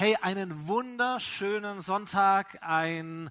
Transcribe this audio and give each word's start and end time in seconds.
Hey, 0.00 0.16
einen 0.16 0.66
wunderschönen 0.66 1.82
Sonntag, 1.82 2.56
ein 2.62 3.28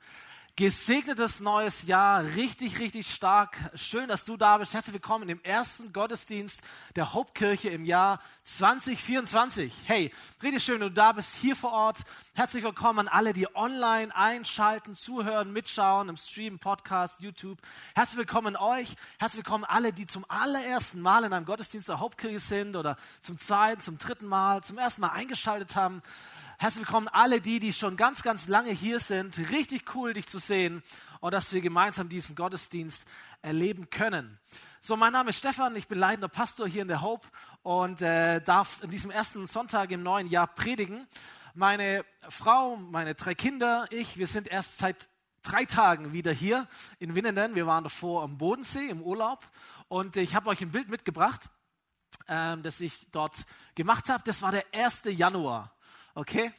gesegnetes 0.55 1.39
neues 1.39 1.87
Jahr, 1.87 2.23
richtig, 2.35 2.77
richtig 2.77 3.07
stark. 3.07 3.57
Schön, 3.73 4.07
dass 4.07 4.23
du 4.23 4.37
da 4.37 4.59
bist. 4.59 4.75
Herzlich 4.75 4.93
willkommen 4.93 5.27
im 5.29 5.41
ersten 5.41 5.91
Gottesdienst 5.93 6.61
der 6.95 7.15
Hauptkirche 7.15 7.69
im 7.69 7.85
Jahr 7.85 8.21
2024. 8.43 9.73
Hey, 9.85 10.11
richtig 10.43 10.63
schön, 10.63 10.81
du 10.81 10.91
da 10.91 11.13
bist, 11.13 11.33
hier 11.37 11.55
vor 11.55 11.71
Ort. 11.71 12.03
Herzlich 12.35 12.63
willkommen 12.63 12.99
an 12.99 13.07
alle, 13.07 13.33
die 13.33 13.47
online 13.55 14.15
einschalten, 14.15 14.93
zuhören, 14.93 15.51
mitschauen, 15.51 16.07
im 16.07 16.17
Stream, 16.17 16.59
Podcast, 16.59 17.19
YouTube. 17.19 17.57
Herzlich 17.95 18.19
willkommen 18.19 18.55
euch. 18.55 18.93
Herzlich 19.17 19.43
willkommen 19.43 19.65
alle, 19.65 19.91
die 19.91 20.05
zum 20.05 20.23
allerersten 20.27 21.01
Mal 21.01 21.23
in 21.23 21.33
einem 21.33 21.45
Gottesdienst 21.45 21.89
der 21.89 21.99
Hauptkirche 21.99 22.39
sind 22.39 22.75
oder 22.75 22.95
zum 23.21 23.39
zweiten, 23.39 23.81
zum 23.81 23.97
dritten 23.97 24.27
Mal, 24.27 24.63
zum 24.63 24.77
ersten 24.77 25.01
Mal 25.01 25.13
eingeschaltet 25.13 25.75
haben. 25.75 26.03
Herzlich 26.61 26.87
willkommen 26.87 27.07
alle 27.07 27.39
die, 27.39 27.61
die 27.61 27.71
schon 27.71 27.95
ganz, 27.95 28.21
ganz 28.21 28.49
lange 28.49 28.71
hier 28.71 28.99
sind. 28.99 29.37
Richtig 29.49 29.95
cool, 29.95 30.11
dich 30.11 30.27
zu 30.27 30.39
sehen 30.39 30.83
und 31.21 31.33
dass 31.33 31.53
wir 31.53 31.61
gemeinsam 31.61 32.09
diesen 32.09 32.35
Gottesdienst 32.35 33.05
erleben 33.41 33.89
können. 33.89 34.37
So, 34.81 34.97
mein 34.97 35.13
Name 35.13 35.29
ist 35.29 35.37
Stefan, 35.37 35.77
ich 35.77 35.87
bin 35.87 35.97
leitender 35.97 36.27
Pastor 36.27 36.67
hier 36.67 36.81
in 36.81 36.89
der 36.89 37.01
Hope 37.01 37.25
und 37.63 38.01
äh, 38.01 38.41
darf 38.41 38.83
in 38.83 38.91
diesem 38.91 39.09
ersten 39.09 39.47
Sonntag 39.47 39.89
im 39.91 40.03
neuen 40.03 40.27
Jahr 40.27 40.47
predigen. 40.47 41.07
Meine 41.53 42.03
Frau, 42.27 42.75
meine 42.75 43.15
drei 43.15 43.35
Kinder, 43.35 43.87
ich, 43.89 44.17
wir 44.17 44.27
sind 44.27 44.49
erst 44.49 44.79
seit 44.79 45.07
drei 45.43 45.63
Tagen 45.63 46.11
wieder 46.11 46.33
hier 46.33 46.67
in 46.99 47.15
Winnenden. 47.15 47.55
Wir 47.55 47.67
waren 47.67 47.85
davor 47.85 48.23
am 48.23 48.37
Bodensee 48.37 48.89
im 48.89 49.01
Urlaub 49.01 49.49
und 49.87 50.17
ich 50.17 50.35
habe 50.35 50.49
euch 50.49 50.59
ein 50.59 50.71
Bild 50.71 50.89
mitgebracht, 50.89 51.49
ähm, 52.27 52.63
das 52.63 52.81
ich 52.81 53.09
dort 53.13 53.45
gemacht 53.75 54.09
habe. 54.09 54.23
Das 54.25 54.41
war 54.41 54.51
der 54.51 54.65
1. 54.73 55.03
Januar. 55.05 55.73
Okay? 56.15 56.51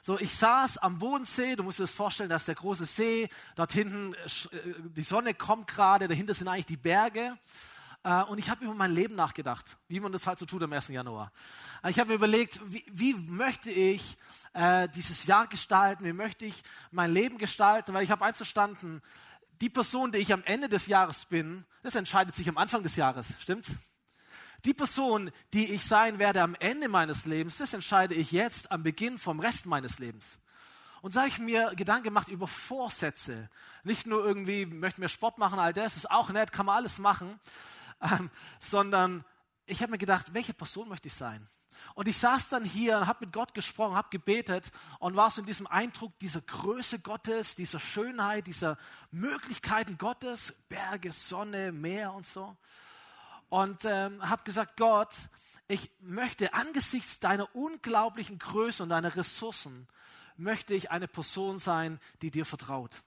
So, 0.00 0.18
ich 0.18 0.34
saß 0.34 0.78
am 0.78 0.98
Bodensee, 0.98 1.54
du 1.54 1.62
musst 1.62 1.78
dir 1.78 1.84
das 1.84 1.92
vorstellen, 1.92 2.28
dass 2.28 2.44
der 2.44 2.56
große 2.56 2.86
See, 2.86 3.28
dort 3.54 3.72
hinten, 3.72 4.14
äh, 4.14 4.56
äh, 4.56 4.74
die 4.96 5.02
Sonne 5.04 5.34
kommt 5.34 5.68
gerade, 5.68 6.08
dahinter 6.08 6.34
sind 6.34 6.48
eigentlich 6.48 6.66
die 6.66 6.76
Berge. 6.76 7.38
Äh, 8.04 8.22
und 8.24 8.38
ich 8.38 8.50
habe 8.50 8.64
über 8.64 8.74
mein 8.74 8.92
Leben 8.92 9.14
nachgedacht, 9.14 9.76
wie 9.88 10.00
man 10.00 10.10
das 10.10 10.26
halt 10.26 10.38
so 10.38 10.46
tut 10.46 10.62
am 10.62 10.72
1. 10.72 10.88
Januar. 10.88 11.30
Ich 11.88 11.98
habe 11.98 12.10
mir 12.10 12.14
überlegt, 12.16 12.60
wie, 12.64 12.84
wie 12.90 13.14
möchte 13.14 13.70
ich 13.70 14.16
äh, 14.54 14.88
dieses 14.88 15.24
Jahr 15.26 15.46
gestalten, 15.46 16.04
wie 16.04 16.12
möchte 16.12 16.44
ich 16.44 16.62
mein 16.90 17.12
Leben 17.12 17.38
gestalten, 17.38 17.94
weil 17.94 18.02
ich 18.02 18.10
habe 18.10 18.24
eins 18.24 18.38
verstanden, 18.38 19.02
die 19.60 19.70
Person, 19.70 20.10
die 20.10 20.18
ich 20.18 20.32
am 20.32 20.42
Ende 20.44 20.68
des 20.68 20.86
Jahres 20.86 21.26
bin, 21.26 21.64
das 21.82 21.94
entscheidet 21.94 22.34
sich 22.34 22.48
am 22.48 22.58
Anfang 22.58 22.82
des 22.82 22.96
Jahres, 22.96 23.36
stimmt's? 23.40 23.78
Die 24.64 24.74
Person, 24.74 25.32
die 25.52 25.72
ich 25.72 25.84
sein 25.84 26.20
werde 26.20 26.40
am 26.40 26.54
Ende 26.54 26.88
meines 26.88 27.26
Lebens, 27.26 27.56
das 27.56 27.72
entscheide 27.72 28.14
ich 28.14 28.30
jetzt 28.30 28.70
am 28.70 28.84
Beginn 28.84 29.18
vom 29.18 29.40
Rest 29.40 29.66
meines 29.66 29.98
Lebens. 29.98 30.38
Und 31.00 31.14
so 31.14 31.20
habe 31.20 31.28
ich 31.28 31.40
mir 31.40 31.74
Gedanken 31.74 32.04
gemacht 32.04 32.28
über 32.28 32.46
Vorsätze. 32.46 33.50
Nicht 33.82 34.06
nur 34.06 34.24
irgendwie, 34.24 34.66
möchte 34.66 35.00
mir 35.00 35.08
Sport 35.08 35.36
machen, 35.36 35.58
all 35.58 35.72
das 35.72 35.96
ist 35.96 36.08
auch 36.08 36.30
nett, 36.30 36.52
kann 36.52 36.66
man 36.66 36.76
alles 36.76 37.00
machen, 37.00 37.40
ähm, 38.00 38.30
sondern 38.60 39.24
ich 39.66 39.82
habe 39.82 39.90
mir 39.90 39.98
gedacht, 39.98 40.32
welche 40.32 40.54
Person 40.54 40.88
möchte 40.88 41.08
ich 41.08 41.14
sein? 41.14 41.48
Und 41.94 42.06
ich 42.06 42.18
saß 42.18 42.48
dann 42.48 42.64
hier 42.64 42.98
und 42.98 43.08
habe 43.08 43.24
mit 43.24 43.32
Gott 43.32 43.54
gesprochen, 43.54 43.96
habe 43.96 44.10
gebetet 44.10 44.70
und 45.00 45.16
war 45.16 45.32
so 45.32 45.40
in 45.40 45.46
diesem 45.46 45.66
Eindruck 45.66 46.16
dieser 46.20 46.40
Größe 46.40 47.00
Gottes, 47.00 47.56
dieser 47.56 47.80
Schönheit, 47.80 48.46
dieser 48.46 48.78
Möglichkeiten 49.10 49.98
Gottes, 49.98 50.54
Berge, 50.68 51.10
Sonne, 51.10 51.72
Meer 51.72 52.12
und 52.12 52.24
so 52.24 52.56
und 53.52 53.84
ähm, 53.84 54.26
habe 54.26 54.44
gesagt, 54.44 54.78
Gott, 54.78 55.14
ich 55.68 55.90
möchte 56.00 56.54
angesichts 56.54 57.20
deiner 57.20 57.54
unglaublichen 57.54 58.38
Größe 58.38 58.82
und 58.82 58.88
deiner 58.88 59.14
Ressourcen, 59.14 59.88
möchte 60.38 60.72
ich 60.72 60.90
eine 60.90 61.06
Person 61.06 61.58
sein, 61.58 62.00
die 62.22 62.30
dir 62.30 62.46
vertraut. 62.46 63.02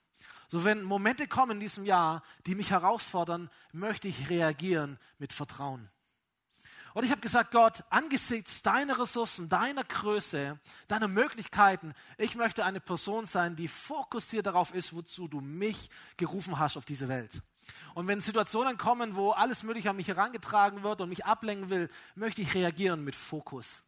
So 0.48 0.64
wenn 0.64 0.84
Momente 0.84 1.28
kommen 1.28 1.54
in 1.54 1.60
diesem 1.62 1.84
Jahr, 1.84 2.22
die 2.46 2.54
mich 2.54 2.70
herausfordern, 2.70 3.50
möchte 3.72 4.08
ich 4.08 4.30
reagieren 4.30 5.00
mit 5.18 5.34
Vertrauen. 5.34 5.90
Und 6.94 7.06
ich 7.06 7.10
habe 7.10 7.22
gesagt, 7.22 7.50
Gott, 7.50 7.84
angesichts 7.90 8.62
deiner 8.62 9.00
Ressourcen, 9.00 9.50
deiner 9.50 9.84
Größe, 9.84 10.60
deiner 10.88 11.08
Möglichkeiten, 11.08 11.96
ich 12.20 12.36
möchte 12.36 12.66
eine 12.66 12.82
Person 12.82 13.26
sein, 13.26 13.56
die 13.56 13.68
fokussiert 13.68 14.46
darauf 14.46 14.76
ist, 14.76 14.94
wozu 14.94 15.28
du 15.28 15.42
mich 15.42 15.90
gerufen 16.18 16.60
hast 16.60 16.78
auf 16.78 16.86
diese 16.86 17.08
Welt. 17.08 17.42
Und 17.94 18.08
wenn 18.08 18.22
Situationen 18.22 18.78
kommen, 18.78 19.16
wo 19.16 19.32
alles 19.32 19.64
Mögliche 19.64 19.90
an 19.90 19.96
mich 19.96 20.08
herangetragen 20.08 20.84
wird 20.84 21.02
und 21.02 21.10
mich 21.10 21.26
ablenken 21.26 21.70
will, 21.70 21.90
möchte 22.16 22.42
ich 22.42 22.54
reagieren 22.54 23.04
mit 23.04 23.16
Fokus. 23.16 23.84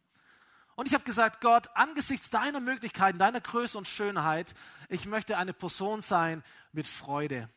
Und 0.76 0.86
ich 0.86 0.94
habe 0.94 1.04
gesagt, 1.04 1.40
Gott, 1.40 1.68
angesichts 1.74 2.30
deiner 2.30 2.60
Möglichkeiten, 2.60 3.18
deiner 3.18 3.40
Größe 3.40 3.76
und 3.76 3.88
Schönheit, 3.88 4.54
ich 4.88 5.06
möchte 5.06 5.36
eine 5.36 5.52
Person 5.52 6.02
sein 6.02 6.44
mit 6.72 6.86
Freude. 6.86 7.48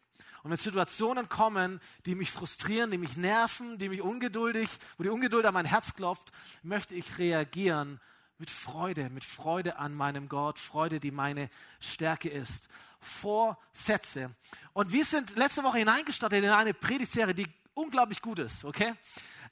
Und 0.43 0.49
wenn 0.49 0.57
Situationen 0.57 1.29
kommen, 1.29 1.79
die 2.07 2.15
mich 2.15 2.31
frustrieren, 2.31 2.89
die 2.89 2.97
mich 2.97 3.15
nerven, 3.17 3.77
die 3.77 3.89
mich 3.89 4.01
ungeduldig, 4.01 4.69
wo 4.97 5.03
die 5.03 5.09
Ungeduld 5.09 5.45
an 5.45 5.53
mein 5.53 5.65
Herz 5.65 5.93
klopft, 5.93 6.31
möchte 6.63 6.95
ich 6.95 7.19
reagieren 7.19 7.99
mit 8.39 8.49
Freude, 8.49 9.11
mit 9.11 9.23
Freude 9.23 9.77
an 9.77 9.93
meinem 9.93 10.27
Gott, 10.27 10.57
Freude, 10.57 10.99
die 10.99 11.11
meine 11.11 11.47
Stärke 11.79 12.27
ist. 12.27 12.69
Vorsätze. 13.01 14.35
Und 14.73 14.93
wir 14.93 15.03
sind 15.03 15.35
letzte 15.35 15.63
Woche 15.63 15.79
hineingestartet 15.79 16.43
in 16.43 16.49
eine 16.49 16.73
Predigtserie, 16.73 17.33
die 17.33 17.47
unglaublich 17.73 18.21
gut 18.21 18.39
ist, 18.39 18.63
okay? 18.63 18.93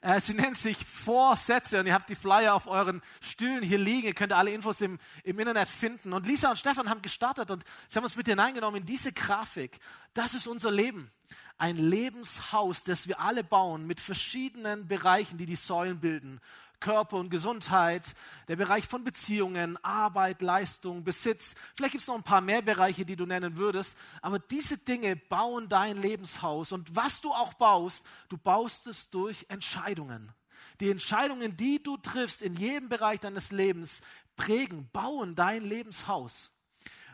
Äh, 0.02 0.20
sie 0.20 0.34
nennt 0.34 0.56
sich 0.56 0.78
Vorsätze 0.86 1.78
und 1.78 1.86
ihr 1.86 1.92
habt 1.92 2.08
die 2.08 2.14
Flyer 2.14 2.54
auf 2.54 2.66
euren 2.66 3.02
Stühlen 3.20 3.62
hier 3.62 3.78
liegen. 3.78 4.06
Ihr 4.06 4.14
könnt 4.14 4.32
alle 4.32 4.50
Infos 4.50 4.80
im, 4.80 4.98
im 5.24 5.38
Internet 5.38 5.68
finden. 5.68 6.14
Und 6.14 6.26
Lisa 6.26 6.48
und 6.48 6.56
Stefan 6.56 6.88
haben 6.88 7.02
gestartet 7.02 7.50
und 7.50 7.64
sie 7.86 7.96
haben 7.96 8.04
uns 8.04 8.16
mit 8.16 8.26
hineingenommen 8.26 8.80
in 8.80 8.86
diese 8.86 9.12
Grafik. 9.12 9.78
Das 10.14 10.32
ist 10.34 10.46
unser 10.46 10.70
Leben. 10.70 11.10
Ein 11.58 11.76
Lebenshaus, 11.76 12.82
das 12.82 13.08
wir 13.08 13.20
alle 13.20 13.44
bauen 13.44 13.86
mit 13.86 14.00
verschiedenen 14.00 14.88
Bereichen, 14.88 15.36
die 15.36 15.46
die 15.46 15.56
Säulen 15.56 16.00
bilden. 16.00 16.40
Körper 16.80 17.18
und 17.18 17.30
Gesundheit, 17.30 18.14
der 18.48 18.56
Bereich 18.56 18.86
von 18.86 19.04
Beziehungen, 19.04 19.76
Arbeit, 19.84 20.42
Leistung, 20.42 21.04
Besitz. 21.04 21.54
Vielleicht 21.74 21.92
gibt 21.92 22.02
es 22.02 22.08
noch 22.08 22.16
ein 22.16 22.22
paar 22.22 22.40
mehr 22.40 22.62
Bereiche, 22.62 23.04
die 23.04 23.16
du 23.16 23.26
nennen 23.26 23.56
würdest. 23.56 23.96
Aber 24.22 24.38
diese 24.38 24.78
Dinge 24.78 25.16
bauen 25.16 25.68
dein 25.68 25.96
Lebenshaus. 26.00 26.72
Und 26.72 26.96
was 26.96 27.20
du 27.20 27.30
auch 27.32 27.54
baust, 27.54 28.04
du 28.28 28.36
baust 28.36 28.86
es 28.86 29.10
durch 29.10 29.46
Entscheidungen. 29.48 30.32
Die 30.80 30.90
Entscheidungen, 30.90 31.56
die 31.56 31.82
du 31.82 31.96
triffst 31.98 32.42
in 32.42 32.54
jedem 32.54 32.88
Bereich 32.88 33.20
deines 33.20 33.52
Lebens, 33.52 34.00
prägen, 34.36 34.88
bauen 34.92 35.34
dein 35.34 35.62
Lebenshaus. 35.64 36.50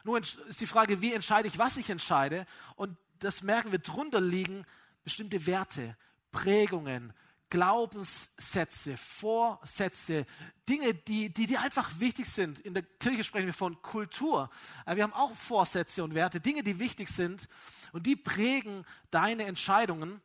Nun 0.05 0.22
ist 0.22 0.60
die 0.60 0.66
Frage, 0.66 1.03
wie 1.03 1.12
entscheide 1.12 1.49
ich, 1.49 1.59
was 1.59 1.76
ich 1.76 1.91
entscheide? 1.91 2.47
Und 2.76 2.97
das 3.19 3.43
merken 3.43 3.72
wir, 3.72 3.81
drunter 3.81 4.21
liegen 4.21 4.65
bestimmte 5.03 5.47
Werte, 5.47 5.97
Prägungen, 6.31 7.12
Glaubenssätze, 7.50 8.96
Vorsätze, 8.96 10.26
Dinge, 10.68 10.94
die, 10.94 11.32
die, 11.32 11.46
die 11.46 11.56
einfach 11.58 12.00
wichtig 12.00 12.26
sind. 12.26 12.58
In 12.58 12.74
der 12.74 12.82
Kirche 12.82 13.24
sprechen 13.24 13.46
wir 13.46 13.54
von 13.54 13.80
Kultur. 13.82 14.50
Wir 14.86 15.02
haben 15.02 15.12
auch 15.12 15.34
Vorsätze 15.36 16.02
und 16.02 16.14
Werte, 16.14 16.40
Dinge, 16.40 16.62
die 16.62 16.78
wichtig 16.78 17.08
sind 17.08 17.48
und 17.92 18.06
die 18.06 18.16
prägen 18.16 18.84
deine 19.10 19.44
Entscheidungen. 19.44 20.20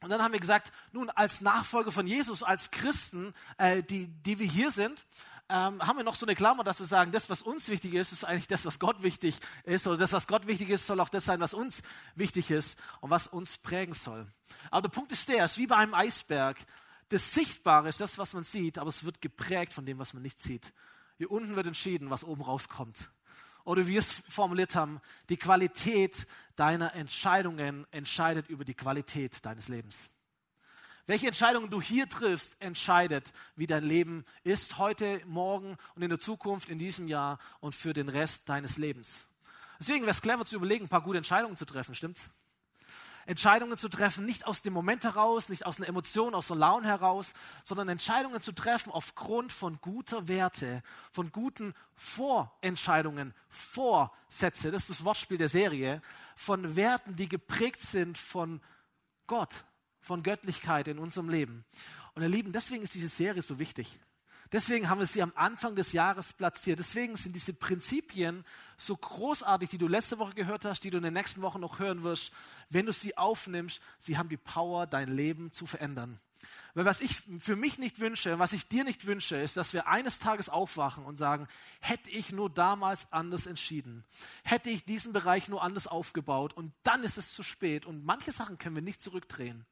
Und 0.00 0.10
dann 0.10 0.22
haben 0.22 0.32
wir 0.32 0.40
gesagt, 0.40 0.72
nun 0.92 1.10
als 1.10 1.40
Nachfolger 1.40 1.90
von 1.90 2.06
Jesus, 2.06 2.42
als 2.42 2.70
Christen, 2.70 3.34
äh, 3.56 3.82
die, 3.82 4.06
die 4.06 4.38
wir 4.38 4.46
hier 4.46 4.70
sind, 4.70 5.04
ähm, 5.50 5.86
haben 5.86 5.96
wir 5.96 6.04
noch 6.04 6.14
so 6.14 6.26
eine 6.26 6.34
Klammer, 6.34 6.62
dass 6.62 6.78
wir 6.80 6.86
sagen, 6.86 7.10
das, 7.10 7.30
was 7.30 7.42
uns 7.42 7.68
wichtig 7.68 7.94
ist, 7.94 8.12
ist 8.12 8.24
eigentlich 8.24 8.48
das, 8.48 8.66
was 8.66 8.78
Gott 8.78 9.02
wichtig 9.02 9.38
ist. 9.64 9.86
Oder 9.86 9.96
das, 9.96 10.12
was 10.12 10.26
Gott 10.26 10.46
wichtig 10.46 10.68
ist, 10.68 10.86
soll 10.86 11.00
auch 11.00 11.08
das 11.08 11.24
sein, 11.24 11.40
was 11.40 11.54
uns 11.54 11.82
wichtig 12.14 12.50
ist 12.50 12.78
und 13.00 13.10
was 13.10 13.26
uns 13.26 13.56
prägen 13.58 13.94
soll. 13.94 14.26
Aber 14.70 14.82
der 14.82 14.90
Punkt 14.90 15.10
ist 15.12 15.28
der, 15.28 15.44
es 15.44 15.52
ist 15.52 15.58
wie 15.58 15.66
bei 15.66 15.76
einem 15.76 15.94
Eisberg. 15.94 16.58
Das 17.08 17.32
Sichtbare 17.32 17.88
ist 17.88 18.00
das, 18.00 18.18
was 18.18 18.34
man 18.34 18.44
sieht, 18.44 18.76
aber 18.78 18.88
es 18.88 19.04
wird 19.04 19.22
geprägt 19.22 19.72
von 19.72 19.86
dem, 19.86 19.98
was 19.98 20.12
man 20.12 20.22
nicht 20.22 20.38
sieht. 20.40 20.74
Hier 21.16 21.30
unten 21.30 21.56
wird 21.56 21.66
entschieden, 21.66 22.10
was 22.10 22.24
oben 22.24 22.42
rauskommt. 22.42 23.10
Oder 23.64 23.86
wie 23.86 23.92
wir 23.92 23.98
es 23.98 24.22
formuliert 24.28 24.74
haben, 24.74 25.00
die 25.30 25.36
Qualität 25.36 26.26
deiner 26.56 26.94
Entscheidungen 26.94 27.86
entscheidet 27.90 28.48
über 28.48 28.64
die 28.64 28.74
Qualität 28.74 29.44
deines 29.44 29.68
Lebens. 29.68 30.10
Welche 31.08 31.26
Entscheidungen 31.26 31.70
du 31.70 31.80
hier 31.80 32.06
triffst, 32.06 32.54
entscheidet, 32.60 33.32
wie 33.56 33.66
dein 33.66 33.82
Leben 33.82 34.26
ist, 34.44 34.76
heute, 34.76 35.22
morgen 35.24 35.78
und 35.94 36.02
in 36.02 36.10
der 36.10 36.20
Zukunft, 36.20 36.68
in 36.68 36.78
diesem 36.78 37.08
Jahr 37.08 37.38
und 37.60 37.74
für 37.74 37.94
den 37.94 38.10
Rest 38.10 38.46
deines 38.50 38.76
Lebens. 38.76 39.26
Deswegen 39.78 40.02
wäre 40.02 40.10
es 40.10 40.20
clever 40.20 40.44
zu 40.44 40.56
überlegen, 40.56 40.84
ein 40.84 40.90
paar 40.90 41.00
gute 41.00 41.16
Entscheidungen 41.16 41.56
zu 41.56 41.64
treffen, 41.64 41.94
stimmt's? 41.94 42.28
Entscheidungen 43.24 43.78
zu 43.78 43.88
treffen, 43.88 44.26
nicht 44.26 44.46
aus 44.46 44.60
dem 44.60 44.74
Moment 44.74 45.02
heraus, 45.04 45.48
nicht 45.48 45.64
aus 45.64 45.78
einer 45.78 45.88
Emotion, 45.88 46.34
aus 46.34 46.50
einer 46.50 46.60
Laune 46.60 46.86
heraus, 46.86 47.32
sondern 47.64 47.88
Entscheidungen 47.88 48.42
zu 48.42 48.52
treffen 48.52 48.92
aufgrund 48.92 49.50
von 49.50 49.80
guter 49.80 50.28
Werte, 50.28 50.82
von 51.10 51.32
guten 51.32 51.72
Vorentscheidungen, 51.94 53.32
Vorsätze, 53.48 54.70
das 54.70 54.82
ist 54.82 54.90
das 54.90 55.04
Wortspiel 55.06 55.38
der 55.38 55.48
Serie, 55.48 56.02
von 56.36 56.76
Werten, 56.76 57.16
die 57.16 57.30
geprägt 57.30 57.80
sind 57.80 58.18
von 58.18 58.60
Gott, 59.26 59.64
von 60.00 60.22
Göttlichkeit 60.22 60.88
in 60.88 60.98
unserem 60.98 61.28
Leben. 61.28 61.64
Und 62.14 62.22
ihr 62.22 62.28
Lieben, 62.28 62.52
deswegen 62.52 62.82
ist 62.82 62.94
diese 62.94 63.08
Serie 63.08 63.42
so 63.42 63.58
wichtig. 63.58 64.00
Deswegen 64.50 64.88
haben 64.88 64.98
wir 64.98 65.06
sie 65.06 65.22
am 65.22 65.32
Anfang 65.34 65.74
des 65.74 65.92
Jahres 65.92 66.32
platziert. 66.32 66.78
Deswegen 66.78 67.16
sind 67.16 67.34
diese 67.34 67.52
Prinzipien 67.52 68.44
so 68.78 68.96
großartig, 68.96 69.68
die 69.68 69.78
du 69.78 69.88
letzte 69.88 70.18
Woche 70.18 70.34
gehört 70.34 70.64
hast, 70.64 70.80
die 70.84 70.90
du 70.90 70.96
in 70.96 71.02
den 71.02 71.12
nächsten 71.12 71.42
Wochen 71.42 71.60
noch 71.60 71.78
hören 71.78 72.02
wirst. 72.02 72.32
Wenn 72.70 72.86
du 72.86 72.92
sie 72.92 73.16
aufnimmst, 73.18 73.80
sie 73.98 74.16
haben 74.16 74.30
die 74.30 74.38
Power, 74.38 74.86
dein 74.86 75.08
Leben 75.08 75.52
zu 75.52 75.66
verändern. 75.66 76.18
Weil 76.74 76.84
was 76.84 77.00
ich 77.00 77.22
für 77.40 77.56
mich 77.56 77.78
nicht 77.78 77.98
wünsche, 77.98 78.38
was 78.38 78.52
ich 78.52 78.68
dir 78.68 78.84
nicht 78.84 79.06
wünsche, 79.06 79.36
ist, 79.36 79.56
dass 79.56 79.72
wir 79.72 79.88
eines 79.88 80.18
Tages 80.18 80.48
aufwachen 80.48 81.04
und 81.04 81.16
sagen, 81.16 81.48
hätte 81.80 82.08
ich 82.10 82.30
nur 82.30 82.48
damals 82.48 83.12
anders 83.12 83.46
entschieden, 83.46 84.04
hätte 84.44 84.70
ich 84.70 84.84
diesen 84.84 85.12
Bereich 85.12 85.48
nur 85.48 85.62
anders 85.62 85.86
aufgebaut 85.86 86.52
und 86.52 86.72
dann 86.84 87.02
ist 87.02 87.18
es 87.18 87.34
zu 87.34 87.42
spät 87.42 87.84
und 87.84 88.04
manche 88.04 88.32
Sachen 88.32 88.58
können 88.58 88.76
wir 88.76 88.82
nicht 88.82 89.02
zurückdrehen. 89.02 89.66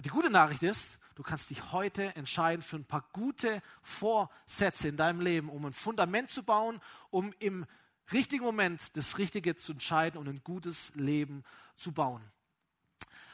Die 0.00 0.08
gute 0.08 0.30
Nachricht 0.30 0.62
ist, 0.62 0.98
du 1.16 1.22
kannst 1.22 1.50
dich 1.50 1.70
heute 1.72 2.16
entscheiden 2.16 2.62
für 2.62 2.76
ein 2.76 2.84
paar 2.84 3.04
gute 3.12 3.60
Vorsätze 3.82 4.88
in 4.88 4.96
deinem 4.96 5.20
Leben, 5.20 5.50
um 5.50 5.66
ein 5.66 5.74
Fundament 5.74 6.30
zu 6.30 6.42
bauen, 6.42 6.80
um 7.10 7.34
im 7.40 7.66
richtigen 8.10 8.44
Moment 8.44 8.96
das 8.96 9.18
Richtige 9.18 9.54
zu 9.54 9.72
entscheiden 9.72 10.18
und 10.18 10.28
ein 10.28 10.42
gutes 10.42 10.92
Leben 10.94 11.44
zu 11.76 11.92
bauen. 11.92 12.22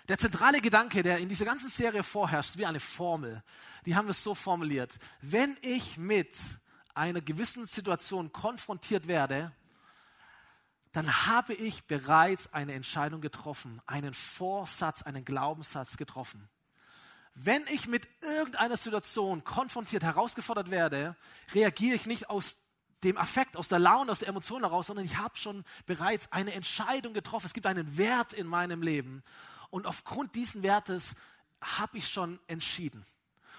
Der 0.08 0.18
zentrale 0.18 0.60
Gedanke, 0.60 1.02
der 1.02 1.18
in 1.18 1.28
dieser 1.28 1.44
ganzen 1.44 1.68
Serie 1.68 2.02
vorherrscht, 2.02 2.56
wie 2.56 2.66
eine 2.66 2.80
Formel. 2.80 3.42
Die 3.86 3.94
haben 3.94 4.08
wir 4.08 4.14
so 4.14 4.34
formuliert. 4.34 4.98
Wenn 5.20 5.56
ich 5.60 5.96
mit 5.96 6.36
einer 6.94 7.20
gewissen 7.20 7.66
Situation 7.66 8.32
konfrontiert 8.32 9.06
werde, 9.06 9.52
dann 10.92 11.26
habe 11.26 11.54
ich 11.54 11.84
bereits 11.84 12.52
eine 12.52 12.72
Entscheidung 12.72 13.20
getroffen, 13.20 13.80
einen 13.86 14.14
Vorsatz, 14.14 15.02
einen 15.02 15.24
Glaubenssatz 15.24 15.96
getroffen. 15.96 16.48
Wenn 17.34 17.64
ich 17.68 17.86
mit 17.86 18.08
irgendeiner 18.22 18.76
Situation 18.76 19.44
konfrontiert, 19.44 20.02
herausgefordert 20.02 20.70
werde, 20.70 21.14
reagiere 21.54 21.94
ich 21.94 22.06
nicht 22.06 22.30
aus 22.30 22.56
dem 23.04 23.16
Affekt, 23.16 23.56
aus 23.56 23.68
der 23.68 23.78
Laune, 23.78 24.10
aus 24.10 24.18
der 24.18 24.28
Emotion 24.28 24.62
heraus, 24.62 24.88
sondern 24.88 25.04
ich 25.04 25.18
habe 25.18 25.36
schon 25.36 25.64
bereits 25.86 26.32
eine 26.32 26.52
Entscheidung 26.52 27.14
getroffen. 27.14 27.46
Es 27.46 27.54
gibt 27.54 27.66
einen 27.66 27.96
Wert 27.96 28.32
in 28.32 28.46
meinem 28.46 28.82
Leben. 28.82 29.22
Und 29.70 29.86
aufgrund 29.86 30.34
diesen 30.34 30.62
Wertes 30.62 31.14
habe 31.60 31.98
ich 31.98 32.08
schon 32.08 32.40
entschieden. 32.48 33.04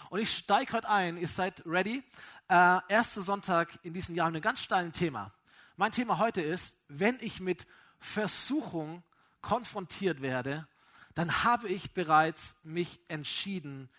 Und 0.10 0.20
ich 0.20 0.36
steige 0.36 0.74
heute 0.74 0.90
ein, 0.90 1.18
ihr 1.18 1.28
seid 1.28 1.64
ready. 1.66 2.04
Äh, 2.50 2.80
erster 2.90 3.22
Sonntag 3.22 3.80
in 3.84 3.94
diesem 3.94 4.16
Jahr, 4.16 4.28
ein 4.28 4.42
ganz 4.42 4.62
steiles 4.62 4.98
Thema. 4.98 5.32
Mein 5.80 5.94
Thema 5.94 6.18
heute 6.18 6.42
ist, 6.42 6.76
wenn 6.90 7.18
ich 7.22 7.40
mit 7.40 7.66
Versuchung 8.00 9.02
konfrontiert 9.40 10.22
werde, 10.22 10.68
dann 11.16 11.46
habe 11.46 11.70
ich 11.70 11.94
bereits 11.94 12.58
mich 12.64 13.00
entschieden. 13.08 13.90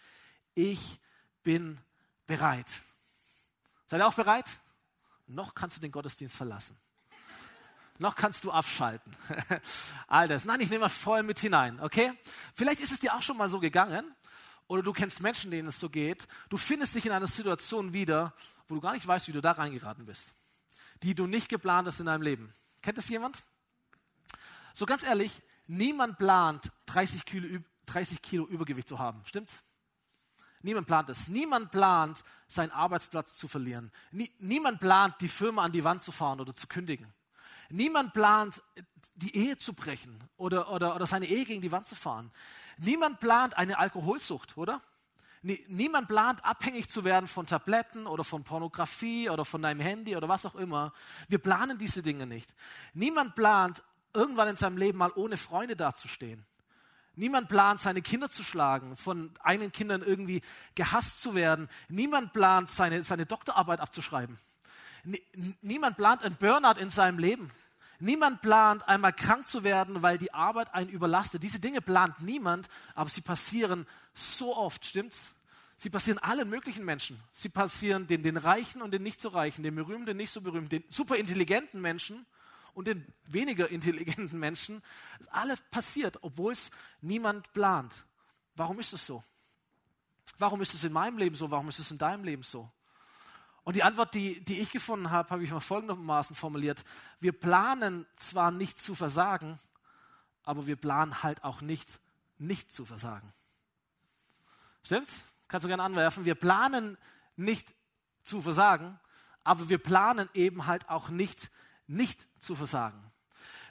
Ich 0.55 1.00
bin 1.43 1.81
bereit. 2.27 2.67
Seid 3.87 4.03
ihr 4.03 4.06
auch 4.06 4.12
bereit? 4.12 4.44
Noch 5.27 5.55
kannst 5.55 5.79
du 5.79 5.81
den 5.81 5.91
Gottesdienst 5.91 6.37
verlassen 6.37 6.79
noch 7.99 8.15
kannst 8.15 8.44
du 8.44 8.50
abschalten. 8.50 9.15
All 10.06 10.26
das. 10.26 10.47
Nein, 10.47 10.61
ich 10.61 10.71
nehme 10.71 10.88
voll 10.88 11.23
mit 11.23 11.38
hinein, 11.38 11.81
okay? 11.81 12.12
Vielleicht 12.55 12.81
ist 12.81 12.93
es 12.93 13.00
dir 13.00 13.15
auch 13.15 13.23
schon 13.23 13.37
mal 13.37 13.50
so 13.50 13.61
gegangen 13.61 14.15
oder 14.69 14.83
du 14.83 14.94
kennst 14.94 15.21
Menschen, 15.21 15.50
denen 15.50 15.69
es 15.69 15.79
so 15.79 15.91
geht. 15.91 16.26
Du 16.49 16.56
findest 16.56 16.94
dich 16.94 17.05
in 17.05 17.12
einer 17.12 17.26
Situation 17.26 17.93
wieder, 17.93 18.35
wo 18.69 18.75
du 18.75 18.81
gar 18.81 18.94
nicht 18.94 19.06
weißt, 19.06 19.29
wie 19.29 19.33
du 19.33 19.43
da 19.43 19.53
reingeraten 19.53 20.06
bist, 20.06 20.33
die 21.02 21.14
du 21.14 21.26
nicht 21.26 21.49
geplant 21.49 21.87
hast 21.87 22.00
in 22.00 22.06
deinem 22.06 22.23
Leben. 22.23 22.55
Kennt 22.82 22.99
das 22.99 23.08
jemand? 23.08 23.44
So 24.75 24.87
ganz 24.87 25.02
ehrlich, 25.02 25.43
niemand 25.67 26.19
plant 26.19 26.70
30 26.87 27.25
Kilo, 27.25 27.58
30 27.87 28.23
Kilo 28.23 28.47
Übergewicht 28.47 28.88
zu 28.88 28.99
haben, 28.99 29.23
stimmt's? 29.25 29.62
Niemand 30.62 30.87
plant 30.87 31.08
es. 31.08 31.29
Niemand 31.29 31.70
plant, 31.70 32.23
seinen 32.49 32.70
Arbeitsplatz 32.70 33.37
zu 33.37 33.49
verlieren. 33.49 33.91
Nie, 34.11 34.31
niemand 34.38 34.81
plant, 34.81 35.14
die 35.20 35.29
Firma 35.29 35.64
an 35.64 35.73
die 35.73 35.85
Wand 35.85 36.02
zu 36.02 36.12
fahren 36.12 36.41
oder 36.41 36.52
zu 36.52 36.67
kündigen. 36.67 37.12
Niemand 37.70 38.12
plant, 38.12 38.62
die 39.14 39.35
Ehe 39.37 39.56
zu 39.56 39.73
brechen 39.73 40.23
oder, 40.37 40.70
oder, 40.70 40.94
oder 40.94 41.06
seine 41.06 41.26
Ehe 41.26 41.44
gegen 41.44 41.62
die 41.62 41.73
Wand 41.73 41.87
zu 41.87 41.94
fahren. 41.94 42.31
Niemand 42.79 43.20
plant 43.20 43.56
eine 43.56 43.79
Alkoholsucht, 43.79 44.56
oder? 44.56 44.82
Niemand 45.42 46.06
plant, 46.08 46.44
abhängig 46.44 46.90
zu 46.90 47.02
werden 47.02 47.26
von 47.26 47.46
Tabletten 47.46 48.06
oder 48.06 48.25
von 48.25 48.44
Pornografie 48.44 49.31
oder 49.31 49.46
von 49.46 49.62
deinem 49.62 49.81
Handy 49.81 50.14
oder 50.14 50.28
was 50.28 50.44
auch 50.44 50.54
immer. 50.54 50.92
Wir 51.28 51.38
planen 51.38 51.78
diese 51.78 52.02
Dinge 52.02 52.26
nicht. 52.26 52.54
Niemand 52.92 53.34
plant, 53.34 53.82
irgendwann 54.12 54.48
in 54.48 54.56
seinem 54.56 54.76
Leben 54.76 54.98
mal 54.98 55.12
ohne 55.14 55.38
Freunde 55.38 55.76
dazustehen. 55.76 56.44
Niemand 57.16 57.48
plant, 57.48 57.81
seine 57.81 58.02
Kinder 58.02 58.28
zu 58.28 58.44
schlagen, 58.44 58.96
von 58.96 59.32
eigenen 59.40 59.72
Kindern 59.72 60.02
irgendwie 60.02 60.42
gehasst 60.75 61.22
zu 61.22 61.34
werden. 61.34 61.69
Niemand 61.88 62.32
plant, 62.32 62.70
seine, 62.70 63.02
seine 63.04 63.26
Doktorarbeit 63.26 63.81
abzuschreiben. 63.81 64.38
Niemand 65.62 65.96
plant 65.96 66.22
ein 66.22 66.37
Burnout 66.37 66.78
in 66.78 66.90
seinem 66.90 67.19
Leben. 67.19 67.50
Niemand 68.00 68.41
plant, 68.41 68.88
einmal 68.88 69.12
krank 69.12 69.47
zu 69.47 69.62
werden, 69.62 70.02
weil 70.02 70.19
die 70.19 70.32
Arbeit 70.32 70.75
einen 70.75 70.88
überlastet. 70.88 71.43
Diese 71.43 71.61
Dinge 71.61 71.82
plant 71.82 72.20
niemand, 72.23 72.69
aber 72.94 73.11
sie 73.11 73.20
passieren 73.20 73.87
so 74.14 74.56
oft, 74.56 74.87
stimmt's? 74.87 75.35
Sie 75.76 75.88
passieren 75.88 76.19
allen 76.19 76.49
möglichen 76.49 76.85
Menschen. 76.85 77.19
Sie 77.32 77.49
passieren 77.49 78.06
den, 78.06 78.23
den 78.23 78.37
Reichen 78.37 78.82
und 78.82 78.91
den 78.91 79.02
nicht 79.02 79.20
so 79.20 79.31
Reichen, 79.31 79.62
den 79.62 79.75
berühmten, 79.75 80.06
den 80.06 80.17
nicht 80.17 80.31
so 80.31 80.41
berühmten, 80.41 80.69
den 80.69 80.85
super 80.88 81.17
intelligenten 81.17 81.81
Menschen 81.81 82.26
und 82.75 82.87
den 82.87 83.06
weniger 83.26 83.69
intelligenten 83.70 84.38
Menschen. 84.38 84.82
Alles 85.31 85.58
passiert, 85.70 86.19
obwohl 86.23 86.52
es 86.52 86.70
niemand 87.00 87.52
plant. 87.52 88.05
Warum 88.56 88.79
ist 88.79 88.93
es 88.93 89.06
so? 89.06 89.25
Warum 90.38 90.61
ist 90.61 90.75
es 90.75 90.85
in 90.85 90.93
meinem 90.93 91.19
Leben 91.19 91.35
so? 91.35 91.50
Warum 91.50 91.69
ist 91.69 91.79
es 91.79 91.91
in 91.91 91.99
deinem 91.99 92.25
Leben 92.25 92.43
so? 92.43 92.70
Und 93.65 93.77
die 93.77 93.83
Antwort, 93.83 94.15
die, 94.15 94.41
die 94.41 94.61
ich 94.61 94.71
gefunden 94.71 95.11
habe, 95.11 95.31
habe 95.31 95.45
ich 95.45 95.51
mal 95.51 95.61
folgendermaßen 95.61 96.35
formuliert. 96.35 96.85
Wir 97.21 97.33
planen 97.33 98.07
zwar 98.17 98.51
nicht 98.51 98.79
zu 98.79 98.95
versagen, 98.95 99.59
aber 100.45 100.67
wir 100.67 100.77
planen 100.77 101.23
halt 101.23 101.45
auch 101.45 101.61
nicht, 101.61 102.01
nicht 102.39 102.73
zu 102.73 102.85
versagen. 102.85 103.33
Stimmt's? 104.83 105.27
Kannst 105.49 105.65
du 105.65 105.69
gerne 105.69 105.83
anwerfen. 105.83 106.25
Wir 106.25 106.35
planen 106.35 106.97
nicht 107.37 107.75
zu 108.23 108.41
versagen, 108.41 108.99
aber 109.45 109.69
wir 109.69 109.79
planen 109.79 110.29
eben 110.35 110.67
halt 110.67 110.89
auch 110.89 111.09
nicht, 111.09 111.51
nicht 111.87 112.27
zu 112.39 112.55
versagen. 112.55 113.03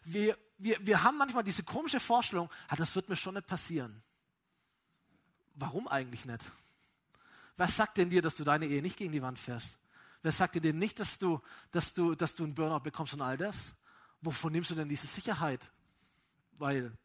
Wir, 0.03 0.37
wir, 0.57 0.77
wir 0.85 1.03
haben 1.03 1.17
manchmal 1.17 1.43
diese 1.43 1.63
komische 1.63 1.99
Vorstellung, 1.99 2.49
ah, 2.67 2.75
das 2.75 2.95
wird 2.95 3.09
mir 3.09 3.15
schon 3.15 3.35
nicht 3.35 3.47
passieren. 3.47 4.03
Warum 5.55 5.87
eigentlich 5.87 6.25
nicht? 6.25 6.43
Was 7.59 7.75
sagt 7.75 7.97
denn 7.97 8.09
dir, 8.09 8.21
dass 8.21 8.37
du 8.37 8.45
deine 8.45 8.67
Ehe 8.67 8.81
nicht 8.81 8.95
gegen 8.95 9.11
die 9.11 9.21
Wand 9.21 9.37
fährst? 9.37 9.77
Wer 10.21 10.31
sagt 10.31 10.55
dir 10.55 10.61
denn 10.61 10.77
nicht, 10.77 10.97
dass 10.97 11.19
du, 11.19 11.41
dass, 11.71 11.93
du, 11.93 12.15
dass 12.15 12.33
du 12.33 12.45
einen 12.45 12.55
Burnout 12.55 12.79
bekommst 12.79 13.13
und 13.13 13.21
all 13.21 13.35
das? 13.35 13.75
Wovon 14.21 14.53
nimmst 14.53 14.71
du 14.71 14.75
denn 14.75 14.87
diese 14.87 15.07
Sicherheit? 15.07 15.69
Weil 16.57 16.97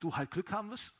du 0.00 0.16
halt 0.16 0.32
Glück 0.32 0.50
haben 0.50 0.70
wirst? 0.70 0.92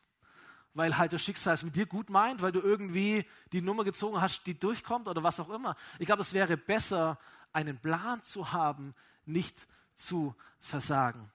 Weil 0.74 0.96
halt 0.96 1.12
das 1.12 1.22
Schicksal 1.22 1.54
es 1.54 1.64
mit 1.64 1.74
dir 1.74 1.86
gut 1.86 2.08
meint? 2.08 2.40
Weil 2.40 2.52
du 2.52 2.60
irgendwie 2.60 3.26
die 3.50 3.62
Nummer 3.62 3.82
gezogen 3.82 4.20
hast, 4.20 4.46
die 4.46 4.56
durchkommt 4.56 5.08
oder 5.08 5.24
was 5.24 5.40
auch 5.40 5.50
immer? 5.50 5.74
Ich 5.98 6.06
glaube, 6.06 6.22
es 6.22 6.32
wäre 6.32 6.56
besser, 6.56 7.18
einen 7.52 7.80
Plan 7.80 8.22
zu 8.22 8.52
haben, 8.52 8.94
nicht 9.26 9.66
zu 9.96 10.36
versagen. 10.60 11.32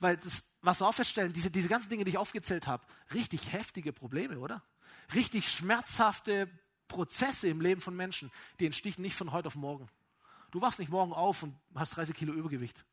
Weil 0.00 0.16
das, 0.16 0.42
was 0.66 0.82
feststellen, 0.94 1.32
diese, 1.32 1.50
diese 1.50 1.68
ganzen 1.68 1.88
Dinge, 1.88 2.04
die 2.04 2.10
ich 2.10 2.18
aufgezählt 2.18 2.66
habe, 2.66 2.84
richtig 3.14 3.52
heftige 3.52 3.92
Probleme, 3.92 4.38
oder? 4.38 4.62
richtig 5.14 5.48
schmerzhafte 5.48 6.48
Prozesse 6.88 7.48
im 7.48 7.60
Leben 7.60 7.80
von 7.80 7.94
Menschen, 7.94 8.30
die 8.60 8.66
entstehen 8.66 8.94
nicht 8.98 9.16
von 9.16 9.32
heute 9.32 9.48
auf 9.48 9.56
morgen. 9.56 9.88
Du 10.50 10.60
wachst 10.60 10.78
nicht 10.78 10.90
morgen 10.90 11.12
auf 11.12 11.42
und 11.42 11.56
hast 11.74 11.96
30 11.96 12.14
Kilo 12.14 12.32
Übergewicht. 12.32 12.84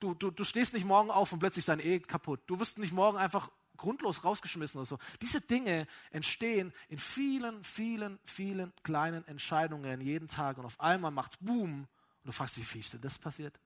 Du, 0.00 0.14
du, 0.14 0.30
du 0.30 0.44
stehst 0.44 0.74
nicht 0.74 0.84
morgen 0.84 1.10
auf 1.10 1.32
und 1.32 1.38
plötzlich 1.38 1.64
dein 1.64 1.80
Ehe 1.80 2.00
kaputt. 2.00 2.40
Du 2.46 2.60
wirst 2.60 2.78
nicht 2.78 2.92
morgen 2.92 3.16
einfach 3.16 3.50
grundlos 3.76 4.24
rausgeschmissen 4.24 4.78
oder 4.78 4.86
so. 4.86 4.98
Diese 5.22 5.40
Dinge 5.40 5.86
entstehen 6.10 6.72
in 6.88 6.98
vielen, 6.98 7.62
vielen, 7.62 8.18
vielen 8.24 8.72
kleinen 8.82 9.26
Entscheidungen 9.26 10.00
jeden 10.00 10.28
Tag 10.28 10.58
und 10.58 10.64
auf 10.64 10.80
einmal 10.80 11.10
macht 11.10 11.32
es 11.32 11.38
Boom 11.38 11.80
und 11.80 11.88
du 12.24 12.32
fragst 12.32 12.56
dich, 12.56 12.74
wie 12.74 12.80
ist 12.80 12.92
denn 12.92 13.00
das 13.00 13.18
passiert? 13.18 13.58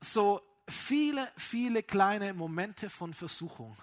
So 0.00 0.42
viele, 0.68 1.30
viele 1.36 1.82
kleine 1.82 2.34
Momente 2.34 2.90
von 2.90 3.14
Versuchung 3.14 3.76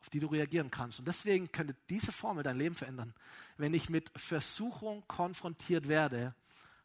auf 0.00 0.10
die 0.10 0.20
du 0.20 0.28
reagieren 0.28 0.70
kannst. 0.70 0.98
Und 0.98 1.06
deswegen 1.06 1.50
könnte 1.52 1.74
diese 1.90 2.12
Formel 2.12 2.42
dein 2.42 2.56
Leben 2.56 2.74
verändern. 2.74 3.14
Wenn 3.56 3.74
ich 3.74 3.88
mit 3.88 4.10
Versuchung 4.16 5.04
konfrontiert 5.06 5.88
werde, 5.88 6.34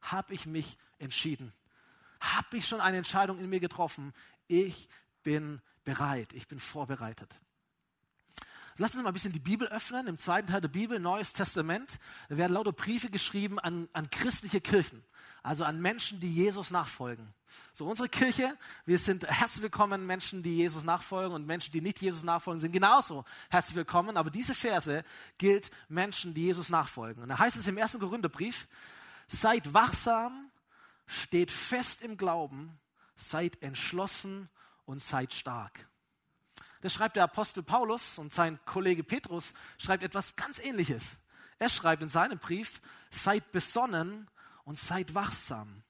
habe 0.02 0.34
ich 0.34 0.46
mich 0.46 0.78
entschieden. 1.00 1.54
Habe 2.20 2.58
ich 2.58 2.68
schon 2.68 2.82
eine 2.82 2.98
Entscheidung 2.98 3.40
in 3.40 3.50
mir 3.50 3.60
getroffen? 3.60 4.14
Ich 4.48 4.90
bin 5.24 5.62
bereit. 5.86 6.34
Ich 6.34 6.48
bin 6.48 6.60
vorbereitet. 6.60 7.40
Lass 8.78 8.96
uns 8.96 9.04
mal 9.04 9.10
ein 9.10 9.14
bisschen 9.14 9.34
die 9.34 9.40
Bibel 9.40 9.68
öffnen, 9.68 10.08
im 10.08 10.18
zweiten 10.18 10.48
Teil 10.48 10.62
der 10.62 10.68
Bibel, 10.68 11.00
Neues 11.00 11.32
Testament. 11.34 12.00
Da 12.30 12.38
werden 12.38 12.54
lauter 12.54 12.72
Briefe 12.72 13.12
geschrieben 13.12 13.60
an, 13.60 13.88
an 13.94 14.10
christliche 14.10 14.62
Kirchen, 14.62 15.04
also 15.44 15.64
an 15.64 15.80
Menschen, 15.80 16.20
die 16.20 16.34
Jesus 16.34 16.72
nachfolgen. 16.72 17.34
So, 17.72 17.88
unsere 17.88 18.10
Kirche, 18.10 18.58
wir 18.88 18.98
sind 18.98 19.28
herzlich 19.28 19.62
willkommen, 19.62 20.08
Menschen, 20.08 20.42
die 20.42 20.58
Jesus 20.58 20.84
nachfolgen 20.84 21.36
und 21.36 21.46
Menschen, 21.46 21.72
die 21.72 21.82
nicht 21.82 22.02
Jesus 22.02 22.24
nachfolgen, 22.24 22.60
sind 22.60 22.72
genauso 22.72 23.26
herzlich 23.52 23.76
willkommen. 23.76 24.18
Aber 24.18 24.32
diese 24.32 24.56
Verse 24.56 25.04
gilt 25.38 25.70
Menschen, 25.88 26.34
die 26.34 26.46
Jesus 26.46 26.70
nachfolgen. 26.70 27.22
Und 27.22 27.30
da 27.30 27.38
heißt 27.38 27.58
es 27.58 27.68
im 27.68 27.78
ersten 27.78 28.00
Korintherbrief, 28.00 28.68
seid 29.28 29.72
wachsam, 29.76 30.50
steht 31.06 31.52
fest 31.52 32.02
im 32.02 32.18
Glauben, 32.18 32.80
seid 33.16 33.62
entschlossen 33.62 34.50
und 34.86 35.00
seid 35.00 35.32
stark. 35.32 35.88
Das 36.84 36.94
schreibt 36.94 37.16
der 37.16 37.24
Apostel 37.24 37.64
Paulus 37.64 38.18
und 38.20 38.34
sein 38.34 38.60
Kollege 38.66 39.06
Petrus 39.06 39.54
schreibt 39.78 40.04
etwas 40.04 40.36
ganz 40.36 40.60
Ähnliches. 40.60 41.18
Er 41.58 41.70
schreibt 41.70 42.02
in 42.02 42.10
seinem 42.10 42.40
Brief, 42.40 42.82
seid 43.10 43.54
besonnen 43.54 44.30
und 44.66 44.78
seid 44.78 45.16
wachsam. 45.16 45.84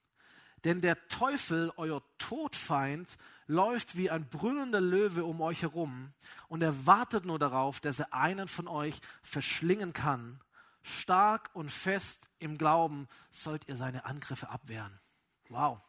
Denn 0.63 0.81
der 0.81 1.07
Teufel, 1.07 1.73
euer 1.77 2.03
Todfeind, 2.19 3.17
läuft 3.47 3.97
wie 3.97 4.11
ein 4.11 4.29
brüllender 4.29 4.81
Löwe 4.81 5.25
um 5.25 5.41
euch 5.41 5.63
herum 5.63 6.13
und 6.47 6.61
er 6.61 6.85
wartet 6.85 7.25
nur 7.25 7.39
darauf, 7.39 7.79
dass 7.79 7.97
er 7.97 8.13
einen 8.13 8.47
von 8.47 8.67
euch 8.67 9.01
verschlingen 9.23 9.93
kann. 9.93 10.41
Stark 10.83 11.49
und 11.53 11.71
fest 11.71 12.27
im 12.37 12.59
Glauben 12.59 13.07
sollt 13.31 13.67
ihr 13.67 13.77
seine 13.77 14.05
Angriffe 14.05 14.49
abwehren. 14.49 14.99
Wow. 15.49 15.81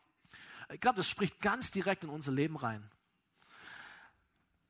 Ich 0.73 0.80
glaube, 0.80 0.96
das 0.96 1.11
spricht 1.11 1.42
ganz 1.42 1.73
direkt 1.73 2.04
in 2.04 2.11
unser 2.11 2.32
Leben 2.32 2.56
rein. 2.56 2.90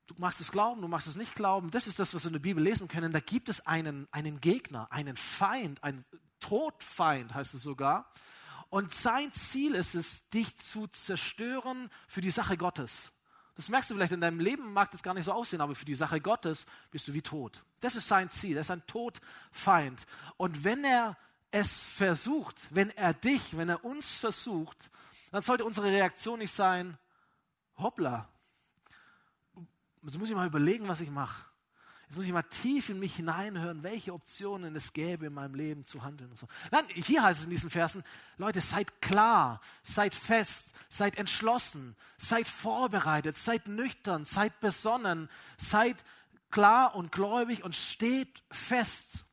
Du 0.07 0.15
magst 0.19 0.41
es 0.41 0.53
glauben, 0.53 0.83
du 0.83 0.89
magst 0.89 1.07
es 1.07 1.17
nicht 1.17 1.35
glauben. 1.35 1.71
Das 1.71 1.87
ist 1.87 1.99
das, 1.99 2.13
was 2.15 2.25
wir 2.25 2.29
in 2.29 2.35
der 2.35 2.41
Bibel 2.41 2.63
lesen 2.63 2.89
können. 2.89 3.13
Da 3.13 3.21
gibt 3.21 3.49
es 3.49 3.67
einen, 3.67 4.07
einen 4.11 4.41
Gegner, 4.41 4.91
einen 4.91 5.17
Feind, 5.17 5.83
einen 5.83 6.05
Todfeind 6.41 7.35
heißt 7.35 7.55
es 7.55 7.63
sogar. 7.63 8.11
Und 8.69 8.93
sein 8.93 9.33
Ziel 9.33 9.75
ist 9.75 9.95
es, 9.95 10.29
dich 10.31 10.59
zu 10.59 10.87
zerstören 10.89 11.91
für 12.07 12.21
die 12.21 12.31
Sache 12.31 12.59
Gottes. 12.59 13.13
Das 13.55 13.69
merkst 13.69 13.91
du 13.91 13.95
vielleicht 13.95 14.13
in 14.13 14.21
deinem 14.21 14.41
Leben, 14.41 14.73
mag 14.73 14.91
das 14.91 15.03
gar 15.03 15.15
nicht 15.15 15.25
so 15.25 15.33
aussehen, 15.33 15.61
aber 15.61 15.75
für 15.75 15.85
die 15.85 15.95
Sache 15.95 16.21
Gottes 16.21 16.67
bist 16.91 17.09
du 17.09 17.15
wie 17.15 17.23
tot. 17.23 17.65
Das 17.81 17.97
ist 17.97 18.09
sein 18.09 18.29
Ziel, 18.31 18.57
er 18.57 18.63
ist 18.63 18.71
ein 18.71 18.87
Todfeind. 18.87 20.07
Und 20.37 20.65
wenn 20.65 20.85
er 20.85 21.17
es 21.51 21.85
versucht, 21.85 22.69
wenn 22.71 22.91
er 22.91 23.15
dich, 23.15 23.57
wenn 23.57 23.69
er 23.69 23.85
uns 23.85 24.17
versucht, 24.17 24.91
dann 25.31 25.43
sollte 25.43 25.65
unsere 25.65 25.87
Reaktion 25.87 26.41
nicht 26.41 26.53
sein, 26.53 26.99
hoppla, 27.79 28.29
jetzt 30.05 30.19
muss 30.19 30.29
ich 30.29 30.35
mal 30.35 30.47
überlegen, 30.47 30.89
was 30.89 31.01
ich 31.01 31.11
mache. 31.11 31.45
Jetzt 32.07 32.17
muss 32.17 32.27
ich 32.27 32.33
mal 32.33 32.43
tief 32.43 32.91
in 32.91 33.01
mich 33.01 33.17
hineinhören, 33.17 33.83
welche 33.83 34.13
Optionen 34.13 34.77
es 34.77 34.93
gäbe, 34.93 35.27
in 35.27 35.35
meinem 35.35 35.55
Leben 35.55 35.85
zu 35.85 36.05
handeln. 36.05 36.31
Und 36.31 36.37
so. 36.37 36.47
Nein, 36.71 36.85
hier 36.91 37.23
heißt 37.23 37.41
es 37.41 37.45
in 37.45 37.51
diesen 37.51 37.71
Versen, 37.71 38.05
Leute, 38.37 38.61
seid 38.61 39.01
klar, 39.01 39.61
seid 39.83 40.15
fest, 40.15 40.73
seid 40.91 41.17
entschlossen, 41.17 41.97
seid 42.19 42.49
vorbereitet, 42.49 43.37
seid 43.37 43.69
nüchtern, 43.69 44.27
seid 44.27 44.61
besonnen, 44.61 45.31
seid 45.57 46.05
klar 46.51 46.95
und 46.95 47.11
gläubig 47.11 47.65
und 47.65 47.75
steht 47.75 48.43
fest. 48.51 49.25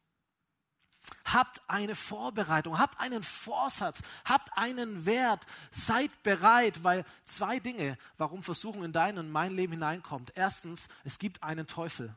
Habt 1.26 1.62
eine 1.68 1.96
Vorbereitung, 1.96 2.80
habt 2.80 3.00
einen 3.00 3.24
Vorsatz, 3.24 4.02
habt 4.26 4.58
einen 4.58 5.06
Wert, 5.06 5.46
seid 5.72 6.24
bereit, 6.24 6.84
weil 6.84 7.06
zwei 7.26 7.60
Dinge, 7.60 7.98
warum 8.18 8.44
Versuchung 8.44 8.84
in 8.84 8.94
dein 8.94 9.18
und 9.18 9.32
mein 9.32 9.54
Leben 9.54 9.74
hineinkommt. 9.74 10.32
Erstens, 10.36 10.88
es 11.04 11.20
gibt 11.20 11.44
einen 11.44 11.68
Teufel. 11.68 12.16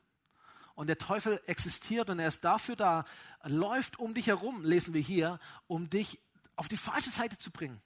Und 0.75 0.89
der 0.89 0.99
Teufel 0.99 1.41
existiert 1.47 2.11
und 2.11 2.19
er 2.19 2.29
ist 2.29 2.45
dafür 2.45 2.77
da, 2.77 3.05
läuft 3.45 3.99
um 3.99 4.15
dich 4.15 4.27
herum, 4.27 4.65
lesen 4.65 4.93
wir 4.93 5.01
hier, 5.01 5.39
um 5.67 5.89
dich 5.89 6.21
auf 6.57 6.69
die 6.69 6.77
falsche 6.77 7.11
Seite 7.11 7.39
zu 7.39 7.51
bringen. 7.51 7.81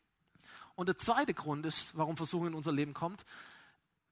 Und 0.75 0.87
der 0.87 0.97
zweite 0.97 1.35
Grund 1.35 1.67
ist, 1.67 1.97
warum 1.97 2.17
Versuchung 2.17 2.47
in 2.49 2.55
unser 2.55 2.73
Leben 2.73 2.95
kommt, 2.95 3.25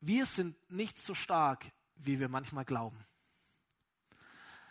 wir 0.01 0.27
sind 0.27 0.57
nicht 0.71 0.99
so 0.99 1.15
stark, 1.15 1.65
wie 1.95 2.21
wir 2.21 2.29
manchmal 2.29 2.65
glauben. 2.65 2.99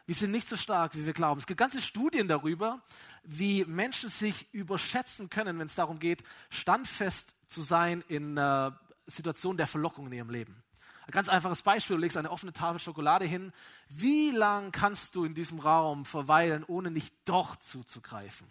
Wir 0.05 0.13
sind 0.13 0.31
nicht 0.31 0.47
so 0.47 0.55
stark, 0.55 0.95
wie 0.95 1.05
wir 1.05 1.13
glauben. 1.13 1.39
Es 1.39 1.47
gibt 1.47 1.59
ganze 1.59 1.81
Studien 1.81 2.27
darüber, 2.27 2.81
wie 3.23 3.65
Menschen 3.65 4.09
sich 4.09 4.53
überschätzen 4.53 5.29
können, 5.29 5.57
wenn 5.57 5.65
es 5.65 5.75
darum 5.75 5.99
geht, 5.99 6.23
standfest 6.49 7.35
zu 7.47 7.63
sein 7.63 8.03
in 8.07 8.37
äh, 8.37 8.71
Situationen 9.07 9.57
der 9.57 9.67
Verlockung 9.67 10.07
in 10.07 10.13
ihrem 10.13 10.29
Leben. 10.29 10.63
Ein 11.07 11.11
ganz 11.11 11.29
einfaches 11.29 11.63
Beispiel, 11.63 11.97
du 11.97 12.01
legst 12.01 12.17
eine 12.17 12.31
offene 12.31 12.53
Tafel 12.53 12.79
Schokolade 12.79 13.25
hin. 13.25 13.51
Wie 13.89 14.31
lang 14.31 14.71
kannst 14.71 15.15
du 15.15 15.25
in 15.25 15.35
diesem 15.35 15.59
Raum 15.59 16.05
verweilen, 16.05 16.63
ohne 16.67 16.91
nicht 16.91 17.13
doch 17.25 17.55
zuzugreifen? 17.55 18.47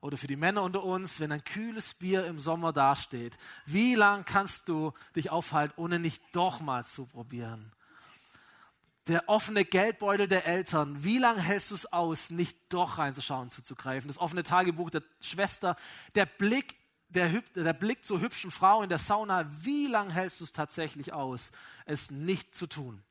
Oder 0.00 0.16
für 0.16 0.26
die 0.26 0.36
Männer 0.36 0.62
unter 0.62 0.84
uns, 0.84 1.18
wenn 1.18 1.32
ein 1.32 1.42
kühles 1.42 1.94
Bier 1.94 2.26
im 2.26 2.38
Sommer 2.38 2.72
dasteht, 2.72 3.38
wie 3.64 3.94
lang 3.94 4.24
kannst 4.24 4.68
du 4.68 4.92
dich 5.16 5.30
aufhalten, 5.30 5.74
ohne 5.76 5.98
nicht 5.98 6.22
doch 6.32 6.60
mal 6.60 6.84
zu 6.84 7.06
probieren? 7.06 7.72
Der 9.08 9.28
offene 9.28 9.64
Geldbeutel 9.64 10.26
der 10.26 10.46
Eltern, 10.46 11.04
wie 11.04 11.18
lange 11.18 11.40
hältst 11.40 11.70
du 11.70 11.76
es 11.76 11.92
aus, 11.92 12.30
nicht 12.30 12.58
doch 12.70 12.98
reinzuschauen, 12.98 13.50
zuzugreifen? 13.50 14.08
Das 14.08 14.18
offene 14.18 14.42
Tagebuch 14.42 14.90
der 14.90 15.02
Schwester, 15.20 15.76
der 16.14 16.26
Blick 16.26 16.76
der, 17.08 17.28
der 17.54 17.72
Blick 17.72 18.04
zur 18.04 18.20
hübschen 18.20 18.50
Frau 18.50 18.82
in 18.82 18.88
der 18.88 18.98
Sauna, 18.98 19.48
wie 19.64 19.86
lange 19.86 20.12
hältst 20.12 20.40
du 20.40 20.44
es 20.44 20.52
tatsächlich 20.52 21.12
aus, 21.12 21.50
es 21.84 22.10
nicht 22.10 22.54
zu 22.54 22.66
tun? 22.66 23.02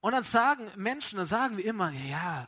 Und 0.00 0.12
dann 0.12 0.24
sagen 0.24 0.70
Menschen, 0.76 1.16
dann 1.16 1.26
sagen 1.26 1.56
wir 1.56 1.64
immer, 1.64 1.90
ja, 1.90 2.46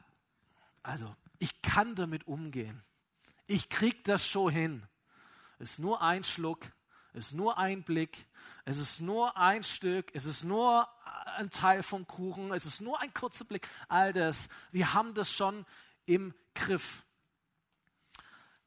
also 0.83 1.15
ich 1.39 1.63
kann 1.63 1.95
damit 1.95 2.27
umgehen. 2.27 2.83
Ich 3.47 3.69
krieg 3.69 4.05
das 4.05 4.27
schon 4.27 4.53
hin. 4.53 4.87
Es 5.59 5.73
ist 5.73 5.79
nur 5.79 6.03
ein 6.03 6.23
Schluck, 6.23 6.67
es 7.15 7.29
ist 7.29 7.33
nur 7.33 7.59
ein 7.59 7.83
Blick, 7.83 8.27
es 8.69 8.77
ist 8.77 9.01
nur 9.01 9.35
ein 9.39 9.65
Stück, 9.65 10.11
es 10.13 10.27
ist 10.27 10.45
nur 10.45 10.87
ein 11.39 11.49
Teil 11.49 11.83
vom 11.83 12.07
Kuchen, 12.07 12.53
es 12.53 12.67
ist 12.67 12.83
nur 12.83 13.01
ein 13.01 13.15
kurzer 13.15 13.47
Blick. 13.47 13.67
All 13.89 14.13
das, 14.13 14.51
wir 14.73 14.93
haben 14.93 15.15
das 15.15 15.33
schon 15.33 15.65
im 16.05 16.35
Griff. 16.55 17.03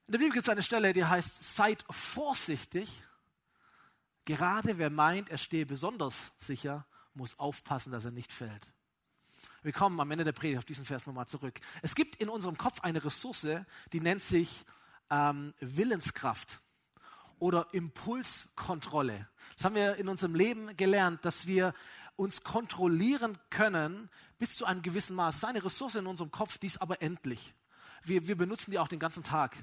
In 0.08 0.14
der 0.14 0.18
Bibel 0.18 0.34
gibt 0.34 0.46
es 0.46 0.50
eine 0.50 0.64
Stelle, 0.64 0.94
die 0.94 1.06
heißt, 1.06 1.56
seid 1.56 1.86
vorsichtig. 1.92 3.04
Gerade 4.26 4.80
wer 4.80 4.90
meint, 4.90 5.30
er 5.30 5.38
stehe 5.38 5.68
besonders 5.68 6.34
sicher, 6.36 6.88
muss 7.14 7.38
aufpassen, 7.38 7.92
dass 7.92 8.04
er 8.04 8.12
nicht 8.12 8.32
fällt. 8.32 8.72
Wir 9.62 9.72
kommen 9.72 10.00
am 10.00 10.10
Ende 10.10 10.24
der 10.24 10.32
Predigt 10.32 10.58
auf 10.58 10.66
diesen 10.66 10.84
Vers 10.84 11.06
nochmal 11.06 11.28
zurück. 11.28 11.60
Es 11.84 11.94
gibt 11.94 12.16
in 12.16 12.28
unserem 12.28 12.58
Kopf 12.58 12.80
eine 12.80 13.04
Ressource, 13.06 13.46
die 13.94 14.00
nennt 14.00 14.24
sich 14.24 14.66
ähm, 15.12 15.54
Willenskraft 15.60 16.60
oder 17.42 17.68
Impulskontrolle. 17.72 19.28
Das 19.56 19.66
haben 19.66 19.74
wir 19.74 19.96
in 19.96 20.08
unserem 20.08 20.36
Leben 20.36 20.76
gelernt, 20.78 21.26
dass 21.26 21.48
wir 21.48 21.74
uns 22.16 22.44
kontrollieren 22.44 23.36
können 23.50 24.10
bis 24.38 24.56
zu 24.56 24.66
einem 24.66 24.84
gewissen 24.84 25.16
Maß. 25.16 25.36
Es 25.36 25.44
ist 25.44 25.50
eine 25.50 25.66
Ressource 25.66 25.96
in 25.96 26.06
unserem 26.06 26.30
Kopf, 26.30 26.60
die 26.60 26.68
ist 26.68 26.80
aber 26.80 27.02
endlich. 27.02 27.56
Wir, 28.04 28.28
wir 28.28 28.38
benutzen 28.38 28.70
die 28.70 28.78
auch 28.78 28.88
den 28.88 29.00
ganzen 29.00 29.24
Tag. 29.24 29.58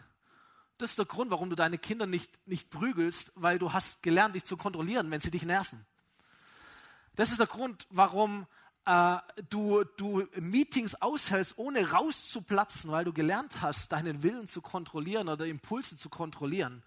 Das 0.76 0.90
ist 0.90 0.98
der 0.98 1.06
Grund, 1.06 1.30
warum 1.30 1.50
du 1.50 1.56
deine 1.56 1.78
Kinder 1.78 2.06
nicht, 2.06 2.30
nicht 2.48 2.68
prügelst, 2.68 3.30
weil 3.36 3.60
du 3.60 3.72
hast 3.72 4.02
gelernt, 4.02 4.34
dich 4.34 4.44
zu 4.44 4.56
kontrollieren, 4.56 5.08
wenn 5.12 5.20
sie 5.20 5.30
dich 5.30 5.44
nerven. 5.44 5.86
Das 7.14 7.30
ist 7.30 7.38
der 7.38 7.46
Grund, 7.46 7.86
warum 7.90 8.48
äh, 8.86 9.18
du, 9.50 9.84
du 9.96 10.26
Meetings 10.34 10.96
aushältst, 10.96 11.58
ohne 11.58 11.92
rauszuplatzen, 11.92 12.90
weil 12.90 13.04
du 13.04 13.12
gelernt 13.12 13.62
hast, 13.62 13.92
deinen 13.92 14.24
Willen 14.24 14.48
zu 14.48 14.62
kontrollieren 14.62 15.28
oder 15.28 15.46
Impulse 15.46 15.96
zu 15.96 16.08
kontrollieren. 16.08 16.82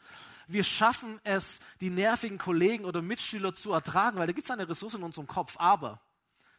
Wir 0.47 0.63
schaffen 0.63 1.19
es, 1.23 1.59
die 1.79 1.89
nervigen 1.89 2.37
Kollegen 2.37 2.85
oder 2.85 3.01
Mitschüler 3.01 3.53
zu 3.53 3.71
ertragen, 3.71 4.17
weil 4.17 4.27
da 4.27 4.33
gibt 4.33 4.45
es 4.45 4.51
eine 4.51 4.67
Ressource 4.67 4.95
in 4.95 5.03
unserem 5.03 5.27
Kopf. 5.27 5.55
Aber 5.57 6.01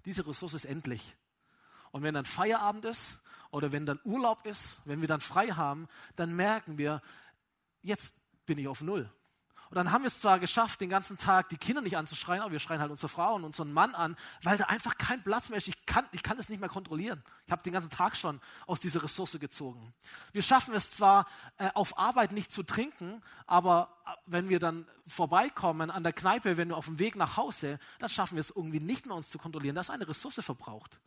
diese 0.04 0.26
Ressource 0.26 0.54
ist 0.54 0.64
endlich. 0.64 1.16
Und 1.90 2.02
wenn 2.02 2.14
dann 2.14 2.24
Feierabend 2.24 2.84
ist 2.84 3.20
oder 3.50 3.72
wenn 3.72 3.86
dann 3.86 4.00
Urlaub 4.04 4.46
ist, 4.46 4.80
wenn 4.84 5.00
wir 5.00 5.08
dann 5.08 5.20
frei 5.20 5.48
haben, 5.48 5.88
dann 6.16 6.34
merken 6.34 6.78
wir, 6.78 7.02
jetzt 7.82 8.14
bin 8.46 8.58
ich 8.58 8.68
auf 8.68 8.80
Null. 8.80 9.10
Und 9.72 9.76
dann 9.76 9.90
haben 9.90 10.02
wir 10.02 10.08
es 10.08 10.20
zwar 10.20 10.38
geschafft, 10.38 10.82
den 10.82 10.90
ganzen 10.90 11.16
Tag 11.16 11.48
die 11.48 11.56
Kinder 11.56 11.80
nicht 11.80 11.96
anzuschreien, 11.96 12.42
aber 12.42 12.52
wir 12.52 12.58
schreien 12.58 12.82
halt 12.82 12.90
unsere 12.90 13.08
Frau 13.08 13.36
und 13.36 13.42
unseren 13.42 13.72
Mann 13.72 13.94
an, 13.94 14.16
weil 14.42 14.58
da 14.58 14.64
einfach 14.64 14.98
kein 14.98 15.22
Platz 15.22 15.48
mehr 15.48 15.56
ist. 15.56 15.66
Ich 15.66 15.86
kann, 15.86 16.04
ich 16.12 16.22
kann 16.22 16.38
es 16.38 16.50
nicht 16.50 16.60
mehr 16.60 16.68
kontrollieren. 16.68 17.24
Ich 17.46 17.52
habe 17.52 17.62
den 17.62 17.72
ganzen 17.72 17.88
Tag 17.88 18.14
schon 18.14 18.38
aus 18.66 18.80
dieser 18.80 19.02
Ressource 19.02 19.38
gezogen. 19.40 19.94
Wir 20.32 20.42
schaffen 20.42 20.74
es 20.74 20.90
zwar, 20.90 21.26
äh, 21.56 21.70
auf 21.72 21.96
Arbeit 21.96 22.32
nicht 22.32 22.52
zu 22.52 22.64
trinken, 22.64 23.22
aber 23.46 23.96
äh, 24.04 24.10
wenn 24.26 24.50
wir 24.50 24.58
dann 24.58 24.86
vorbeikommen 25.06 25.90
an 25.90 26.02
der 26.02 26.12
Kneipe, 26.12 26.58
wenn 26.58 26.68
wir 26.68 26.76
auf 26.76 26.84
dem 26.84 26.98
Weg 26.98 27.16
nach 27.16 27.38
Hause, 27.38 27.78
dann 27.98 28.10
schaffen 28.10 28.34
wir 28.34 28.42
es 28.42 28.52
irgendwie 28.54 28.80
nicht 28.80 29.06
mehr, 29.06 29.16
uns 29.16 29.30
zu 29.30 29.38
kontrollieren. 29.38 29.74
Da 29.74 29.80
ist 29.80 29.88
eine 29.88 30.06
Ressource 30.06 30.38
verbraucht 30.44 31.00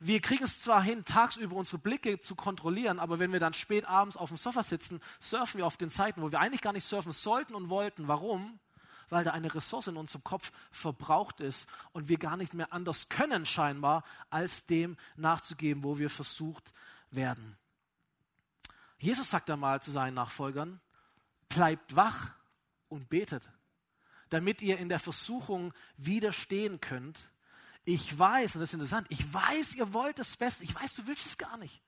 wir 0.00 0.20
kriegen 0.20 0.44
es 0.44 0.60
zwar 0.60 0.82
hin, 0.82 1.04
tagsüber 1.04 1.56
unsere 1.56 1.78
Blicke 1.78 2.20
zu 2.20 2.34
kontrollieren, 2.34 2.98
aber 2.98 3.18
wenn 3.18 3.32
wir 3.32 3.40
dann 3.40 3.54
spät 3.54 3.86
abends 3.86 4.16
auf 4.16 4.28
dem 4.30 4.36
Sofa 4.36 4.62
sitzen, 4.62 5.00
surfen 5.20 5.58
wir 5.58 5.66
auf 5.66 5.76
den 5.76 5.90
Zeiten, 5.90 6.22
wo 6.22 6.30
wir 6.30 6.40
eigentlich 6.40 6.62
gar 6.62 6.72
nicht 6.72 6.84
surfen 6.84 7.12
sollten 7.12 7.54
und 7.54 7.68
wollten. 7.68 8.08
Warum? 8.08 8.58
weil 9.10 9.24
da 9.24 9.32
eine 9.32 9.54
Ressource 9.54 9.88
in 9.88 9.96
unserem 9.96 10.24
Kopf 10.24 10.50
verbraucht 10.70 11.40
ist 11.40 11.68
und 11.92 12.08
wir 12.08 12.18
gar 12.18 12.36
nicht 12.36 12.54
mehr 12.54 12.72
anders 12.72 13.08
können 13.08 13.46
scheinbar, 13.46 14.02
als 14.30 14.66
dem 14.66 14.96
nachzugeben, 15.16 15.84
wo 15.84 15.98
wir 15.98 16.10
versucht 16.10 16.72
werden. 17.10 17.56
Jesus 18.98 19.30
sagt 19.30 19.50
einmal 19.50 19.82
zu 19.82 19.90
seinen 19.90 20.14
Nachfolgern, 20.14 20.80
bleibt 21.48 21.94
wach 21.94 22.32
und 22.88 23.08
betet, 23.08 23.50
damit 24.30 24.62
ihr 24.62 24.78
in 24.78 24.88
der 24.88 24.98
Versuchung 24.98 25.72
widerstehen 25.96 26.80
könnt. 26.80 27.30
Ich 27.84 28.18
weiß, 28.18 28.56
und 28.56 28.60
das 28.60 28.70
ist 28.70 28.74
interessant, 28.74 29.06
ich 29.10 29.32
weiß, 29.32 29.74
ihr 29.74 29.92
wollt 29.92 30.18
das 30.18 30.36
Beste, 30.36 30.64
ich 30.64 30.74
weiß, 30.74 30.94
du 30.94 31.06
willst 31.06 31.26
es 31.26 31.36
gar 31.36 31.56
nicht. 31.58 31.82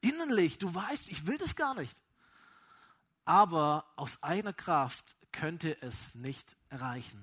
Innerlich, 0.00 0.58
du 0.58 0.74
weißt, 0.74 1.08
ich 1.08 1.26
will 1.26 1.38
das 1.38 1.56
gar 1.56 1.74
nicht. 1.74 1.96
Aber 3.24 3.86
aus 3.96 4.22
eigener 4.22 4.52
Kraft 4.52 5.16
könnte 5.32 5.80
es 5.82 6.14
nicht 6.14 6.56
erreichen. 6.68 7.18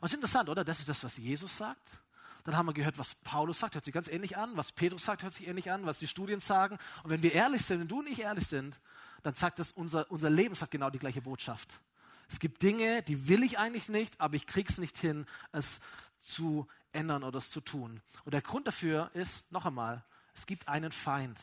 Und 0.00 0.06
es 0.06 0.12
ist 0.12 0.16
interessant, 0.16 0.48
oder? 0.48 0.64
Das 0.64 0.78
ist 0.80 0.88
das, 0.88 1.02
was 1.04 1.16
Jesus 1.16 1.56
sagt. 1.56 2.00
Dann 2.44 2.56
haben 2.56 2.66
wir 2.66 2.74
gehört, 2.74 2.98
was 2.98 3.14
Paulus 3.14 3.60
sagt, 3.60 3.74
hört 3.74 3.84
sich 3.84 3.94
ganz 3.94 4.08
ähnlich 4.08 4.36
an. 4.36 4.56
Was 4.56 4.72
Petrus 4.72 5.04
sagt, 5.04 5.22
hört 5.22 5.32
sich 5.32 5.46
ähnlich 5.46 5.70
an. 5.70 5.86
Was 5.86 5.98
die 5.98 6.08
Studien 6.08 6.40
sagen. 6.40 6.78
Und 7.02 7.10
wenn 7.10 7.22
wir 7.22 7.32
ehrlich 7.32 7.64
sind, 7.64 7.80
wenn 7.80 7.88
du 7.88 8.00
und 8.00 8.08
ich 8.08 8.20
ehrlich 8.20 8.46
sind, 8.46 8.80
dann 9.22 9.34
sagt 9.34 9.58
das, 9.58 9.72
unser, 9.72 10.10
unser 10.10 10.30
Leben 10.30 10.54
sagt 10.54 10.72
genau 10.72 10.90
die 10.90 10.98
gleiche 10.98 11.22
Botschaft. 11.22 11.80
Es 12.28 12.40
gibt 12.40 12.62
Dinge, 12.62 13.02
die 13.02 13.28
will 13.28 13.42
ich 13.42 13.58
eigentlich 13.58 13.88
nicht, 13.88 14.20
aber 14.20 14.34
ich 14.34 14.46
krieg's 14.46 14.78
nicht 14.78 14.98
hin, 14.98 15.26
es 15.52 15.80
zu 16.18 16.66
ändern 16.92 17.24
oder 17.24 17.38
es 17.38 17.50
zu 17.50 17.60
tun. 17.60 18.02
Und 18.24 18.34
der 18.34 18.42
Grund 18.42 18.66
dafür 18.66 19.10
ist, 19.14 19.50
noch 19.52 19.66
einmal, 19.66 20.04
es 20.34 20.46
gibt 20.46 20.68
einen 20.68 20.92
Feind. 20.92 21.38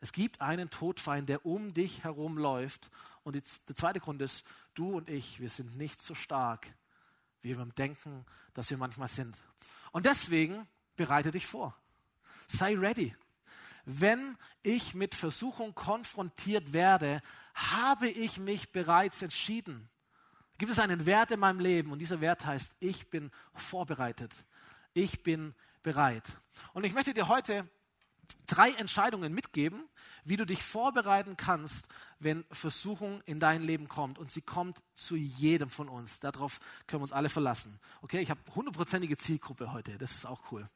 Es 0.00 0.12
gibt 0.12 0.40
einen 0.40 0.70
Todfeind, 0.70 1.28
der 1.28 1.44
um 1.44 1.74
dich 1.74 2.04
herum 2.04 2.38
läuft. 2.38 2.90
Und 3.22 3.34
der 3.34 3.76
zweite 3.76 4.00
Grund 4.00 4.22
ist, 4.22 4.44
du 4.74 4.96
und 4.96 5.10
ich, 5.10 5.40
wir 5.40 5.50
sind 5.50 5.76
nicht 5.76 6.00
so 6.00 6.14
stark, 6.14 6.72
wie 7.42 7.56
wir 7.56 7.66
denken, 7.66 8.24
dass 8.54 8.70
wir 8.70 8.78
manchmal 8.78 9.08
sind. 9.08 9.36
Und 9.92 10.06
deswegen 10.06 10.66
bereite 10.96 11.30
dich 11.30 11.46
vor. 11.46 11.76
Sei 12.46 12.76
ready. 12.76 13.14
Wenn 13.84 14.36
ich 14.62 14.94
mit 14.94 15.14
Versuchung 15.14 15.74
konfrontiert 15.74 16.72
werde, 16.72 17.22
habe 17.54 18.08
ich 18.08 18.38
mich 18.38 18.72
bereits 18.72 19.22
entschieden. 19.22 19.88
Gibt 20.60 20.72
es 20.72 20.78
einen 20.78 21.06
Wert 21.06 21.30
in 21.30 21.40
meinem 21.40 21.58
Leben 21.58 21.90
und 21.90 22.00
dieser 22.00 22.20
Wert 22.20 22.44
heißt, 22.44 22.70
ich 22.80 23.08
bin 23.08 23.30
vorbereitet. 23.54 24.44
Ich 24.92 25.22
bin 25.22 25.54
bereit. 25.82 26.24
Und 26.74 26.84
ich 26.84 26.92
möchte 26.92 27.14
dir 27.14 27.28
heute 27.28 27.66
drei 28.46 28.72
Entscheidungen 28.72 29.32
mitgeben, 29.32 29.88
wie 30.22 30.36
du 30.36 30.44
dich 30.44 30.62
vorbereiten 30.62 31.38
kannst, 31.38 31.86
wenn 32.18 32.44
Versuchung 32.50 33.22
in 33.22 33.40
dein 33.40 33.62
Leben 33.62 33.88
kommt. 33.88 34.18
Und 34.18 34.30
sie 34.30 34.42
kommt 34.42 34.82
zu 34.94 35.16
jedem 35.16 35.70
von 35.70 35.88
uns. 35.88 36.20
Darauf 36.20 36.60
können 36.86 37.00
wir 37.00 37.04
uns 37.04 37.12
alle 37.12 37.30
verlassen. 37.30 37.80
Okay, 38.02 38.20
ich 38.20 38.28
habe 38.28 38.42
hundertprozentige 38.54 39.16
Zielgruppe 39.16 39.72
heute. 39.72 39.96
Das 39.96 40.14
ist 40.14 40.26
auch 40.26 40.52
cool. 40.52 40.68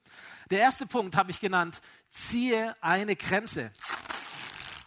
Der 0.49 0.61
erste 0.61 0.87
Punkt 0.87 1.15
habe 1.15 1.31
ich 1.31 1.41
genannt, 1.41 1.83
ziehe 2.09 2.75
eine 2.83 3.17
Grenze. 3.17 3.71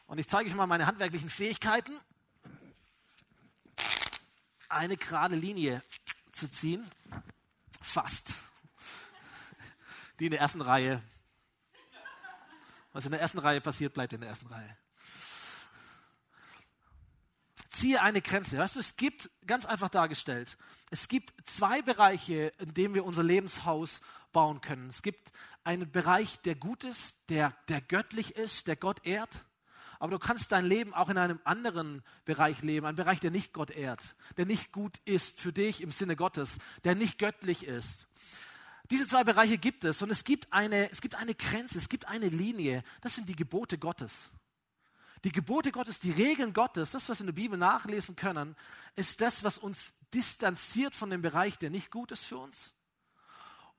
Und 0.07 0.17
ich 0.17 0.27
zeige 0.27 0.49
euch 0.49 0.55
mal 0.55 0.65
meine 0.65 0.87
handwerklichen 0.87 1.29
Fähigkeiten. 1.29 1.93
Eine 4.69 4.97
gerade 4.97 5.35
Linie 5.35 5.83
zu 6.31 6.49
ziehen. 6.49 6.89
Fast. 7.81 8.35
Die 10.19 10.25
in 10.25 10.31
der 10.31 10.41
ersten 10.41 10.61
Reihe 10.61 11.01
was 12.97 13.05
in 13.05 13.11
der 13.11 13.21
ersten 13.21 13.37
Reihe 13.37 13.61
passiert, 13.61 13.93
bleibt 13.93 14.13
in 14.13 14.21
der 14.21 14.29
ersten 14.31 14.47
Reihe. 14.47 14.75
Ziehe 17.69 18.01
eine 18.01 18.23
Grenze. 18.23 18.57
Weißt 18.57 18.75
du, 18.75 18.79
es 18.79 18.97
gibt, 18.97 19.29
ganz 19.45 19.67
einfach 19.67 19.89
dargestellt, 19.89 20.57
es 20.89 21.07
gibt 21.07 21.47
zwei 21.47 21.83
Bereiche, 21.83 22.51
in 22.57 22.73
denen 22.73 22.95
wir 22.95 23.05
unser 23.05 23.21
Lebenshaus 23.21 24.01
bauen 24.33 24.61
können. 24.61 24.89
Es 24.89 25.03
gibt 25.03 25.31
einen 25.63 25.91
Bereich, 25.91 26.39
der 26.39 26.55
gut 26.55 26.83
ist, 26.83 27.19
der, 27.29 27.55
der 27.67 27.81
göttlich 27.81 28.35
ist, 28.35 28.65
der 28.65 28.77
Gott 28.77 29.05
ehrt. 29.05 29.45
Aber 29.99 30.11
du 30.11 30.19
kannst 30.19 30.51
dein 30.51 30.65
Leben 30.65 30.93
auch 30.93 31.09
in 31.09 31.17
einem 31.17 31.39
anderen 31.43 32.03
Bereich 32.25 32.61
leben, 32.61 32.85
einen 32.85 32.97
Bereich, 32.97 33.19
der 33.19 33.31
nicht 33.31 33.53
Gott 33.53 33.71
ehrt, 33.71 34.15
der 34.37 34.45
nicht 34.45 34.71
gut 34.71 34.97
ist 35.05 35.39
für 35.39 35.53
dich 35.53 35.81
im 35.81 35.91
Sinne 35.91 36.15
Gottes, 36.15 36.59
der 36.83 36.95
nicht 36.95 37.17
göttlich 37.17 37.65
ist. 37.65 38.07
Diese 38.89 39.07
zwei 39.07 39.23
Bereiche 39.23 39.57
gibt 39.57 39.83
es 39.83 40.01
und 40.01 40.09
es 40.09 40.23
gibt, 40.23 40.51
eine, 40.53 40.89
es 40.91 41.01
gibt 41.01 41.15
eine 41.15 41.35
Grenze, 41.35 41.77
es 41.77 41.89
gibt 41.89 42.07
eine 42.07 42.29
Linie. 42.29 42.83
Das 43.01 43.15
sind 43.15 43.27
die 43.27 43.35
Gebote 43.35 43.77
Gottes. 43.77 44.31
Die 45.23 45.31
Gebote 45.31 45.71
Gottes, 45.71 45.99
die 45.99 46.11
Regeln 46.11 46.53
Gottes, 46.53 46.91
das, 46.91 47.09
was 47.09 47.19
wir 47.19 47.23
in 47.23 47.27
der 47.27 47.41
Bibel 47.41 47.57
nachlesen 47.57 48.15
können, 48.15 48.55
ist 48.95 49.19
das, 49.19 49.43
was 49.43 49.57
uns 49.57 49.93
distanziert 50.13 50.95
von 50.95 51.09
dem 51.09 51.21
Bereich, 51.21 51.57
der 51.57 51.69
nicht 51.69 51.91
gut 51.91 52.11
ist 52.11 52.25
für 52.25 52.37
uns. 52.37 52.73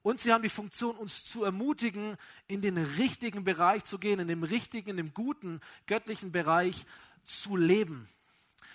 Und 0.02 0.20
sie 0.20 0.32
haben 0.32 0.42
die 0.42 0.48
Funktion, 0.48 0.96
uns 0.96 1.24
zu 1.24 1.44
ermutigen, 1.44 2.16
in 2.46 2.62
den 2.62 2.78
richtigen 2.78 3.44
Bereich 3.44 3.84
zu 3.84 3.98
gehen, 3.98 4.20
in 4.20 4.28
dem 4.28 4.42
richtigen, 4.42 4.90
in 4.90 4.96
dem 4.96 5.14
guten, 5.14 5.60
göttlichen 5.86 6.32
Bereich 6.32 6.86
zu 7.24 7.56
leben. 7.56 8.08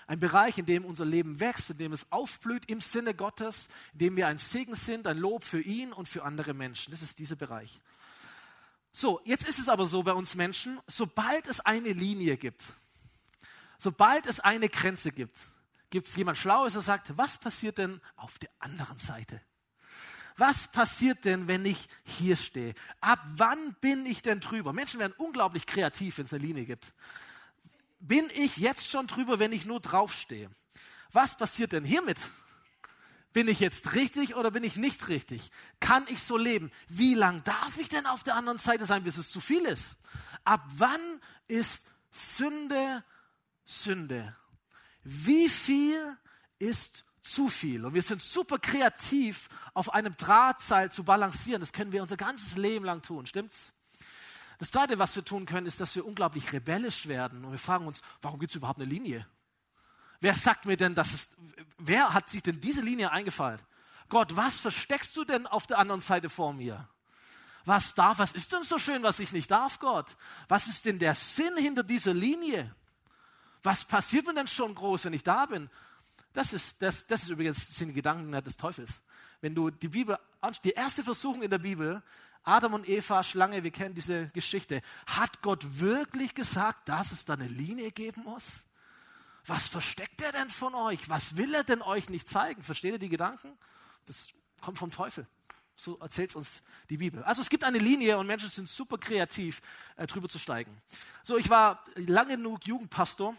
Ein 0.06 0.20
Bereich, 0.20 0.58
in 0.58 0.66
dem 0.66 0.84
unser 0.84 1.06
Leben 1.06 1.40
wächst, 1.40 1.70
in 1.70 1.78
dem 1.78 1.94
es 1.94 2.12
aufblüht 2.12 2.70
im 2.70 2.82
Sinne 2.82 3.14
Gottes, 3.14 3.70
in 3.94 4.00
dem 4.00 4.16
wir 4.18 4.28
ein 4.28 4.38
Segen 4.38 4.76
sind, 4.76 5.08
ein 5.08 5.18
Lob 5.18 5.46
für 5.46 5.62
ihn 5.62 5.94
und 5.94 6.10
für 6.10 6.24
andere 6.24 6.54
Menschen. 6.54 6.92
Das 6.92 7.02
ist 7.02 7.20
dieser 7.20 7.38
Bereich. 7.38 7.80
So, 8.92 9.22
jetzt 9.24 9.48
ist 9.48 9.60
es 9.60 9.70
aber 9.70 9.86
so 9.86 10.04
bei 10.04 10.14
uns 10.14 10.36
Menschen, 10.36 10.80
sobald 10.88 11.48
es 11.48 11.62
eine 11.62 11.94
Linie 11.94 12.38
gibt, 12.38 12.74
sobald 13.78 14.26
es 14.26 14.40
eine 14.40 14.70
Grenze 14.70 15.12
gibt, 15.12 15.38
gibt 15.90 16.08
es 16.08 16.16
jemand 16.16 16.38
Schlaues, 16.38 16.74
der 16.74 16.82
sagt, 16.82 17.18
was 17.18 17.38
passiert 17.38 17.78
denn 17.78 18.02
auf 18.16 18.38
der 18.40 18.50
anderen 18.60 18.98
Seite? 18.98 19.42
Was 20.38 20.68
passiert 20.68 21.26
denn, 21.26 21.48
wenn 21.48 21.66
ich 21.66 21.88
hier 22.04 22.36
stehe? 22.36 22.74
Ab 23.02 23.20
wann 23.36 23.76
bin 23.82 24.06
ich 24.06 24.22
denn 24.22 24.40
drüber? 24.40 24.74
Menschen 24.74 25.00
werden 25.00 25.14
unglaublich 25.18 25.66
kreativ, 25.66 26.18
wenn 26.18 26.26
es 26.26 26.34
eine 26.34 26.44
Linie 26.44 26.66
gibt 26.66 26.94
bin 28.04 28.30
ich 28.36 28.58
jetzt 28.58 28.90
schon 28.90 29.08
drüber, 29.08 29.40
wenn 29.40 29.54
ich 29.54 29.66
nur 29.66 29.80
draufstehe? 29.80 30.50
Was 31.12 31.38
passiert 31.38 31.72
denn 31.72 31.86
hiermit? 31.86 32.18
Bin 33.32 33.48
ich 33.48 33.60
jetzt 33.60 33.96
richtig 33.96 34.36
oder 34.36 34.52
bin 34.52 34.64
ich 34.64 34.76
nicht 34.76 35.08
richtig? 35.08 35.50
Kann 35.80 36.06
ich 36.10 36.22
so 36.22 36.38
leben? 36.38 36.70
Wie 36.90 37.16
lang 37.16 37.44
darf 37.46 37.78
ich 37.80 37.90
denn 37.90 38.06
auf 38.06 38.24
der 38.24 38.36
anderen 38.36 38.60
Seite 38.60 38.86
sein, 38.86 39.04
bis 39.04 39.18
es 39.18 39.32
zu 39.32 39.40
viel 39.40 39.66
ist? 39.66 39.98
Ab 40.44 40.64
wann 40.76 41.22
ist 41.48 41.88
Sünde 42.12 43.04
Sünde? 43.66 44.36
Wie 45.04 45.48
viel 45.48 46.18
ist 46.60 47.06
zu 47.24 47.48
viel? 47.48 47.86
Und 47.86 47.94
wir 47.94 48.02
sind 48.02 48.22
super 48.22 48.60
kreativ, 48.60 49.50
auf 49.74 49.94
einem 49.94 50.16
Drahtseil 50.18 50.92
zu 50.92 51.04
balancieren. 51.04 51.62
Das 51.62 51.74
können 51.74 51.92
wir 51.92 52.02
unser 52.02 52.18
ganzes 52.18 52.58
Leben 52.58 52.86
lang 52.86 53.02
tun, 53.02 53.26
stimmt's? 53.26 53.74
Das 54.60 54.72
Zweite, 54.72 55.00
was 55.00 55.16
wir 55.16 55.26
tun 55.26 55.46
können, 55.46 55.66
ist, 55.66 55.82
dass 55.82 55.96
wir 55.96 56.06
unglaublich 56.06 56.54
rebellisch 56.54 57.08
werden 57.08 57.44
und 57.44 57.52
wir 57.52 57.60
fragen 57.60 57.88
uns, 57.88 58.02
warum 58.22 58.40
gibt 58.40 58.52
es 58.52 58.56
überhaupt 58.56 58.80
eine 58.80 58.90
Linie? 58.90 59.28
Wer 60.22 60.36
sagt 60.36 60.66
mir 60.66 60.78
denn, 60.78 60.96
dass 60.96 61.14
es, 61.14 61.30
wer 61.78 62.14
hat 62.14 62.30
sich 62.30 62.44
denn 62.44 62.62
diese 62.62 62.82
Linie 62.82 63.12
eingefallen? 63.12 63.60
Gott, 64.10 64.36
was 64.36 64.60
versteckst 64.60 65.18
du 65.18 65.26
denn 65.26 65.48
auf 65.48 65.68
der 65.68 65.80
anderen 65.80 66.02
Seite 66.02 66.30
vor 66.30 66.54
mir? 66.54 66.88
Was 67.66 67.94
darf, 67.96 68.20
was 68.20 68.34
ist 68.34 68.54
denn 68.54 68.64
so 68.64 68.78
schön, 68.78 69.04
was 69.04 69.20
ich 69.20 69.34
nicht 69.34 69.50
darf, 69.50 69.80
Gott? 69.80 70.16
Was 70.48 70.68
ist 70.68 70.86
denn 70.86 71.00
der 71.00 71.16
Sinn 71.16 71.58
hinter 71.58 71.84
dieser 71.84 72.14
Linie? 72.14 72.74
Was 73.64 73.86
passiert 73.86 74.28
mir 74.28 74.34
denn 74.34 74.48
schon 74.48 74.76
groß, 74.76 75.06
wenn 75.06 75.14
ich 75.14 75.24
da 75.24 75.46
bin? 75.46 75.70
Das 76.34 76.52
ist, 76.54 76.82
das, 76.82 77.06
das 77.08 77.24
ist 77.24 77.30
übrigens 77.30 77.76
sind 77.76 77.90
die 77.90 77.94
Gedanken 77.94 78.32
des 78.44 78.58
Teufels. 78.58 79.02
Wenn 79.42 79.54
du 79.54 79.70
die 79.70 79.88
Bibel, 79.88 80.18
die 80.64 80.72
erste 80.72 81.04
Versuchung 81.04 81.44
in 81.44 81.50
der 81.50 81.60
Bibel 81.60 82.02
Adam 82.44 82.74
und 82.74 82.90
Eva, 82.90 83.24
Schlange, 83.24 83.64
wir 83.64 83.72
kennen 83.72 83.96
diese 83.96 84.28
Geschichte. 84.28 84.82
Hat 85.08 85.42
Gott 85.42 85.80
wirklich 85.80 86.36
gesagt, 86.36 86.90
dass 86.90 87.12
es 87.12 87.26
da 87.26 87.34
eine 87.34 87.48
Linie 87.48 87.92
geben 87.92 88.24
muss? 88.24 88.62
Was 89.46 89.68
versteckt 89.68 90.22
er 90.22 90.32
denn 90.32 90.50
von 90.50 90.76
euch? 90.76 91.10
Was 91.10 91.38
will 91.38 91.54
er 91.54 91.64
denn 91.64 91.82
euch 91.82 92.10
nicht 92.10 92.28
zeigen? 92.28 92.62
Versteht 92.64 92.94
ihr 92.94 93.00
die 93.00 93.10
Gedanken? 93.10 93.58
Das 94.06 94.30
kommt 94.62 94.78
vom 94.78 94.92
Teufel. 94.92 95.28
So 95.76 95.98
erzählt 96.00 96.36
uns 96.36 96.62
die 96.90 96.98
Bibel. 96.98 97.24
Also 97.24 97.42
es 97.42 97.50
gibt 97.50 97.64
eine 97.64 97.80
Linie 97.80 98.18
und 98.18 98.28
Menschen 98.28 98.50
sind 98.50 98.70
super 98.70 98.98
kreativ, 98.98 99.62
äh, 99.96 100.06
drüber 100.06 100.30
zu 100.30 100.38
steigen. 100.38 100.82
So, 101.24 101.38
ich 101.38 101.50
war 101.50 101.84
lange 101.96 102.38
genug 102.38 102.68
Jugendpastor 102.68 103.36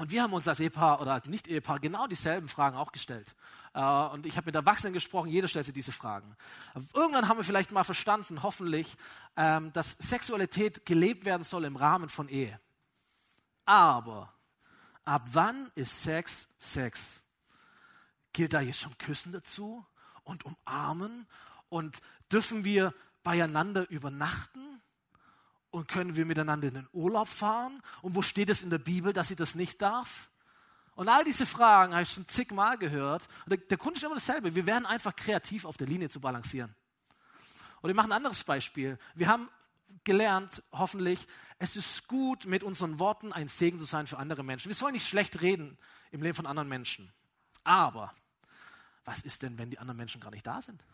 und 0.00 0.10
wir 0.10 0.22
haben 0.22 0.32
uns 0.32 0.48
als 0.48 0.60
Ehepaar 0.60 1.02
oder 1.02 1.12
als 1.12 1.26
Nicht-Ehepaar 1.26 1.78
genau 1.78 2.06
dieselben 2.06 2.48
Fragen 2.48 2.74
auch 2.74 2.90
gestellt. 2.90 3.36
Äh, 3.74 3.82
und 3.82 4.24
ich 4.24 4.38
habe 4.38 4.46
mit 4.46 4.54
Erwachsenen 4.54 4.94
gesprochen, 4.94 5.28
jeder 5.28 5.46
stellt 5.46 5.66
sich 5.66 5.74
diese 5.74 5.92
Fragen. 5.92 6.34
Irgendwann 6.94 7.28
haben 7.28 7.36
wir 7.36 7.44
vielleicht 7.44 7.70
mal 7.70 7.84
verstanden, 7.84 8.42
hoffentlich, 8.42 8.96
ähm, 9.36 9.74
dass 9.74 9.96
Sexualität 9.98 10.86
gelebt 10.86 11.26
werden 11.26 11.42
soll 11.42 11.66
im 11.66 11.76
Rahmen 11.76 12.08
von 12.08 12.30
Ehe. 12.30 12.58
Aber 13.66 14.32
ab 15.04 15.28
wann 15.32 15.70
ist 15.74 16.02
Sex 16.02 16.48
Sex? 16.58 17.20
Gilt 18.32 18.54
da 18.54 18.62
jetzt 18.62 18.80
schon 18.80 18.96
Küssen 18.96 19.32
dazu 19.32 19.84
und 20.24 20.46
umarmen? 20.46 21.26
Und 21.68 22.00
dürfen 22.32 22.64
wir 22.64 22.94
beieinander 23.22 23.90
übernachten? 23.90 24.69
Und 25.70 25.86
können 25.86 26.16
wir 26.16 26.26
miteinander 26.26 26.68
in 26.68 26.74
den 26.74 26.88
Urlaub 26.92 27.28
fahren? 27.28 27.80
Und 28.02 28.14
wo 28.16 28.22
steht 28.22 28.50
es 28.50 28.62
in 28.62 28.70
der 28.70 28.78
Bibel, 28.78 29.12
dass 29.12 29.28
sie 29.28 29.36
das 29.36 29.54
nicht 29.54 29.80
darf? 29.80 30.28
Und 30.96 31.08
all 31.08 31.24
diese 31.24 31.46
Fragen 31.46 31.92
habe 31.92 32.02
ich 32.02 32.10
schon 32.10 32.26
zigmal 32.26 32.76
gehört. 32.76 33.28
Und 33.44 33.50
der, 33.50 33.58
der 33.58 33.78
Grund 33.78 33.96
ist 33.96 34.02
immer 34.02 34.16
dasselbe. 34.16 34.54
Wir 34.54 34.66
werden 34.66 34.84
einfach 34.84 35.14
kreativ 35.14 35.64
auf 35.64 35.76
der 35.76 35.86
Linie 35.86 36.08
zu 36.08 36.20
balancieren. 36.20 36.74
Oder 37.80 37.92
wir 37.92 37.94
machen 37.94 38.12
ein 38.12 38.16
anderes 38.16 38.44
Beispiel. 38.44 38.98
Wir 39.14 39.28
haben 39.28 39.48
gelernt, 40.04 40.62
hoffentlich, 40.72 41.26
es 41.58 41.76
ist 41.76 42.08
gut, 42.08 42.46
mit 42.46 42.62
unseren 42.62 42.98
Worten 42.98 43.32
ein 43.32 43.48
Segen 43.48 43.78
zu 43.78 43.84
sein 43.84 44.06
für 44.06 44.18
andere 44.18 44.42
Menschen. 44.42 44.68
Wir 44.68 44.76
sollen 44.76 44.92
nicht 44.92 45.08
schlecht 45.08 45.40
reden 45.40 45.78
im 46.10 46.22
Leben 46.22 46.34
von 46.34 46.46
anderen 46.46 46.68
Menschen. 46.68 47.12
Aber 47.64 48.14
was 49.04 49.22
ist 49.22 49.42
denn, 49.42 49.58
wenn 49.58 49.70
die 49.70 49.78
anderen 49.78 49.96
Menschen 49.96 50.20
gar 50.20 50.30
nicht 50.30 50.46
da 50.46 50.60
sind? 50.62 50.84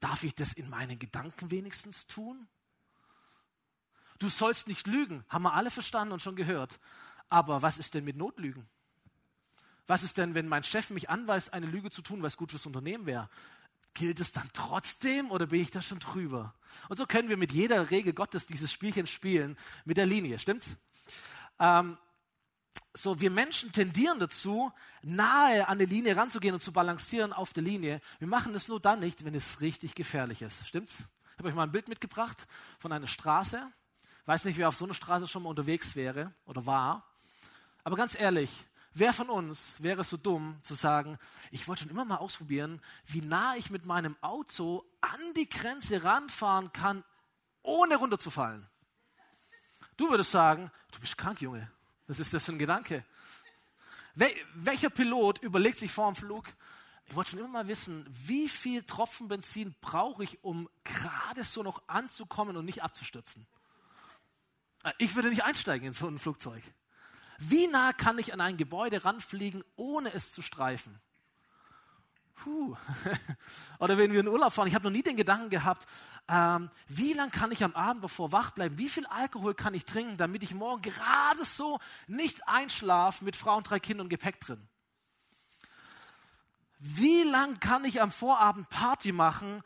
Darf 0.00 0.24
ich 0.24 0.34
das 0.34 0.52
in 0.52 0.68
meinen 0.68 0.98
Gedanken 0.98 1.50
wenigstens 1.50 2.06
tun? 2.06 2.46
Du 4.18 4.28
sollst 4.28 4.68
nicht 4.68 4.86
lügen, 4.86 5.24
haben 5.28 5.42
wir 5.42 5.54
alle 5.54 5.70
verstanden 5.70 6.12
und 6.12 6.22
schon 6.22 6.36
gehört. 6.36 6.78
Aber 7.28 7.62
was 7.62 7.78
ist 7.78 7.94
denn 7.94 8.04
mit 8.04 8.16
Notlügen? 8.16 8.68
Was 9.86 10.02
ist 10.02 10.18
denn, 10.18 10.34
wenn 10.34 10.48
mein 10.48 10.64
Chef 10.64 10.90
mich 10.90 11.10
anweist, 11.10 11.52
eine 11.52 11.66
Lüge 11.66 11.90
zu 11.90 12.02
tun, 12.02 12.22
was 12.22 12.36
gut 12.36 12.50
fürs 12.50 12.66
Unternehmen 12.66 13.06
wäre? 13.06 13.28
Gilt 13.94 14.20
es 14.20 14.32
dann 14.32 14.50
trotzdem 14.52 15.30
oder 15.30 15.46
bin 15.46 15.60
ich 15.60 15.70
da 15.70 15.80
schon 15.80 16.00
drüber? 16.00 16.54
Und 16.88 16.96
so 16.96 17.06
können 17.06 17.28
wir 17.28 17.36
mit 17.36 17.52
jeder 17.52 17.90
Regel 17.90 18.12
Gottes 18.12 18.46
dieses 18.46 18.72
Spielchen 18.72 19.06
spielen, 19.06 19.56
mit 19.84 19.96
der 19.96 20.06
Linie, 20.06 20.38
stimmt's? 20.38 20.76
Ähm, 21.58 21.96
so, 22.92 23.20
wir 23.20 23.30
Menschen 23.30 23.72
tendieren 23.72 24.18
dazu, 24.18 24.72
nahe 25.02 25.68
an 25.68 25.78
die 25.78 25.86
Linie 25.86 26.16
ranzugehen 26.16 26.54
und 26.54 26.62
zu 26.62 26.72
balancieren 26.72 27.32
auf 27.32 27.52
der 27.52 27.62
Linie. 27.62 28.00
Wir 28.18 28.28
machen 28.28 28.52
das 28.52 28.68
nur 28.68 28.80
dann 28.80 29.00
nicht, 29.00 29.24
wenn 29.24 29.34
es 29.34 29.60
richtig 29.60 29.94
gefährlich 29.94 30.42
ist. 30.42 30.66
Stimmt's? 30.66 31.06
Ich 31.32 31.38
habe 31.38 31.48
euch 31.48 31.54
mal 31.54 31.64
ein 31.64 31.72
Bild 31.72 31.88
mitgebracht 31.88 32.46
von 32.78 32.92
einer 32.92 33.06
Straße. 33.06 33.70
Weiß 34.26 34.44
nicht, 34.44 34.58
wer 34.58 34.68
auf 34.68 34.76
so 34.76 34.84
einer 34.84 34.94
Straße 34.94 35.28
schon 35.28 35.44
mal 35.44 35.50
unterwegs 35.50 35.94
wäre 35.94 36.34
oder 36.44 36.66
war. 36.66 37.04
Aber 37.84 37.96
ganz 37.96 38.18
ehrlich, 38.18 38.50
wer 38.92 39.12
von 39.12 39.30
uns 39.30 39.80
wäre 39.80 40.02
so 40.02 40.16
dumm 40.16 40.58
zu 40.62 40.74
sagen, 40.74 41.18
ich 41.52 41.68
wollte 41.68 41.82
schon 41.82 41.90
immer 41.92 42.04
mal 42.04 42.16
ausprobieren, 42.16 42.82
wie 43.06 43.20
nah 43.20 43.54
ich 43.54 43.70
mit 43.70 43.86
meinem 43.86 44.16
Auto 44.22 44.84
an 45.00 45.20
die 45.36 45.48
Grenze 45.48 46.02
ranfahren 46.02 46.72
kann, 46.72 47.04
ohne 47.62 47.96
runterzufallen? 47.96 48.66
Du 49.96 50.10
würdest 50.10 50.32
sagen, 50.32 50.72
du 50.90 50.98
bist 50.98 51.16
krank, 51.16 51.40
Junge. 51.40 51.70
Was 52.08 52.18
ist 52.18 52.34
das 52.34 52.44
für 52.44 52.52
ein 52.52 52.58
Gedanke? 52.58 53.04
Wel 54.16 54.34
welcher 54.54 54.90
Pilot 54.90 55.38
überlegt 55.42 55.78
sich 55.78 55.92
vor 55.92 56.10
dem 56.10 56.16
Flug, 56.16 56.52
ich 57.08 57.14
wollte 57.14 57.30
schon 57.30 57.38
immer 57.38 57.48
mal 57.48 57.68
wissen, 57.68 58.04
wie 58.24 58.48
viel 58.48 58.82
Tropfen 58.82 59.28
Benzin 59.28 59.76
brauche 59.80 60.24
ich, 60.24 60.42
um 60.42 60.68
gerade 60.82 61.44
so 61.44 61.62
noch 61.62 61.86
anzukommen 61.86 62.56
und 62.56 62.64
nicht 62.64 62.82
abzustürzen? 62.82 63.46
Ich 64.98 65.14
würde 65.14 65.30
nicht 65.30 65.44
einsteigen 65.44 65.88
in 65.88 65.94
so 65.94 66.06
ein 66.06 66.18
Flugzeug. 66.18 66.62
Wie 67.38 67.66
nah 67.66 67.92
kann 67.92 68.18
ich 68.18 68.32
an 68.32 68.40
ein 68.40 68.56
Gebäude 68.56 69.04
ranfliegen, 69.04 69.64
ohne 69.76 70.12
es 70.14 70.32
zu 70.32 70.42
streifen? 70.42 71.00
Puh. 72.36 72.76
Oder 73.78 73.98
wenn 73.98 74.12
wir 74.12 74.20
in 74.20 74.28
Urlaub 74.28 74.52
fahren, 74.52 74.68
ich 74.68 74.74
habe 74.74 74.84
noch 74.84 74.92
nie 74.92 75.02
den 75.02 75.16
Gedanken 75.16 75.50
gehabt, 75.50 75.86
ähm, 76.28 76.70
wie 76.88 77.12
lange 77.12 77.30
kann 77.30 77.52
ich 77.52 77.64
am 77.64 77.74
Abend 77.74 78.04
davor 78.04 78.32
wach 78.32 78.52
bleiben? 78.52 78.78
Wie 78.78 78.88
viel 78.88 79.06
Alkohol 79.06 79.54
kann 79.54 79.74
ich 79.74 79.84
trinken, 79.84 80.16
damit 80.16 80.42
ich 80.42 80.54
morgen 80.54 80.82
gerade 80.82 81.44
so 81.44 81.78
nicht 82.06 82.46
einschlafe 82.48 83.24
mit 83.24 83.36
Frau 83.36 83.56
und 83.56 83.68
drei 83.68 83.80
Kindern 83.80 84.06
und 84.06 84.10
Gepäck 84.10 84.40
drin? 84.40 84.68
Wie 86.78 87.22
lange 87.22 87.56
kann 87.56 87.84
ich 87.84 88.02
am 88.02 88.12
Vorabend 88.12 88.68
Party 88.68 89.12
machen, 89.12 89.62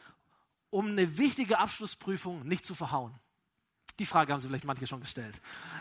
um 0.70 0.86
eine 0.86 1.18
wichtige 1.18 1.58
Abschlussprüfung 1.58 2.46
nicht 2.46 2.64
zu 2.64 2.74
verhauen? 2.74 3.18
Die 4.00 4.06
Frage 4.06 4.32
haben 4.32 4.40
Sie 4.40 4.48
vielleicht 4.48 4.64
manche 4.64 4.86
schon 4.86 5.02
gestellt. 5.02 5.34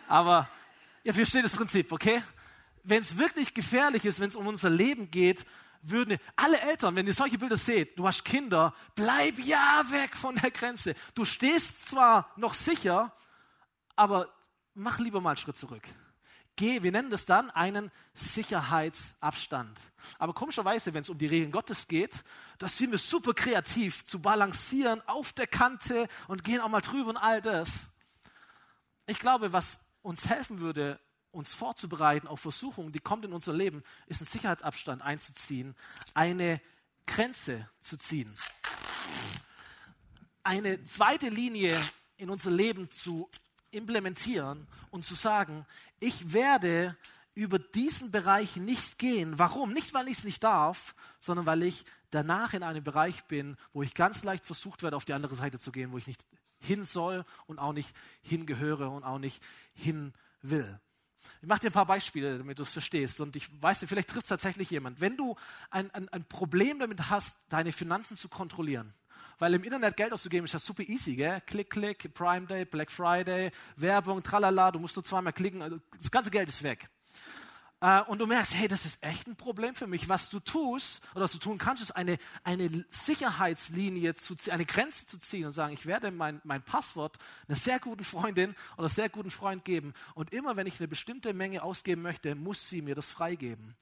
Aber 0.10 0.50
ihr 1.06 1.14
versteht 1.14 1.46
das 1.46 1.56
Prinzip, 1.56 1.90
okay? 1.90 2.22
Wenn 2.84 3.00
es 3.00 3.18
wirklich 3.18 3.54
gefährlich 3.54 4.04
ist, 4.04 4.20
wenn 4.20 4.28
es 4.28 4.36
um 4.36 4.46
unser 4.46 4.70
Leben 4.70 5.10
geht, 5.10 5.46
würden 5.82 6.18
alle 6.36 6.60
Eltern, 6.60 6.98
wenn 6.98 7.08
ihr 7.08 7.14
solche 7.14 7.38
Bilder 7.38 7.56
seht, 7.56 7.98
du 7.98 8.06
hast 8.06 8.26
Kinder, 8.26 8.74
bleib 8.94 9.40
ja 9.40 9.86
weg 9.90 10.18
von 10.18 10.36
der 10.36 10.52
Grenze. 10.52 10.96
Du 11.16 11.24
stehst 11.24 11.88
zwar 11.88 12.30
noch 12.36 12.54
sicher, 12.54 13.14
aber 13.96 14.28
mach 14.74 15.00
lieber 15.00 15.22
mal 15.22 15.30
einen 15.30 15.38
Schritt 15.38 15.56
zurück. 15.58 15.84
Geh, 16.58 16.84
wir 16.84 16.92
nennen 16.92 17.12
das 17.12 17.26
dann 17.26 17.50
einen 17.52 17.90
Sicherheitsabstand. 18.16 19.80
Aber 20.18 20.34
komischerweise, 20.34 20.94
wenn 20.94 21.04
es 21.04 21.10
um 21.10 21.18
die 21.18 21.28
Regeln 21.28 21.54
Gottes 21.54 21.88
geht, 21.88 22.26
da 22.58 22.68
sind 22.68 22.92
wir 22.92 22.98
super 22.98 23.34
kreativ 23.34 24.04
zu 24.04 24.20
balancieren 24.20 25.02
auf 25.08 25.32
der 25.32 25.48
Kante 25.48 26.10
und 26.28 26.44
gehen 26.44 26.60
auch 26.60 26.68
mal 26.68 26.82
drüber 26.82 27.12
und 27.12 27.18
all 27.18 27.42
das. 27.42 27.90
Ich 29.10 29.20
glaube, 29.20 29.54
was 29.54 29.80
uns 30.04 30.30
helfen 30.30 30.60
würde, 30.60 31.00
uns 31.32 31.54
vorzubereiten 31.54 32.28
auf 32.28 32.42
Versuchungen, 32.42 32.92
die 32.92 33.00
kommt 33.00 33.26
in 33.26 33.34
unser 33.34 33.54
Leben, 33.54 33.84
ist 34.06 34.22
ein 34.22 34.26
Sicherheitsabstand 34.26 35.02
einzuziehen, 35.02 35.76
eine 36.14 36.62
Grenze 37.08 37.68
zu 37.80 37.98
ziehen, 37.98 38.32
eine 40.44 40.84
zweite 40.84 41.30
Linie 41.30 41.76
in 42.18 42.30
unser 42.30 42.52
Leben 42.52 42.92
zu 42.92 43.28
implementieren 43.72 44.68
und 44.92 45.06
zu 45.06 45.16
sagen, 45.16 45.66
ich 46.00 46.32
werde 46.34 46.96
über 47.34 47.58
diesen 47.58 48.12
Bereich 48.12 48.58
nicht 48.58 49.00
gehen. 49.00 49.40
Warum? 49.40 49.74
Nicht, 49.74 49.94
weil 49.96 50.08
ich 50.08 50.20
es 50.20 50.24
nicht 50.24 50.44
darf, 50.44 50.94
sondern 51.20 51.48
weil 51.48 51.64
ich 51.64 51.84
danach 52.12 52.54
in 52.54 52.62
einem 52.62 52.84
Bereich 52.84 53.24
bin, 53.26 53.58
wo 53.74 53.82
ich 53.82 53.96
ganz 53.96 54.24
leicht 54.24 54.46
versucht 54.46 54.84
werde, 54.84 54.98
auf 54.98 55.06
die 55.06 55.14
andere 55.14 55.36
Seite 55.36 55.58
zu 55.58 55.72
gehen, 55.72 55.92
wo 55.92 55.98
ich 55.98 56.06
nicht 56.06 56.26
hin 56.60 56.86
soll 56.86 57.26
und 57.48 57.60
auch 57.60 57.74
nicht 57.74 57.96
hingehöre 58.22 58.92
und 58.92 59.04
auch 59.04 59.20
nicht 59.20 59.42
hin 59.74 60.14
will. 60.42 60.80
Ich 61.42 61.48
mache 61.48 61.62
dir 61.62 61.70
ein 61.70 61.74
paar 61.74 61.86
Beispiele, 61.86 62.38
damit 62.38 62.60
du 62.60 62.64
es 62.64 62.72
verstehst. 62.72 63.20
Und 63.20 63.36
ich 63.36 63.50
weiß, 63.62 63.86
vielleicht 63.88 64.10
trifft 64.10 64.26
es 64.26 64.30
tatsächlich 64.30 64.70
jemand. 64.70 65.02
Wenn 65.02 65.18
du 65.18 65.36
ein, 65.70 65.92
ein, 65.92 66.10
ein 66.10 66.24
Problem 66.26 66.80
damit 66.80 67.10
hast, 67.10 67.38
deine 67.50 67.72
Finanzen 67.72 68.16
zu 68.16 68.30
kontrollieren, 68.30 68.94
weil 69.38 69.54
im 69.54 69.64
Internet 69.64 69.96
Geld 69.96 70.12
auszugeben 70.12 70.46
ist 70.46 70.54
ja 70.54 70.60
super 70.60 70.84
easy, 70.84 71.16
gell? 71.16 71.42
Klick, 71.46 71.70
klick, 71.70 72.14
Prime 72.14 72.46
Day, 72.46 72.66
Black 72.66 72.92
Friday, 72.92 73.52
Werbung, 73.78 74.22
tralala, 74.22 74.72
du 74.72 74.80
musst 74.80 74.98
nur 74.98 75.06
zweimal 75.06 75.32
klicken, 75.32 75.62
also 75.62 75.80
das 75.98 76.12
ganze 76.12 76.30
Geld 76.30 76.50
ist 76.50 76.62
weg. 76.62 76.90
Äh, 77.82 78.02
und 78.04 78.20
du 78.20 78.28
merkst, 78.28 78.56
hey, 78.56 78.68
das 78.68 78.86
ist 78.86 79.02
echt 79.02 79.28
ein 79.28 79.36
Problem 79.36 79.74
für 79.74 79.88
mich. 79.88 80.10
Was 80.10 80.30
du 80.30 80.40
tust 80.40 81.02
oder 81.12 81.24
was 81.24 81.32
du 81.32 81.38
tun 81.38 81.58
kannst, 81.58 81.82
ist 81.82 81.92
eine, 81.92 82.18
eine 82.44 82.86
Sicherheitslinie 82.90 84.16
zu 84.16 84.36
ziehen, 84.36 84.54
eine 84.54 84.66
Grenze 84.66 85.06
zu 85.08 85.18
ziehen 85.18 85.46
und 85.46 85.54
sagen, 85.54 85.74
ich 85.74 85.86
werde 85.86 86.12
mein, 86.12 86.42
mein 86.44 86.62
Passwort 86.62 87.18
einer 87.48 87.56
sehr 87.56 87.80
guten 87.80 88.04
Freundin 88.04 88.56
oder 88.78 88.90
sehr 88.90 89.10
guten 89.10 89.32
Freund 89.32 89.64
geben. 89.64 89.94
Und 90.14 90.34
immer 90.34 90.56
wenn 90.56 90.68
ich 90.68 90.80
eine 90.80 90.88
bestimmte 90.88 91.34
Menge 91.34 91.64
ausgeben 91.64 92.02
möchte, 92.02 92.36
muss 92.36 92.68
sie 92.68 92.82
mir 92.82 92.96
das 92.96 93.10
freigeben. 93.10 93.76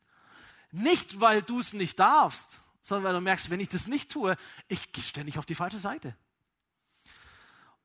Nicht, 0.72 1.20
weil 1.22 1.42
du 1.42 1.60
es 1.60 1.74
nicht 1.74 1.98
darfst, 2.00 2.62
sondern 2.82 3.06
weil 3.06 3.14
du 3.14 3.22
merkst, 3.22 3.50
wenn 3.50 3.60
ich 3.60 3.70
das 3.70 3.88
nicht 3.88 4.12
tue, 4.12 4.38
ich 4.68 4.92
gehe 4.92 5.04
ständig 5.04 5.38
auf 5.38 5.46
die 5.46 5.56
falsche 5.56 5.80
Seite. 5.80 6.16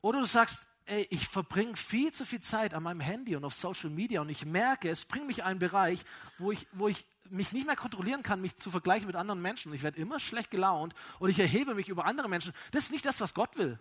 Oder 0.01 0.21
du 0.21 0.27
sagst, 0.27 0.67
ey, 0.87 1.07
ich 1.11 1.29
verbringe 1.29 1.77
viel 1.77 2.13
zu 2.13 2.25
viel 2.25 2.41
Zeit 2.41 2.75
an 2.75 2.83
meinem 2.83 3.01
Handy 3.01 3.37
und 3.37 3.45
auf 3.45 3.55
Social 3.55 3.91
Media 3.91 4.21
und 4.21 4.29
ich 4.29 4.45
merke, 4.45 4.89
es 4.89 5.05
bringt 5.05 5.27
mich 5.27 5.39
in 5.39 5.45
einen 5.45 5.59
Bereich, 5.59 6.05
wo 6.39 6.53
ich, 6.53 6.67
wo 6.73 6.89
ich 6.89 7.07
mich 7.31 7.53
nicht 7.53 7.67
mehr 7.67 7.77
kontrollieren 7.77 8.23
kann, 8.23 8.41
mich 8.41 8.57
zu 8.57 8.71
vergleichen 8.71 9.07
mit 9.07 9.17
anderen 9.17 9.41
Menschen. 9.41 9.71
Und 9.71 9.77
ich 9.77 9.83
werde 9.83 10.01
immer 10.01 10.21
schlecht 10.21 10.51
gelaunt 10.51 10.95
und 11.19 11.31
ich 11.31 11.39
erhebe 11.39 11.75
mich 11.75 11.89
über 11.89 12.05
andere 12.05 12.29
Menschen. 12.29 12.53
Das 12.71 12.85
ist 12.85 12.93
nicht 12.93 13.05
das, 13.05 13.21
was 13.21 13.35
Gott 13.35 13.57
will. 13.57 13.79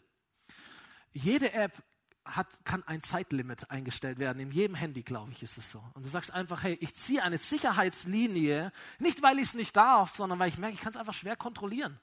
Jede 1.12 1.52
App 1.54 1.84
hat, 2.24 2.48
kann 2.66 2.84
ein 2.86 3.04
Zeitlimit 3.04 3.70
eingestellt 3.70 4.20
werden. 4.20 4.40
In 4.40 4.52
jedem 4.52 4.76
Handy, 4.76 5.04
glaube 5.04 5.32
ich, 5.32 5.44
ist 5.44 5.58
es 5.58 5.72
so. 5.72 5.84
Und 5.94 6.06
du 6.06 6.10
sagst 6.10 6.32
einfach, 6.32 6.64
hey, 6.64 6.78
ich 6.80 6.96
ziehe 6.96 7.24
eine 7.24 7.38
Sicherheitslinie, 7.38 8.72
nicht 9.00 9.22
weil 9.22 9.38
ich 9.38 9.46
es 9.46 9.54
nicht 9.54 9.76
darf, 9.76 10.16
sondern 10.16 10.40
weil 10.40 10.50
ich 10.50 10.58
merke, 10.58 10.76
ich 10.76 10.82
kann 10.82 10.92
es 10.92 10.98
einfach 10.98 11.14
schwer 11.14 11.36
kontrollieren. 11.36 12.00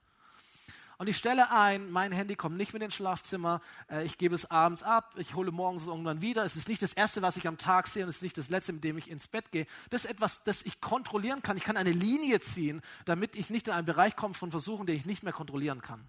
Und 0.99 1.07
ich 1.07 1.17
stelle 1.17 1.53
ein, 1.53 1.93
mein 1.93 2.11
Handy 2.11 2.35
kommt 2.35 2.57
nicht 2.57 2.73
mit 2.73 2.83
ins 2.83 2.97
Schlafzimmer, 2.97 3.61
äh, 3.89 4.05
ich 4.05 4.19
gebe 4.19 4.35
es 4.35 4.51
abends 4.51 4.83
ab, 4.83 5.15
ich 5.17 5.35
hole 5.37 5.53
morgens 5.53 5.87
irgendwann 5.87 6.23
wieder. 6.23 6.45
Es 6.45 6.57
ist 6.57 6.69
nicht 6.69 6.83
das 6.83 6.93
Erste, 6.93 7.23
was 7.23 7.37
ich 7.37 7.47
am 7.47 7.57
Tag 7.57 7.87
sehe 7.87 8.03
und 8.03 8.09
es 8.09 8.17
ist 8.17 8.23
nicht 8.23 8.37
das 8.37 8.51
Letzte, 8.51 8.73
mit 8.73 8.83
dem 8.83 8.99
ich 8.99 9.09
ins 9.09 9.29
Bett 9.29 9.53
gehe. 9.53 9.67
Das 9.91 10.05
ist 10.05 10.11
etwas, 10.11 10.43
das 10.43 10.63
ich 10.63 10.81
kontrollieren 10.81 11.41
kann. 11.41 11.57
Ich 11.57 11.63
kann 11.63 11.77
eine 11.77 11.93
Linie 11.93 12.41
ziehen, 12.41 12.83
damit 13.05 13.37
ich 13.37 13.49
nicht 13.49 13.69
in 13.69 13.75
einen 13.75 13.87
Bereich 13.87 14.17
komme 14.17 14.35
von 14.35 14.51
Versuchen, 14.51 14.87
den 14.87 14.97
ich 14.97 15.07
nicht 15.07 15.23
mehr 15.23 15.33
kontrollieren 15.33 15.83
kann. 15.83 16.09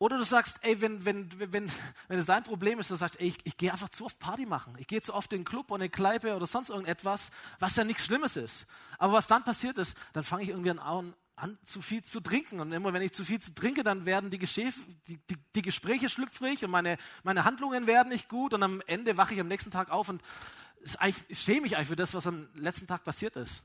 Oder 0.00 0.18
du 0.18 0.24
sagst, 0.24 0.58
ey, 0.62 0.80
wenn, 0.82 1.04
wenn, 1.04 1.28
wenn, 1.52 1.70
wenn 2.08 2.18
es 2.18 2.26
dein 2.26 2.42
Problem 2.42 2.80
ist, 2.80 2.90
du 2.90 2.96
sagst, 2.96 3.18
ey, 3.20 3.28
ich, 3.28 3.38
ich 3.44 3.56
gehe 3.56 3.72
einfach 3.72 3.90
zu 3.90 4.06
oft 4.06 4.18
Party 4.18 4.44
machen. 4.44 4.74
Ich 4.78 4.86
gehe 4.86 5.00
zu 5.00 5.14
oft 5.14 5.32
in 5.32 5.40
den 5.40 5.44
Club 5.44 5.70
oder 5.70 5.76
in 5.76 5.82
eine 5.82 5.90
Kneipe 5.90 6.34
oder 6.34 6.46
sonst 6.46 6.70
irgendetwas, 6.70 7.30
was 7.58 7.76
ja 7.76 7.84
nichts 7.84 8.04
Schlimmes 8.04 8.36
ist. 8.36 8.66
Aber 8.98 9.14
was 9.14 9.26
dann 9.26 9.44
passiert 9.44 9.76
ist, 9.76 9.96
dann 10.14 10.22
fange 10.22 10.42
ich 10.42 10.50
irgendwie 10.50 10.70
an, 10.70 11.14
an, 11.40 11.58
zu 11.64 11.82
viel 11.82 12.02
zu 12.04 12.20
trinken. 12.20 12.60
Und 12.60 12.72
immer 12.72 12.92
wenn 12.92 13.02
ich 13.02 13.12
zu 13.12 13.24
viel 13.24 13.40
zu 13.40 13.54
trinke, 13.54 13.82
dann 13.82 14.06
werden 14.06 14.30
die, 14.30 14.38
Geschäf 14.38 14.76
die, 15.08 15.18
die, 15.28 15.36
die 15.54 15.62
Gespräche 15.62 16.08
schlüpfrig 16.08 16.64
und 16.64 16.70
meine, 16.70 16.98
meine 17.22 17.44
Handlungen 17.44 17.86
werden 17.86 18.10
nicht 18.10 18.28
gut. 18.28 18.54
Und 18.54 18.62
am 18.62 18.82
Ende 18.86 19.16
wache 19.16 19.34
ich 19.34 19.40
am 19.40 19.48
nächsten 19.48 19.70
Tag 19.70 19.90
auf 19.90 20.08
und 20.08 20.22
schäme 21.30 21.62
mich 21.62 21.76
eigentlich 21.76 21.88
für 21.88 21.96
das, 21.96 22.14
was 22.14 22.26
am 22.26 22.48
letzten 22.54 22.86
Tag 22.86 23.04
passiert 23.04 23.36
ist. 23.36 23.64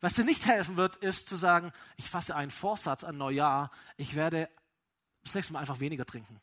Was 0.00 0.14
dir 0.14 0.24
nicht 0.24 0.46
helfen 0.46 0.76
wird, 0.76 0.96
ist 0.96 1.28
zu 1.28 1.36
sagen, 1.36 1.72
ich 1.96 2.08
fasse 2.08 2.36
einen 2.36 2.50
Vorsatz 2.50 3.02
an 3.02 3.16
Neujahr, 3.16 3.70
ich 3.96 4.14
werde 4.14 4.48
das 5.24 5.34
nächste 5.34 5.52
Mal 5.52 5.60
einfach 5.60 5.80
weniger 5.80 6.04
trinken. 6.04 6.40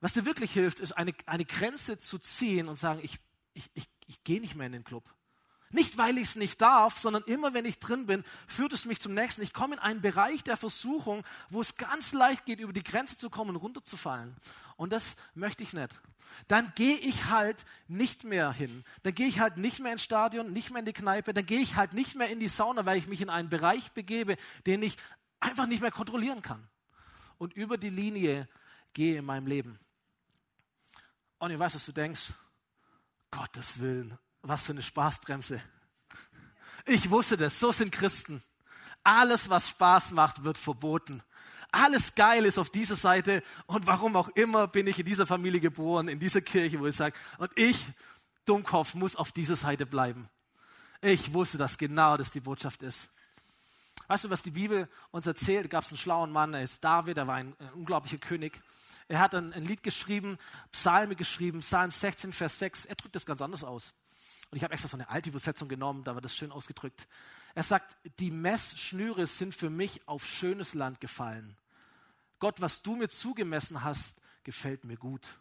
Was 0.00 0.12
dir 0.12 0.24
wirklich 0.24 0.52
hilft, 0.52 0.80
ist 0.80 0.92
eine, 0.92 1.12
eine 1.26 1.44
Grenze 1.44 1.98
zu 1.98 2.18
ziehen 2.18 2.68
und 2.68 2.76
sagen, 2.76 3.00
ich, 3.02 3.18
ich, 3.54 3.70
ich, 3.74 3.88
ich 4.06 4.24
gehe 4.24 4.40
nicht 4.40 4.56
mehr 4.56 4.66
in 4.66 4.72
den 4.72 4.84
Club. 4.84 5.04
Nicht, 5.70 5.96
weil 5.98 6.18
ich 6.18 6.24
es 6.24 6.36
nicht 6.36 6.60
darf, 6.60 6.98
sondern 6.98 7.22
immer, 7.24 7.54
wenn 7.54 7.64
ich 7.64 7.78
drin 7.78 8.06
bin, 8.06 8.24
führt 8.46 8.72
es 8.72 8.86
mich 8.86 9.00
zum 9.00 9.14
nächsten. 9.14 9.42
Ich 9.42 9.52
komme 9.52 9.76
in 9.76 9.80
einen 9.80 10.00
Bereich 10.00 10.42
der 10.42 10.56
Versuchung, 10.56 11.24
wo 11.48 11.60
es 11.60 11.76
ganz 11.76 12.12
leicht 12.12 12.44
geht, 12.44 12.58
über 12.58 12.72
die 12.72 12.82
Grenze 12.82 13.16
zu 13.16 13.30
kommen 13.30 13.50
und 13.50 13.56
runterzufallen. 13.56 14.36
Und 14.76 14.92
das 14.92 15.16
möchte 15.34 15.62
ich 15.62 15.72
nicht. 15.72 16.00
Dann 16.48 16.72
gehe 16.74 16.96
ich 16.96 17.26
halt 17.26 17.64
nicht 17.86 18.24
mehr 18.24 18.50
hin. 18.52 18.84
Dann 19.02 19.14
gehe 19.14 19.28
ich 19.28 19.38
halt 19.38 19.58
nicht 19.58 19.78
mehr 19.78 19.92
ins 19.92 20.02
Stadion, 20.02 20.52
nicht 20.52 20.70
mehr 20.70 20.80
in 20.80 20.86
die 20.86 20.92
Kneipe. 20.92 21.34
Dann 21.34 21.46
gehe 21.46 21.60
ich 21.60 21.76
halt 21.76 21.92
nicht 21.92 22.16
mehr 22.16 22.30
in 22.30 22.40
die 22.40 22.48
Sauna, 22.48 22.84
weil 22.84 22.98
ich 22.98 23.06
mich 23.06 23.20
in 23.20 23.30
einen 23.30 23.48
Bereich 23.48 23.92
begebe, 23.92 24.36
den 24.66 24.82
ich 24.82 24.96
einfach 25.38 25.66
nicht 25.66 25.82
mehr 25.82 25.90
kontrollieren 25.90 26.42
kann. 26.42 26.68
Und 27.38 27.54
über 27.54 27.78
die 27.78 27.90
Linie 27.90 28.48
gehe 28.92 29.18
in 29.18 29.24
meinem 29.24 29.46
Leben. 29.46 29.78
Und 31.38 31.50
ich 31.50 31.58
weiß, 31.58 31.74
was 31.76 31.86
du 31.86 31.92
denkst. 31.92 32.32
Gottes 33.30 33.78
Willen, 33.78 34.18
was 34.42 34.64
für 34.64 34.72
eine 34.72 34.82
Spaßbremse. 34.82 35.62
Ich 36.86 37.10
wusste 37.10 37.36
das, 37.36 37.58
so 37.60 37.72
sind 37.72 37.92
Christen. 37.92 38.42
Alles, 39.04 39.50
was 39.50 39.68
Spaß 39.68 40.12
macht, 40.12 40.44
wird 40.44 40.58
verboten. 40.58 41.22
Alles 41.72 42.14
geil 42.14 42.44
ist 42.44 42.58
auf 42.58 42.70
dieser 42.70 42.96
Seite 42.96 43.42
und 43.66 43.86
warum 43.86 44.16
auch 44.16 44.28
immer 44.30 44.66
bin 44.66 44.86
ich 44.86 44.98
in 44.98 45.06
dieser 45.06 45.26
Familie 45.26 45.60
geboren, 45.60 46.08
in 46.08 46.18
dieser 46.18 46.40
Kirche, 46.40 46.80
wo 46.80 46.86
ich 46.86 46.96
sage, 46.96 47.16
und 47.38 47.50
ich, 47.54 47.86
Dummkopf, 48.44 48.94
muss 48.94 49.14
auf 49.14 49.30
dieser 49.30 49.56
Seite 49.56 49.86
bleiben. 49.86 50.28
Ich 51.00 51.32
wusste, 51.32 51.58
dass 51.58 51.78
genau 51.78 52.16
das 52.16 52.32
die 52.32 52.40
Botschaft 52.40 52.82
ist. 52.82 53.08
Weißt 54.08 54.24
du, 54.24 54.30
was 54.30 54.42
die 54.42 54.50
Bibel 54.50 54.88
uns 55.12 55.26
erzählt? 55.26 55.66
Da 55.66 55.68
gab 55.68 55.84
es 55.84 55.90
einen 55.90 55.98
schlauen 55.98 56.32
Mann, 56.32 56.52
er 56.52 56.64
ist 56.64 56.82
David, 56.82 57.16
er 57.16 57.28
war 57.28 57.36
ein, 57.36 57.54
ein 57.60 57.72
unglaublicher 57.74 58.18
König. 58.18 58.60
Er 59.06 59.20
hat 59.20 59.34
ein, 59.34 59.52
ein 59.52 59.64
Lied 59.64 59.84
geschrieben, 59.84 60.38
Psalme 60.72 61.14
geschrieben, 61.14 61.60
Psalm 61.60 61.92
16, 61.92 62.32
Vers 62.32 62.58
6. 62.58 62.86
Er 62.86 62.96
drückt 62.96 63.14
das 63.14 63.26
ganz 63.26 63.40
anders 63.40 63.62
aus. 63.62 63.94
Und 64.50 64.56
ich 64.56 64.64
habe 64.64 64.72
extra 64.72 64.88
so 64.88 64.96
eine 64.96 65.08
alte 65.08 65.30
Übersetzung 65.30 65.68
genommen, 65.68 66.02
da 66.04 66.14
war 66.14 66.20
das 66.20 66.34
schön 66.34 66.50
ausgedrückt. 66.50 67.06
Er 67.54 67.62
sagt, 67.62 67.96
die 68.18 68.30
Messschnüre 68.30 69.26
sind 69.26 69.54
für 69.54 69.70
mich 69.70 70.06
auf 70.08 70.26
schönes 70.26 70.74
Land 70.74 71.00
gefallen. 71.00 71.56
Gott, 72.40 72.60
was 72.60 72.82
du 72.82 72.96
mir 72.96 73.08
zugemessen 73.08 73.84
hast, 73.84 74.20
gefällt 74.42 74.84
mir 74.84 74.96
gut. 74.96 75.38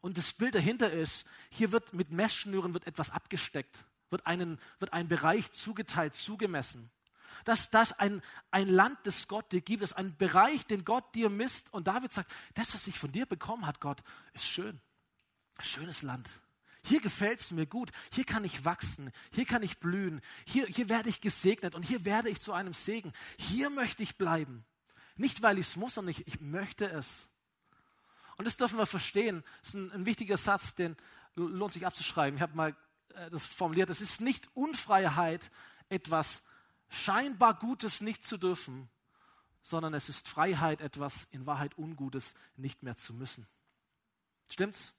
Und 0.00 0.18
das 0.18 0.32
Bild 0.32 0.54
dahinter 0.54 0.90
ist, 0.90 1.26
hier 1.50 1.72
wird 1.72 1.92
mit 1.92 2.10
Messschnüren 2.10 2.74
wird 2.74 2.86
etwas 2.86 3.10
abgesteckt, 3.10 3.84
wird, 4.10 4.26
einen, 4.26 4.58
wird 4.78 4.92
ein 4.92 5.08
Bereich 5.08 5.50
zugeteilt, 5.52 6.14
zugemessen. 6.14 6.90
Dass 7.44 7.70
das 7.70 7.92
ein, 7.92 8.22
ein 8.50 8.68
Land, 8.68 8.98
das 9.04 9.28
Gott 9.28 9.52
dir 9.52 9.60
gibt, 9.60 9.82
ist 9.82 9.92
ein 9.92 10.16
Bereich, 10.16 10.64
den 10.66 10.84
Gott 10.84 11.14
dir 11.14 11.28
misst. 11.28 11.72
Und 11.72 11.86
David 11.86 12.12
sagt, 12.12 12.32
das, 12.54 12.72
was 12.72 12.86
ich 12.86 12.98
von 12.98 13.12
dir 13.12 13.26
bekommen 13.26 13.66
hat, 13.66 13.80
Gott, 13.80 14.02
ist 14.32 14.46
schön. 14.46 14.80
Schönes 15.60 16.02
Land. 16.02 16.28
Hier 16.86 17.00
gefällt 17.00 17.40
es 17.40 17.50
mir 17.50 17.66
gut. 17.66 17.90
Hier 18.12 18.24
kann 18.24 18.44
ich 18.44 18.64
wachsen. 18.64 19.10
Hier 19.32 19.44
kann 19.44 19.62
ich 19.62 19.78
blühen. 19.78 20.20
Hier, 20.46 20.66
hier 20.66 20.88
werde 20.88 21.08
ich 21.08 21.20
gesegnet 21.20 21.74
und 21.74 21.82
hier 21.82 22.04
werde 22.04 22.28
ich 22.28 22.40
zu 22.40 22.52
einem 22.52 22.74
Segen. 22.74 23.12
Hier 23.38 23.70
möchte 23.70 24.02
ich 24.02 24.16
bleiben. 24.16 24.64
Nicht, 25.16 25.42
weil 25.42 25.58
ich 25.58 25.66
es 25.66 25.76
muss, 25.76 25.94
sondern 25.94 26.12
ich, 26.12 26.26
ich 26.28 26.40
möchte 26.40 26.88
es. 26.88 27.26
Und 28.36 28.44
das 28.44 28.56
dürfen 28.56 28.78
wir 28.78 28.86
verstehen. 28.86 29.42
Das 29.60 29.70
ist 29.70 29.74
ein, 29.74 29.90
ein 29.92 30.06
wichtiger 30.06 30.36
Satz, 30.36 30.74
den 30.74 30.96
lohnt 31.34 31.72
sich 31.72 31.86
abzuschreiben. 31.86 32.36
Ich 32.36 32.42
habe 32.42 32.56
mal 32.56 32.76
äh, 33.14 33.30
das 33.30 33.44
formuliert. 33.44 33.90
Es 33.90 34.00
ist 34.00 34.20
nicht 34.20 34.48
Unfreiheit, 34.54 35.50
etwas 35.88 36.42
scheinbar 36.88 37.54
Gutes 37.54 38.00
nicht 38.00 38.22
zu 38.22 38.36
dürfen, 38.36 38.88
sondern 39.60 39.92
es 39.94 40.08
ist 40.08 40.28
Freiheit, 40.28 40.80
etwas 40.80 41.26
in 41.32 41.46
Wahrheit 41.46 41.76
Ungutes 41.76 42.34
nicht 42.56 42.84
mehr 42.84 42.96
zu 42.96 43.12
müssen. 43.12 43.48
Stimmt's? 44.48 44.94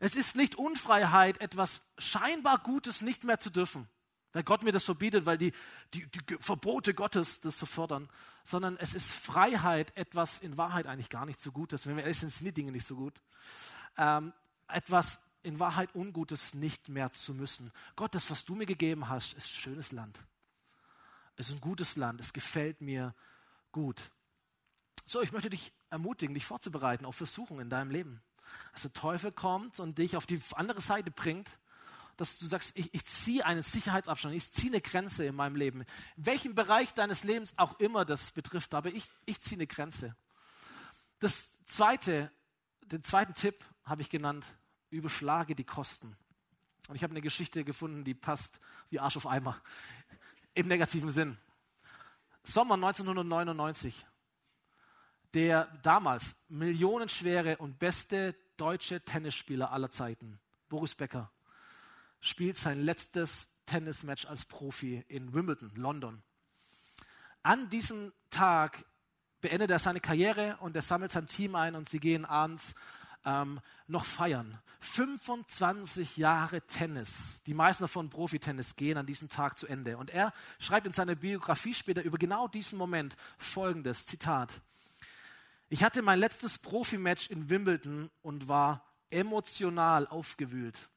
Es 0.00 0.16
ist 0.16 0.36
nicht 0.36 0.56
Unfreiheit, 0.56 1.40
etwas 1.40 1.82
scheinbar 1.98 2.58
Gutes 2.58 3.00
nicht 3.00 3.24
mehr 3.24 3.38
zu 3.38 3.50
dürfen, 3.50 3.88
weil 4.32 4.42
Gott 4.42 4.62
mir 4.62 4.72
das 4.72 4.84
verbietet, 4.84 5.26
weil 5.26 5.38
die, 5.38 5.52
die, 5.92 6.06
die 6.08 6.36
Verbote 6.40 6.94
Gottes 6.94 7.40
das 7.40 7.56
zu 7.56 7.66
fördern, 7.66 8.08
sondern 8.44 8.76
es 8.78 8.94
ist 8.94 9.12
Freiheit, 9.12 9.96
etwas 9.96 10.38
in 10.40 10.56
Wahrheit 10.56 10.86
eigentlich 10.86 11.08
gar 11.08 11.26
nicht 11.26 11.40
so 11.40 11.52
Gutes. 11.52 11.86
Wenn 11.86 11.96
wir 11.96 12.02
ehrlich 12.02 12.18
sind, 12.18 12.30
sind 12.30 12.46
die 12.46 12.52
Dinge 12.52 12.72
nicht 12.72 12.86
so 12.86 12.96
gut. 12.96 13.20
Ähm, 13.96 14.32
etwas 14.68 15.20
in 15.42 15.60
Wahrheit 15.60 15.94
Ungutes 15.94 16.54
nicht 16.54 16.88
mehr 16.88 17.12
zu 17.12 17.34
müssen. 17.34 17.70
Gott, 17.96 18.14
das, 18.14 18.30
was 18.30 18.44
du 18.44 18.54
mir 18.54 18.66
gegeben 18.66 19.08
hast, 19.08 19.34
ist 19.34 19.46
ein 19.46 19.60
schönes 19.60 19.92
Land. 19.92 20.18
Es 21.36 21.48
ist 21.48 21.56
ein 21.56 21.60
gutes 21.60 21.96
Land. 21.96 22.20
Es 22.20 22.32
gefällt 22.32 22.80
mir 22.80 23.14
gut. 23.70 24.10
So, 25.06 25.20
ich 25.20 25.32
möchte 25.32 25.50
dich 25.50 25.72
ermutigen, 25.90 26.34
dich 26.34 26.46
vorzubereiten 26.46 27.04
auf 27.04 27.16
Versuchungen 27.16 27.62
in 27.62 27.70
deinem 27.70 27.90
Leben 27.90 28.22
dass 28.72 28.82
der 28.82 28.92
Teufel 28.92 29.32
kommt 29.32 29.80
und 29.80 29.98
dich 29.98 30.16
auf 30.16 30.26
die 30.26 30.40
andere 30.54 30.80
Seite 30.80 31.10
bringt, 31.10 31.58
dass 32.16 32.38
du 32.38 32.46
sagst, 32.46 32.72
ich, 32.76 32.92
ich 32.94 33.04
ziehe 33.04 33.44
einen 33.44 33.62
Sicherheitsabstand, 33.62 34.34
ich 34.34 34.52
ziehe 34.52 34.72
eine 34.72 34.80
Grenze 34.80 35.24
in 35.24 35.34
meinem 35.34 35.56
Leben. 35.56 35.80
In 36.16 36.26
welchem 36.26 36.54
Bereich 36.54 36.94
deines 36.94 37.24
Lebens 37.24 37.54
auch 37.56 37.78
immer 37.80 38.04
das 38.04 38.30
betrifft, 38.32 38.74
aber 38.74 38.90
ich, 38.90 39.08
ich 39.26 39.40
ziehe 39.40 39.58
eine 39.58 39.66
Grenze. 39.66 40.14
Das 41.18 41.52
zweite, 41.66 42.30
den 42.82 43.02
zweiten 43.02 43.34
Tipp 43.34 43.64
habe 43.84 44.02
ich 44.02 44.10
genannt, 44.10 44.46
überschlage 44.90 45.54
die 45.54 45.64
Kosten. 45.64 46.16
Und 46.88 46.96
ich 46.96 47.02
habe 47.02 47.12
eine 47.12 47.22
Geschichte 47.22 47.64
gefunden, 47.64 48.04
die 48.04 48.14
passt 48.14 48.60
wie 48.90 49.00
Arsch 49.00 49.16
auf 49.16 49.26
Eimer. 49.26 49.60
Im 50.54 50.68
negativen 50.68 51.10
Sinn. 51.10 51.36
Sommer 52.44 52.74
1999 52.74 54.06
der 55.34 55.66
damals 55.82 56.36
millionenschwere 56.48 57.56
und 57.56 57.78
beste 57.78 58.34
deutsche 58.56 59.00
Tennisspieler 59.00 59.72
aller 59.72 59.90
Zeiten, 59.90 60.38
Boris 60.68 60.94
Becker, 60.94 61.30
spielt 62.20 62.56
sein 62.56 62.80
letztes 62.80 63.48
Tennismatch 63.66 64.26
als 64.26 64.44
Profi 64.44 65.04
in 65.08 65.34
Wimbledon, 65.34 65.72
London. 65.74 66.22
An 67.42 67.68
diesem 67.68 68.12
Tag 68.30 68.84
beendet 69.40 69.70
er 69.70 69.78
seine 69.78 70.00
Karriere 70.00 70.56
und 70.60 70.74
er 70.74 70.82
sammelt 70.82 71.12
sein 71.12 71.26
Team 71.26 71.54
ein 71.54 71.74
und 71.74 71.88
sie 71.88 72.00
gehen 72.00 72.24
abends 72.24 72.74
ähm, 73.24 73.60
noch 73.86 74.04
feiern. 74.04 74.58
25 74.80 76.16
Jahre 76.16 76.60
Tennis. 76.62 77.40
Die 77.46 77.54
meisten 77.54 77.84
davon 77.84 78.10
Profitennis 78.10 78.76
gehen 78.76 78.98
an 78.98 79.06
diesem 79.06 79.28
Tag 79.28 79.58
zu 79.58 79.66
Ende. 79.66 79.96
Und 79.96 80.10
er 80.10 80.32
schreibt 80.58 80.86
in 80.86 80.92
seiner 80.92 81.14
Biografie 81.14 81.74
später 81.74 82.02
über 82.02 82.18
genau 82.18 82.48
diesen 82.48 82.78
Moment 82.78 83.16
folgendes 83.38 84.06
Zitat. 84.06 84.60
Ich 85.68 85.82
hatte 85.82 86.02
mein 86.02 86.18
letztes 86.18 86.58
Profimatch 86.58 87.30
in 87.30 87.50
Wimbledon 87.50 88.10
und 88.22 88.48
war 88.48 88.84
emotional 89.10 90.06
aufgewühlt. 90.06 90.88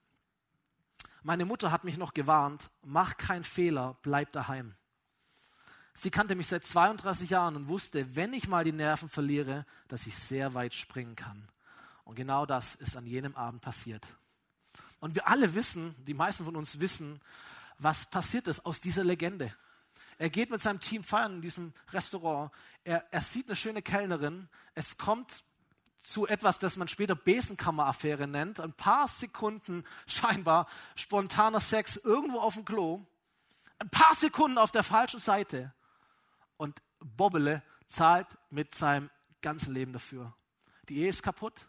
Meine 1.24 1.46
Mutter 1.46 1.72
hat 1.72 1.84
mich 1.84 1.98
noch 1.98 2.14
gewarnt, 2.14 2.70
mach 2.84 3.18
keinen 3.18 3.44
Fehler, 3.44 3.98
bleib 4.02 4.32
daheim. 4.32 4.76
Sie 5.94 6.12
kannte 6.12 6.36
mich 6.36 6.48
seit 6.48 6.64
32 6.64 7.32
Jahren 7.32 7.56
und 7.56 7.70
wusste, 7.70 8.16
wenn 8.16 8.34
ich 8.34 8.48
mal 8.48 8.64
die 8.64 8.72
Nerven 8.72 9.10
verliere, 9.10 9.66
dass 9.88 10.06
ich 10.06 10.16
sehr 10.18 10.54
weit 10.54 10.76
springen 10.76 11.16
kann. 11.16 11.50
Und 12.04 12.16
genau 12.16 12.46
das 12.46 12.76
ist 12.76 12.96
an 12.96 13.08
jenem 13.08 13.36
Abend 13.36 13.62
passiert. 13.62 14.06
Und 15.00 15.16
wir 15.16 15.28
alle 15.28 15.54
wissen, 15.56 15.96
die 16.06 16.14
meisten 16.14 16.46
von 16.46 16.56
uns 16.56 16.80
wissen, 16.80 17.20
was 17.80 18.06
passiert 18.06 18.48
ist 18.48 18.66
aus 18.66 18.80
dieser 18.80 19.04
Legende. 19.04 19.54
Er 20.18 20.30
geht 20.30 20.50
mit 20.50 20.62
seinem 20.62 20.80
Team 20.80 21.04
feiern 21.04 21.36
in 21.36 21.42
diesem 21.42 21.74
Restaurant. 21.92 22.52
Er, 22.84 23.06
er 23.12 23.22
sieht 23.22 23.48
eine 23.48 23.56
schöne 23.56 23.82
Kellnerin. 23.82 24.50
Es 24.74 24.98
kommt 24.98 25.44
zu 26.00 26.26
etwas, 26.26 26.60
das 26.60 26.78
man 26.78 26.88
später 26.88 27.16
Besenkammeraffäre 27.16 28.28
nennt. 28.28 28.60
Ein 28.60 28.74
paar 28.74 29.08
Sekunden 29.08 29.84
scheinbar 30.08 30.68
spontaner 30.96 31.60
Sex 31.60 31.98
irgendwo 31.98 32.40
auf 32.40 32.56
dem 32.56 32.66
Klo. 32.66 33.06
Ein 33.80 33.90
paar 33.90 34.16
Sekunden 34.16 34.58
auf 34.58 34.72
der 34.72 34.84
falschen 34.84 35.20
Seite. 35.20 35.74
Und 36.58 36.82
Bobbele 37.00 37.62
zahlt 37.88 38.38
mit 38.50 38.74
seinem 38.74 39.10
ganzen 39.42 39.74
Leben 39.74 39.94
dafür. 39.94 40.34
Die 40.90 40.98
Ehe 40.98 41.10
ist 41.10 41.22
kaputt. 41.22 41.68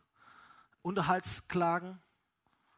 Unterhaltsklagen, 0.80 2.00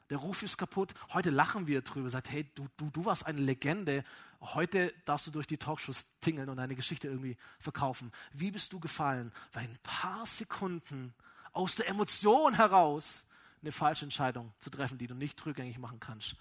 der 0.09 0.19
Ruf 0.19 0.43
ist 0.43 0.59
kaputt. 0.59 0.95
Heute 1.13 1.31
lachen 1.31 1.69
wir 1.69 1.83
drüber, 1.83 2.11
sagt, 2.11 2.31
hey, 2.31 2.51
du, 2.55 2.67
du, 2.77 2.91
du 2.91 3.05
warst 3.05 3.25
eine 3.27 3.41
Legende. 3.41 4.03
Heute 4.41 4.95
darfst 5.05 5.27
du 5.27 5.31
durch 5.31 5.47
die 5.47 5.59
Talkshows 5.59 6.07
tingeln 6.21 6.49
und 6.49 6.59
eine 6.59 6.75
Geschichte 6.75 7.09
irgendwie 7.09 7.37
verkaufen. 7.59 8.11
Wie 8.33 8.51
bist 8.51 8.73
du 8.73 8.81
gefallen? 8.81 9.33
Weil 9.53 9.65
ein 9.65 9.79
paar 9.83 10.25
Sekunden 10.25 11.15
aus 11.53 11.77
der 11.77 11.89
Emotion 11.89 12.55
heraus 12.55 13.25
eine 13.61 13.73
falsche 13.73 14.07
Entscheidung 14.07 14.53
zu 14.59 14.71
treffen, 14.71 14.97
die 14.97 15.07
du 15.07 15.15
nicht 15.15 15.45
rückgängig 15.45 15.79
machen 15.79 16.01
kannst. 16.01 16.37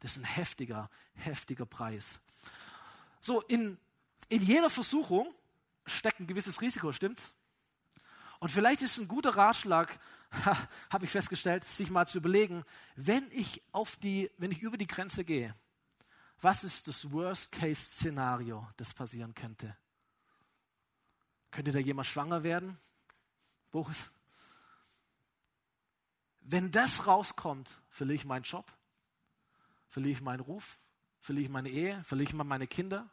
Das 0.00 0.12
ist 0.12 0.18
ein 0.18 0.24
heftiger, 0.24 0.90
heftiger 1.14 1.64
Preis. 1.64 2.20
So, 3.20 3.40
in, 3.42 3.78
in 4.28 4.42
jeder 4.42 4.68
Versuchung 4.68 5.32
steckt 5.86 6.20
ein 6.20 6.26
gewisses 6.26 6.60
Risiko, 6.60 6.92
stimmt's? 6.92 7.32
Und 8.40 8.50
vielleicht 8.50 8.82
ist 8.82 8.98
ein 8.98 9.08
guter 9.08 9.36
Ratschlag, 9.36 9.98
habe 10.90 11.04
ich 11.04 11.10
festgestellt, 11.10 11.64
sich 11.64 11.88
mal 11.88 12.06
zu 12.06 12.18
überlegen, 12.18 12.64
wenn 12.96 13.26
ich, 13.30 13.62
auf 13.70 13.96
die, 13.96 14.30
wenn 14.38 14.50
ich 14.50 14.60
über 14.60 14.76
die 14.76 14.88
Grenze 14.88 15.24
gehe, 15.24 15.54
was 16.40 16.64
ist 16.64 16.88
das 16.88 17.10
Worst-Case-Szenario, 17.10 18.66
das 18.76 18.92
passieren 18.92 19.34
könnte? 19.34 19.76
Könnte 21.50 21.72
da 21.72 21.78
jemand 21.78 22.06
schwanger 22.06 22.42
werden? 22.42 22.78
Boris? 23.70 24.10
Wenn 26.40 26.70
das 26.70 27.06
rauskommt, 27.06 27.80
verliere 27.88 28.16
ich 28.16 28.24
meinen 28.24 28.42
Job, 28.42 28.70
verliere 29.88 30.12
ich 30.12 30.20
meinen 30.20 30.40
Ruf, 30.40 30.78
Verliere 31.24 31.44
ich 31.44 31.50
meine 31.50 31.70
Ehe? 31.70 32.04
Verliere 32.04 32.28
ich 32.28 32.34
meine 32.34 32.66
Kinder? 32.66 33.08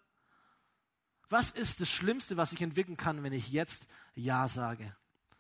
Was 1.30 1.50
ist 1.50 1.80
das 1.80 1.90
Schlimmste, 1.90 2.36
was 2.36 2.52
ich 2.52 2.62
entwickeln 2.62 2.98
kann, 2.98 3.24
wenn 3.24 3.32
ich 3.32 3.54
jetzt 3.54 3.88
Ja 4.16 4.50
sage? 4.50 4.94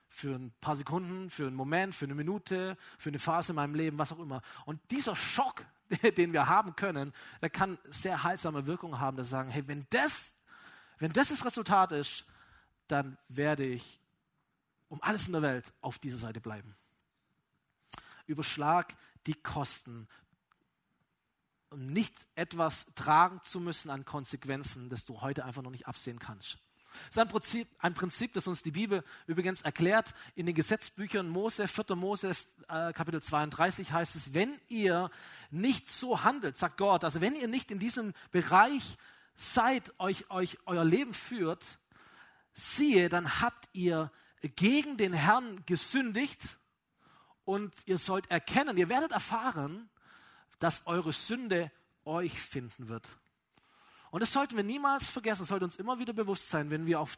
Für 0.07 0.35
ein 0.35 0.53
paar 0.61 0.77
Sekunden, 0.77 1.29
für 1.29 1.47
einen 1.47 1.55
Moment, 1.57 1.93
für 1.93 2.05
eine 2.05 2.15
Minute, 2.15 2.77
für 2.97 3.09
eine 3.09 3.19
Phase 3.19 3.51
in 3.51 3.57
meinem 3.57 3.75
Leben, 3.75 3.97
was 3.97 4.13
auch 4.13 4.19
immer. 4.19 4.41
Und 4.65 4.79
dieser 4.89 5.17
Schock, 5.17 5.65
den 6.17 6.33
wir 6.33 6.47
haben 6.47 6.75
können, 6.75 7.13
der 7.41 7.49
kann 7.49 7.77
sehr 7.85 8.23
heilsame 8.23 8.65
Wirkung 8.65 8.99
haben, 8.99 9.17
dass 9.17 9.27
wir 9.27 9.31
sagen, 9.31 9.49
hey, 9.49 9.67
wenn 9.67 9.85
das, 9.89 10.35
wenn 10.99 11.13
das 11.13 11.29
das 11.29 11.45
Resultat 11.45 11.91
ist, 11.91 12.25
dann 12.87 13.17
werde 13.29 13.65
ich 13.65 13.99
um 14.89 15.01
alles 15.01 15.27
in 15.27 15.33
der 15.33 15.41
Welt 15.41 15.73
auf 15.81 15.99
dieser 15.99 16.17
Seite 16.17 16.41
bleiben. 16.41 16.75
Überschlag 18.25 18.95
die 19.25 19.35
Kosten, 19.35 20.07
um 21.69 21.87
nicht 21.87 22.13
etwas 22.35 22.85
tragen 22.95 23.41
zu 23.43 23.59
müssen 23.59 23.89
an 23.89 24.03
Konsequenzen, 24.03 24.89
das 24.89 25.05
du 25.05 25.21
heute 25.21 25.45
einfach 25.45 25.61
noch 25.61 25.71
nicht 25.71 25.87
absehen 25.87 26.19
kannst. 26.19 26.57
Das 27.07 27.11
ist 27.11 27.19
ein 27.19 27.27
Prinzip, 27.27 27.67
ein 27.79 27.93
Prinzip, 27.93 28.33
das 28.33 28.47
uns 28.47 28.63
die 28.63 28.71
Bibel 28.71 29.03
übrigens 29.27 29.61
erklärt. 29.61 30.13
In 30.35 30.45
den 30.45 30.55
Gesetzbüchern 30.55 31.27
Mose, 31.27 31.67
4. 31.67 31.95
Mose, 31.95 32.31
äh, 32.67 32.93
Kapitel 32.93 33.21
32 33.21 33.91
heißt 33.91 34.15
es, 34.15 34.33
wenn 34.33 34.59
ihr 34.67 35.09
nicht 35.49 35.89
so 35.89 36.23
handelt, 36.23 36.57
sagt 36.57 36.77
Gott, 36.77 37.03
also 37.03 37.21
wenn 37.21 37.35
ihr 37.35 37.47
nicht 37.47 37.71
in 37.71 37.79
diesem 37.79 38.13
Bereich 38.31 38.97
seid, 39.35 39.93
euch, 39.99 40.29
euch 40.29 40.57
euer 40.65 40.85
Leben 40.85 41.13
führt, 41.13 41.79
siehe, 42.53 43.09
dann 43.09 43.41
habt 43.41 43.69
ihr 43.73 44.11
gegen 44.41 44.97
den 44.97 45.13
Herrn 45.13 45.63
gesündigt 45.65 46.57
und 47.45 47.73
ihr 47.85 47.97
sollt 47.97 48.29
erkennen, 48.29 48.77
ihr 48.77 48.89
werdet 48.89 49.11
erfahren, 49.11 49.89
dass 50.59 50.85
eure 50.85 51.13
Sünde 51.13 51.71
euch 52.05 52.39
finden 52.39 52.87
wird. 52.87 53.07
Und 54.11 54.19
das 54.19 54.33
sollten 54.33 54.57
wir 54.57 54.63
niemals 54.63 55.09
vergessen, 55.09 55.43
es 55.43 55.47
sollte 55.47 55.65
uns 55.65 55.77
immer 55.77 55.97
wieder 55.97 56.13
bewusst 56.13 56.49
sein, 56.49 56.69
wenn 56.69 56.85
wir 56.85 56.99
auf 56.99 57.17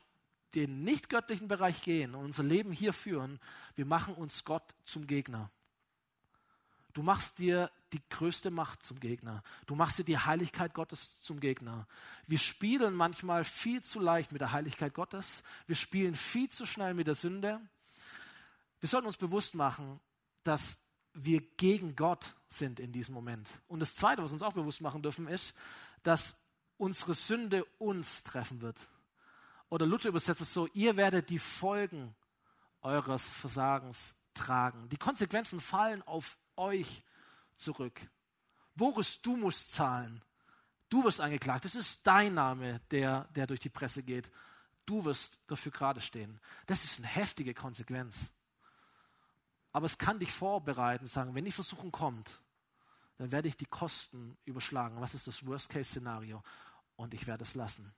den 0.55 0.83
nicht 0.83 1.09
göttlichen 1.09 1.47
Bereich 1.47 1.81
gehen 1.81 2.13
und 2.13 2.25
unser 2.25 2.43
Leben 2.43 2.71
hier 2.71 2.93
führen, 2.93 3.39
wir 3.75 3.85
machen 3.85 4.13
uns 4.13 4.45
Gott 4.45 4.75
zum 4.85 5.07
Gegner. 5.07 5.49
Du 6.93 7.01
machst 7.01 7.39
dir 7.39 7.71
die 7.91 8.01
größte 8.09 8.51
Macht 8.51 8.83
zum 8.83 8.99
Gegner. 8.99 9.41
Du 9.65 9.73
machst 9.73 9.97
dir 9.97 10.03
die 10.03 10.19
Heiligkeit 10.19 10.75
Gottes 10.75 11.19
zum 11.21 11.39
Gegner. 11.39 11.87
Wir 12.27 12.37
spielen 12.37 12.93
manchmal 12.93 13.43
viel 13.43 13.81
zu 13.81 13.99
leicht 13.99 14.31
mit 14.31 14.41
der 14.41 14.51
Heiligkeit 14.51 14.93
Gottes. 14.93 15.41
Wir 15.65 15.75
spielen 15.75 16.13
viel 16.13 16.49
zu 16.49 16.67
schnell 16.67 16.93
mit 16.93 17.07
der 17.07 17.15
Sünde. 17.15 17.59
Wir 18.79 18.89
sollten 18.89 19.07
uns 19.07 19.17
bewusst 19.17 19.55
machen, 19.55 19.99
dass 20.43 20.77
wir 21.13 21.41
gegen 21.57 21.95
Gott 21.95 22.35
sind 22.47 22.79
in 22.79 22.91
diesem 22.91 23.15
Moment. 23.15 23.49
Und 23.67 23.79
das 23.79 23.95
Zweite, 23.95 24.21
was 24.21 24.31
uns 24.31 24.43
auch 24.43 24.53
bewusst 24.53 24.81
machen 24.81 25.01
dürfen, 25.01 25.27
ist, 25.27 25.55
dass 26.03 26.35
unsere 26.83 27.13
Sünde 27.13 27.63
uns 27.79 28.23
treffen 28.23 28.59
wird. 28.61 28.89
Oder 29.69 29.85
Luther 29.85 30.09
übersetzt 30.09 30.41
es 30.41 30.53
so, 30.53 30.67
ihr 30.73 30.97
werdet 30.97 31.29
die 31.29 31.39
Folgen 31.39 32.13
eures 32.81 33.31
Versagens 33.31 34.15
tragen. 34.33 34.89
Die 34.89 34.97
Konsequenzen 34.97 35.61
fallen 35.61 36.01
auf 36.03 36.37
euch 36.57 37.01
zurück. 37.55 38.01
Boris, 38.75 39.21
du 39.21 39.37
musst 39.37 39.71
zahlen. 39.71 40.21
Du 40.89 41.05
wirst 41.05 41.21
angeklagt. 41.21 41.63
Das 41.63 41.75
ist 41.75 42.05
dein 42.05 42.33
Name, 42.33 42.81
der, 42.91 43.29
der 43.35 43.47
durch 43.47 43.61
die 43.61 43.69
Presse 43.69 44.03
geht. 44.03 44.29
Du 44.85 45.05
wirst 45.05 45.39
dafür 45.47 45.71
gerade 45.71 46.01
stehen. 46.01 46.41
Das 46.65 46.83
ist 46.83 46.99
eine 46.99 47.07
heftige 47.07 47.53
Konsequenz. 47.53 48.33
Aber 49.71 49.85
es 49.85 49.97
kann 49.97 50.19
dich 50.19 50.33
vorbereiten, 50.33 51.07
sagen, 51.07 51.33
wenn 51.33 51.45
die 51.45 51.51
Versuchung 51.51 51.91
kommt, 51.91 52.41
dann 53.17 53.31
werde 53.31 53.47
ich 53.47 53.55
die 53.55 53.65
Kosten 53.65 54.37
überschlagen. 54.43 54.99
Was 54.99 55.15
ist 55.15 55.27
das 55.27 55.45
Worst-Case-Szenario? 55.45 56.43
Und 56.95 57.13
ich 57.13 57.27
werde 57.27 57.43
es 57.43 57.55
lassen. 57.55 57.93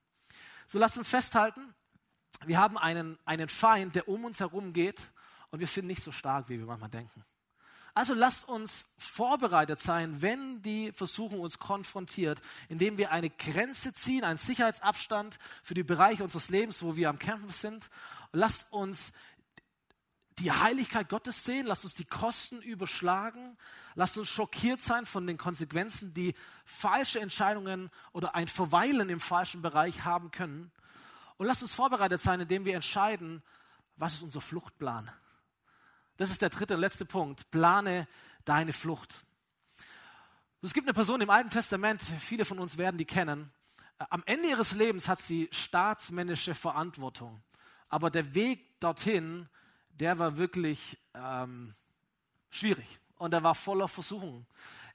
So 0.68 0.80
lasst 0.80 0.98
uns 0.98 1.10
festhalten, 1.10 1.74
wir 2.46 2.58
haben 2.58 2.78
einen, 2.78 3.18
einen 3.26 3.48
Feind, 3.48 3.96
der 3.96 4.08
um 4.08 4.26
uns 4.26 4.40
herum 4.40 4.74
geht 4.74 5.12
und 5.52 5.60
wir 5.60 5.68
sind 5.68 5.88
nicht 5.88 6.02
so 6.02 6.12
stark, 6.12 6.50
wie 6.50 6.60
wir 6.60 6.66
manchmal 6.66 6.90
denken. 6.90 7.24
Also 7.94 8.14
lasst 8.14 8.50
uns 8.50 8.88
vorbereitet 8.98 9.80
sein, 9.80 10.22
wenn 10.22 10.62
die 10.62 10.92
Versuchung 10.92 11.40
uns 11.40 11.60
konfrontiert, 11.60 12.42
indem 12.68 12.98
wir 12.98 13.12
eine 13.12 13.30
Grenze 13.30 13.94
ziehen, 13.94 14.26
einen 14.26 14.38
Sicherheitsabstand 14.38 15.40
für 15.64 15.76
die 15.76 15.84
Bereiche 15.84 16.22
unseres 16.22 16.50
Lebens, 16.50 16.84
wo 16.84 16.98
wir 16.98 17.10
am 17.10 17.20
Kämpfen 17.20 17.52
sind. 17.52 17.90
lasst 18.34 18.68
uns 18.70 19.14
die 20.40 20.52
Heiligkeit 20.52 21.08
Gottes 21.08 21.44
sehen, 21.44 21.66
lasst 21.66 21.86
uns 21.86 21.96
die 21.96 22.06
Kosten 22.06 22.62
überschlagen, 22.62 23.58
lasst 23.96 24.18
uns 24.18 24.30
schockiert 24.30 24.82
sein 24.82 25.06
von 25.06 25.26
den 25.28 25.38
Konsequenzen, 25.38 26.14
die 26.14 26.36
falsche 26.66 27.20
Entscheidungen 27.20 27.90
oder 28.12 28.36
ein 28.36 28.48
Verweilen 28.48 29.10
im 29.10 29.20
falschen 29.20 29.62
Bereich 29.62 30.04
haben 30.04 30.32
können. 30.32 30.72
Und 31.38 31.48
lasst 31.48 31.64
uns 31.64 31.74
vorbereitet 31.74 32.22
sein, 32.22 32.42
indem 32.42 32.66
wir 32.66 32.76
entscheiden, 32.76 33.44
was 33.96 34.16
ist 34.16 34.24
unser 34.24 34.42
Fluchtplan. 34.42 35.10
Das 36.18 36.30
ist 36.30 36.42
der 36.42 36.50
dritte 36.50 36.76
und 36.76 36.82
letzte 36.82 37.06
Punkt. 37.06 37.50
Plane 37.52 38.08
deine 38.44 38.74
Flucht. 38.74 39.26
Es 40.62 40.74
gibt 40.74 40.88
eine 40.88 40.94
Person 40.94 41.22
im 41.22 41.30
Alten 41.30 41.50
Testament, 41.50 42.02
viele 42.02 42.46
von 42.46 42.60
uns 42.60 42.78
werden 42.78 42.98
die 42.98 43.06
kennen. 43.06 43.52
Am 43.98 44.24
Ende 44.26 44.50
ihres 44.50 44.74
Lebens 44.74 45.08
hat 45.08 45.22
sie 45.22 45.48
staatsmännische 45.52 46.56
Verantwortung. 46.56 47.42
Aber 47.88 48.10
der 48.10 48.34
Weg 48.34 48.80
dorthin 48.80 49.48
der 50.00 50.20
war 50.20 50.38
wirklich 50.38 50.98
ähm, 51.14 51.74
schwierig 52.50 53.00
und 53.18 53.34
er 53.34 53.44
war 53.44 53.56
voller 53.56 53.88
Versuchungen. 53.88 54.46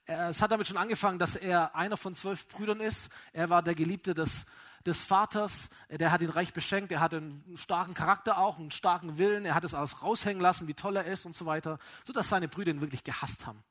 Es 0.07 0.43
hat 0.43 0.51
damit 0.51 0.67
schon 0.67 0.77
angefangen, 0.77 1.19
dass 1.19 1.37
er 1.37 1.75
einer 1.77 1.97
von 1.97 2.15
zwölf 2.15 2.49
Brüdern 2.49 2.81
ist. 2.81 3.11
Er 3.33 3.49
war 3.49 3.63
der 3.63 3.75
Geliebte 3.75 4.13
des, 4.13 4.45
des 4.85 5.03
Vaters. 5.03 5.71
Der 5.89 6.11
hat 6.11 6.21
ihn 6.21 6.31
reich 6.31 6.53
beschenkt. 6.53 6.91
Er 6.91 7.01
hatte 7.01 7.19
einen 7.19 7.57
starken 7.57 7.95
Charakter 7.95 8.39
auch, 8.39 8.59
einen 8.59 8.73
starken 8.73 9.19
Willen. 9.19 9.45
Er 9.45 9.55
hat 9.55 9.63
es 9.63 9.75
alles 9.75 10.03
raushängen 10.03 10.43
lassen, 10.43 10.67
wie 10.67 10.75
toll 10.75 10.97
er 10.97 11.05
ist 11.05 11.27
und 11.27 11.37
so 11.37 11.47
weiter, 11.47 11.79
sodass 12.05 12.29
seine 12.29 12.49
Brüder 12.49 12.73
ihn 12.73 12.81
wirklich 12.81 13.05
gehasst 13.05 13.47
haben. 13.47 13.63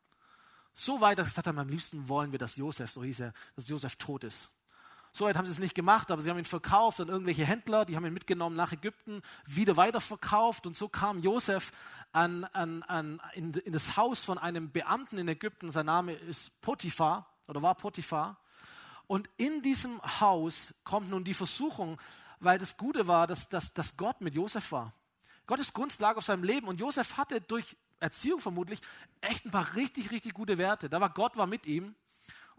So 0.71 1.01
weit, 1.01 1.17
dass 1.17 1.27
er 1.27 1.29
gesagt 1.29 1.47
hat, 1.47 1.57
am 1.57 1.67
liebsten 1.67 2.07
wollen 2.07 2.31
wir, 2.31 2.39
dass 2.39 2.55
Josef, 2.55 2.89
so 2.89 3.03
hieß 3.03 3.19
er, 3.21 3.33
dass 3.55 3.67
Josef 3.67 3.97
tot 3.97 4.23
ist. 4.23 4.53
So 5.11 5.25
weit 5.25 5.37
haben 5.37 5.45
sie 5.45 5.51
es 5.51 5.59
nicht 5.59 5.75
gemacht, 5.75 6.11
aber 6.11 6.21
sie 6.21 6.29
haben 6.29 6.37
ihn 6.37 6.45
verkauft 6.45 7.01
an 7.01 7.07
irgendwelche 7.07 7.45
Händler, 7.45 7.85
die 7.85 7.95
haben 7.95 8.05
ihn 8.05 8.13
mitgenommen 8.13 8.55
nach 8.55 8.71
Ägypten, 8.71 9.21
wieder 9.45 9.75
weiterverkauft 9.75 10.67
und 10.67 10.77
so 10.77 10.87
kam 10.87 11.19
Josef 11.19 11.71
an, 12.11 12.43
an, 12.45 12.83
an, 12.83 13.21
in, 13.33 13.53
in 13.53 13.73
das 13.73 13.97
Haus 13.97 14.23
von 14.23 14.37
einem 14.37 14.71
Beamten 14.71 15.17
in 15.17 15.27
Ägypten. 15.27 15.71
Sein 15.71 15.87
Name 15.87 16.13
ist 16.13 16.61
Potiphar 16.61 17.27
oder 17.47 17.61
war 17.61 17.75
Potiphar. 17.75 18.37
Und 19.07 19.29
in 19.37 19.61
diesem 19.61 19.99
Haus 20.19 20.73
kommt 20.83 21.09
nun 21.09 21.23
die 21.23 21.33
Versuchung, 21.33 21.99
weil 22.39 22.59
das 22.59 22.77
Gute 22.77 23.07
war, 23.07 23.25
dass, 23.27 23.49
dass, 23.49 23.73
dass 23.73 23.97
Gott 23.97 24.21
mit 24.21 24.35
Josef 24.35 24.71
war. 24.71 24.93
Gottes 25.47 25.73
Gunst 25.73 25.99
lag 25.99 26.15
auf 26.15 26.25
seinem 26.25 26.43
Leben 26.43 26.67
und 26.67 26.79
Josef 26.79 27.17
hatte 27.17 27.41
durch 27.41 27.75
Erziehung 27.99 28.39
vermutlich 28.39 28.79
echt 29.19 29.45
ein 29.45 29.51
paar 29.51 29.75
richtig, 29.75 30.11
richtig 30.11 30.33
gute 30.33 30.57
Werte. 30.57 30.89
Da 30.89 31.01
war 31.01 31.09
Gott 31.09 31.37
war 31.37 31.47
mit 31.47 31.65
ihm 31.65 31.95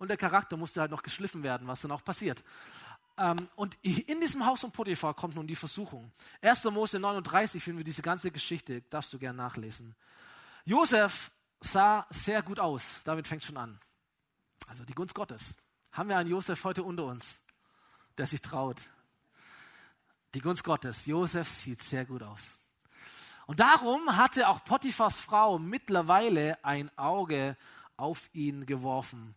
und 0.00 0.08
der 0.08 0.16
Charakter 0.16 0.56
musste 0.56 0.80
halt 0.80 0.90
noch 0.90 1.02
geschliffen 1.02 1.42
werden, 1.42 1.68
was 1.68 1.82
dann 1.82 1.92
auch 1.92 2.02
passiert. 2.02 2.42
Ähm, 3.18 3.48
und 3.54 3.76
in 3.82 4.20
diesem 4.20 4.46
Haus 4.46 4.62
von 4.62 4.72
Potiphar 4.72 5.12
kommt 5.14 5.36
nun 5.36 5.46
die 5.46 5.54
Versuchung. 5.54 6.10
1. 6.40 6.64
Mose 6.64 6.98
39 6.98 7.62
finden 7.62 7.78
wir 7.78 7.84
diese 7.84 8.00
ganze 8.00 8.30
Geschichte, 8.30 8.80
darfst 8.88 9.12
du 9.12 9.18
gern 9.18 9.36
nachlesen. 9.36 9.94
Josef 10.64 11.30
sah 11.60 12.06
sehr 12.08 12.42
gut 12.42 12.58
aus, 12.58 13.02
damit 13.04 13.28
fängt 13.28 13.44
schon 13.44 13.58
an. 13.58 13.78
Also 14.66 14.84
die 14.84 14.94
Gunst 14.94 15.14
Gottes. 15.14 15.54
Haben 15.92 16.08
wir 16.08 16.16
einen 16.16 16.30
Josef 16.30 16.64
heute 16.64 16.82
unter 16.82 17.04
uns, 17.04 17.42
der 18.16 18.26
sich 18.26 18.40
traut? 18.40 18.80
Die 20.32 20.40
Gunst 20.40 20.64
Gottes. 20.64 21.04
Josef 21.04 21.48
sieht 21.50 21.82
sehr 21.82 22.06
gut 22.06 22.22
aus. 22.22 22.58
Und 23.46 23.60
darum 23.60 24.16
hatte 24.16 24.48
auch 24.48 24.64
Potiphars 24.64 25.20
Frau 25.20 25.58
mittlerweile 25.58 26.64
ein 26.64 26.90
Auge 26.96 27.58
auf 27.98 28.30
ihn 28.32 28.64
geworfen 28.64 29.36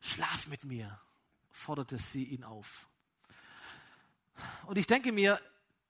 schlaf 0.00 0.46
mit 0.48 0.64
mir, 0.64 1.00
forderte 1.50 1.98
sie 1.98 2.24
ihn 2.24 2.44
auf. 2.44 2.88
Und 4.66 4.78
ich 4.78 4.86
denke 4.86 5.12
mir, 5.12 5.40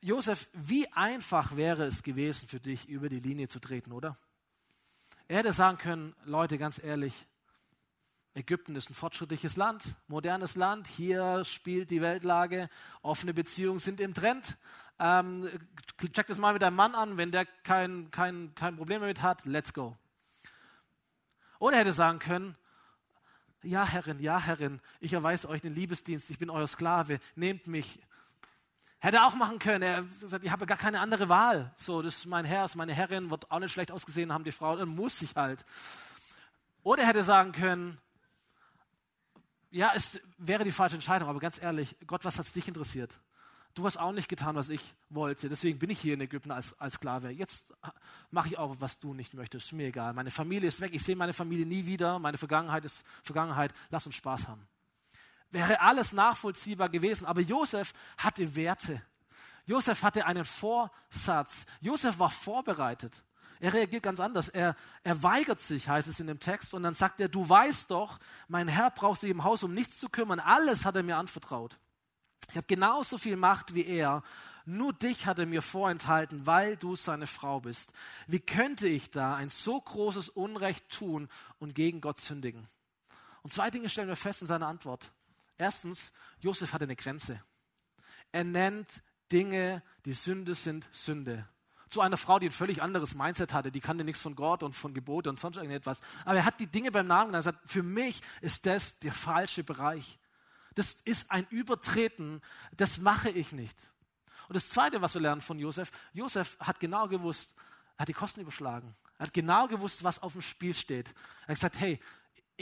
Josef, 0.01 0.49
wie 0.53 0.91
einfach 0.93 1.57
wäre 1.57 1.85
es 1.85 2.03
gewesen 2.03 2.49
für 2.49 2.61
dich, 2.61 2.89
über 2.89 3.09
die 3.09 3.21
Linie 3.21 3.49
zu 3.49 3.59
treten, 3.59 3.93
oder? 3.93 4.17
Er 5.27 5.39
hätte 5.39 5.53
sagen 5.53 5.77
können, 5.77 6.15
Leute, 6.25 6.57
ganz 6.57 6.83
ehrlich, 6.83 7.27
Ägypten 8.35 8.77
ist 8.77 8.89
ein 8.89 8.95
fortschrittliches 8.95 9.57
Land, 9.57 9.97
modernes 10.07 10.55
Land, 10.55 10.87
hier 10.87 11.45
spielt 11.45 11.91
die 11.91 12.01
Weltlage, 12.01 12.71
offene 13.03 13.35
Beziehungen 13.35 13.81
sind 13.81 14.01
im 14.01 14.15
Trend. 14.15 14.57
Ähm, 15.01 15.49
check 16.13 16.29
das 16.29 16.39
mal 16.39 16.53
mit 16.53 16.63
deinem 16.63 16.77
Mann 16.77 16.95
an, 16.95 17.17
wenn 17.17 17.33
der 17.33 17.47
kein, 17.47 18.11
kein, 18.11 18.55
kein 18.55 18.77
Problem 18.77 19.01
damit 19.01 19.23
hat, 19.23 19.45
let's 19.45 19.75
go. 19.75 19.97
Oder 21.59 21.77
er 21.77 21.81
hätte 21.81 21.93
sagen 21.93 22.21
können, 22.21 22.57
ja, 23.63 23.85
Herrin, 23.85 24.21
ja, 24.21 24.41
Herrin, 24.41 24.81
ich 25.01 25.13
erweise 25.13 25.49
euch 25.49 25.61
den 25.61 25.75
Liebesdienst, 25.75 26.31
ich 26.31 26.39
bin 26.39 26.51
euer 26.51 26.67
Sklave, 26.67 27.19
nehmt 27.35 27.67
mich. 27.67 28.01
Hätte 29.01 29.19
er 29.19 29.27
auch 29.27 29.35
machen 29.35 29.59
können. 29.59 29.83
Er 29.83 30.05
sagt, 30.27 30.45
ich 30.45 30.51
habe 30.51 30.67
gar 30.67 30.77
keine 30.77 31.01
andere 31.01 31.29
Wahl. 31.29 31.73
So, 31.77 32.03
das 32.03 32.19
ist 32.19 32.27
mein 32.27 32.45
Herr, 32.45 32.63
das 32.63 32.73
ist 32.73 32.77
meine 32.77 32.95
Herrin, 32.95 33.31
wird 33.31 33.51
auch 33.51 33.61
nicht 33.61 33.73
schlecht 33.73 33.93
ausgesehen 33.93 34.33
haben, 34.33 34.45
die 34.45 34.53
Frau, 34.53 34.77
dann 34.77 34.89
muss 34.89 35.23
ich 35.23 35.37
halt. 35.37 35.65
Oder 36.83 37.03
er 37.03 37.09
hätte 37.09 37.23
sagen 37.23 37.53
können, 37.53 37.99
ja, 39.71 39.93
es 39.95 40.21
wäre 40.39 40.65
die 40.65 40.73
falsche 40.73 40.97
Entscheidung, 40.97 41.29
aber 41.29 41.41
ganz 41.41 41.61
ehrlich, 41.61 41.97
Gott, 42.07 42.25
was 42.25 42.39
hat 42.39 42.47
es 42.47 42.53
dich 42.53 42.67
interessiert? 42.67 43.19
Du 43.79 43.87
hast 43.87 43.97
auch 43.97 44.11
nicht 44.11 44.29
getan, 44.29 44.57
was 44.57 44.71
ich 44.71 44.97
wollte. 45.09 45.49
Deswegen 45.49 45.79
bin 45.79 45.89
ich 45.89 46.01
hier 46.01 46.15
in 46.15 46.21
Ägypten 46.21 46.51
als, 46.51 46.77
als 46.81 46.95
Sklave. 46.95 47.31
Jetzt 47.31 47.73
mache 48.33 48.49
ich 48.49 48.59
auch, 48.59 48.75
was 48.81 48.99
du 48.99 49.15
nicht 49.15 49.35
möchtest. 49.35 49.67
Ist 49.67 49.73
mir 49.73 49.87
egal. 49.87 50.15
Meine 50.15 50.33
Familie 50.33 50.67
ist 50.67 50.81
weg. 50.81 50.91
Ich 50.95 51.05
sehe 51.05 51.15
meine 51.15 51.33
Familie 51.33 51.65
nie 51.65 51.87
wieder. 51.87 52.19
Meine 52.19 52.39
Vergangenheit 52.39 52.85
ist 52.85 53.05
Vergangenheit. 53.23 53.73
Lass 53.91 54.05
uns 54.05 54.17
Spaß 54.17 54.49
haben. 54.49 54.67
Wäre 55.53 55.81
alles 55.81 56.13
nachvollziehbar 56.13 56.89
gewesen. 56.89 57.25
Aber 57.25 57.41
Josef 57.41 57.93
hatte 58.17 58.57
Werte. 58.57 59.01
Josef 59.65 60.03
hatte 60.03 60.27
einen 60.27 60.45
Vorsatz. 60.45 61.65
Josef 61.81 62.19
war 62.19 62.31
vorbereitet. 62.31 63.23
Er 63.61 63.75
reagiert 63.75 64.03
ganz 64.03 64.19
anders. 64.19 64.49
Er, 64.49 64.75
er 65.05 65.23
weigert 65.23 65.61
sich, 65.61 65.89
heißt 65.89 66.09
es 66.09 66.19
in 66.19 66.27
dem 66.27 66.41
Text. 66.41 66.75
Und 66.75 66.83
dann 66.83 66.95
sagt 66.95 67.21
er, 67.21 67.29
du 67.29 67.49
weißt 67.49 67.93
doch, 67.93 68.19
mein 68.49 68.67
Herr 68.67 68.91
braucht 68.91 69.21
sich 69.21 69.31
im 69.31 69.45
Haus 69.45 69.63
um 69.63 69.73
nichts 69.73 69.99
zu 69.99 70.09
kümmern. 70.09 70.41
Alles 70.41 70.85
hat 70.85 70.97
er 70.97 71.05
mir 71.05 71.17
anvertraut. 71.17 71.79
Ich 72.51 72.57
habe 72.57 72.67
genauso 72.67 73.19
viel 73.19 73.37
Macht 73.37 73.75
wie 73.75 73.87
er. 73.87 74.23
Nur 74.65 74.93
dich 74.93 75.27
hat 75.27 75.39
er 75.39 75.47
mir 75.47 75.63
vorenthalten, 75.63 76.47
weil 76.47 76.77
du 76.77 76.95
seine 76.95 77.27
Frau 77.27 77.61
bist. 77.61 77.93
Wie 78.27 78.41
könnte 78.41 78.87
ich 78.87 79.11
da 79.11 79.35
ein 79.35 79.49
so 79.49 79.81
großes 79.81 80.29
Unrecht 80.29 80.89
tun 80.91 81.29
und 81.59 81.75
gegen 81.75 82.01
Gott 82.01 82.21
sündigen? 82.21 82.69
Und 83.43 83.53
zwei 83.53 83.71
Dinge 83.71 83.89
stellen 83.89 84.09
wir 84.09 84.17
fest 84.17 84.43
in 84.43 84.47
seiner 84.47 84.67
Antwort. 84.67 85.11
Erstens, 85.57 86.13
Josef 86.41 86.73
hatte 86.73 86.85
eine 86.85 86.97
Grenze. 86.97 87.43
Er 88.31 88.45
nennt 88.45 89.03
Dinge, 89.33 89.83
die 90.05 90.13
Sünde 90.13 90.55
sind, 90.55 90.87
Sünde. 90.93 91.49
Zu 91.89 92.03
einer 92.03 92.19
Frau, 92.19 92.39
die 92.39 92.49
ein 92.49 92.53
völlig 92.53 92.83
anderes 92.83 93.15
Mindset 93.15 93.55
hatte, 93.55 93.73
die 93.73 93.81
kannte 93.81 94.05
nichts 94.05 94.21
von 94.21 94.37
Gott 94.37 94.63
und 94.63 94.75
von 94.75 94.93
Gebote 94.93 95.31
und 95.31 95.39
sonst 95.39 95.57
irgendetwas. 95.57 96.03
Aber 96.27 96.37
er 96.37 96.45
hat 96.45 96.61
die 96.61 96.67
Dinge 96.67 96.91
beim 96.91 97.07
Namen 97.07 97.29
genannt. 97.31 97.47
Er 97.47 97.53
sagt, 97.53 97.71
für 97.71 97.83
mich 97.83 98.21
ist 98.43 98.67
das 98.67 98.99
der 98.99 99.13
falsche 99.13 99.65
Bereich 99.65 100.19
das 100.79 100.93
ist 101.05 101.33
ein 101.33 101.45
Übertreten, 101.51 102.41
das 102.77 102.99
mache 102.99 103.31
ich 103.31 103.51
nicht. 103.51 103.77
Und 104.47 104.55
das 104.55 104.69
Zweite, 104.69 105.03
was 105.03 105.15
wir 105.15 105.21
lernen 105.21 105.41
von 105.41 105.59
Josef, 105.59 105.91
Josef 106.13 106.57
hat 106.61 106.79
genau 106.79 107.09
gewusst, 107.09 107.57
er 107.97 108.03
hat 108.03 108.09
die 108.09 108.13
Kosten 108.13 108.41
überschlagen. 108.41 108.95
Er 109.19 109.27
hat 109.27 109.35
genau 109.35 109.67
gewusst, 109.67 110.05
was 110.05 110.23
auf 110.23 110.35
dem 110.35 110.43
Spiel 110.43 110.75
steht. 110.75 111.09
Er 111.43 111.49
hat 111.49 111.57
gesagt, 111.57 111.81
hey, 111.81 111.99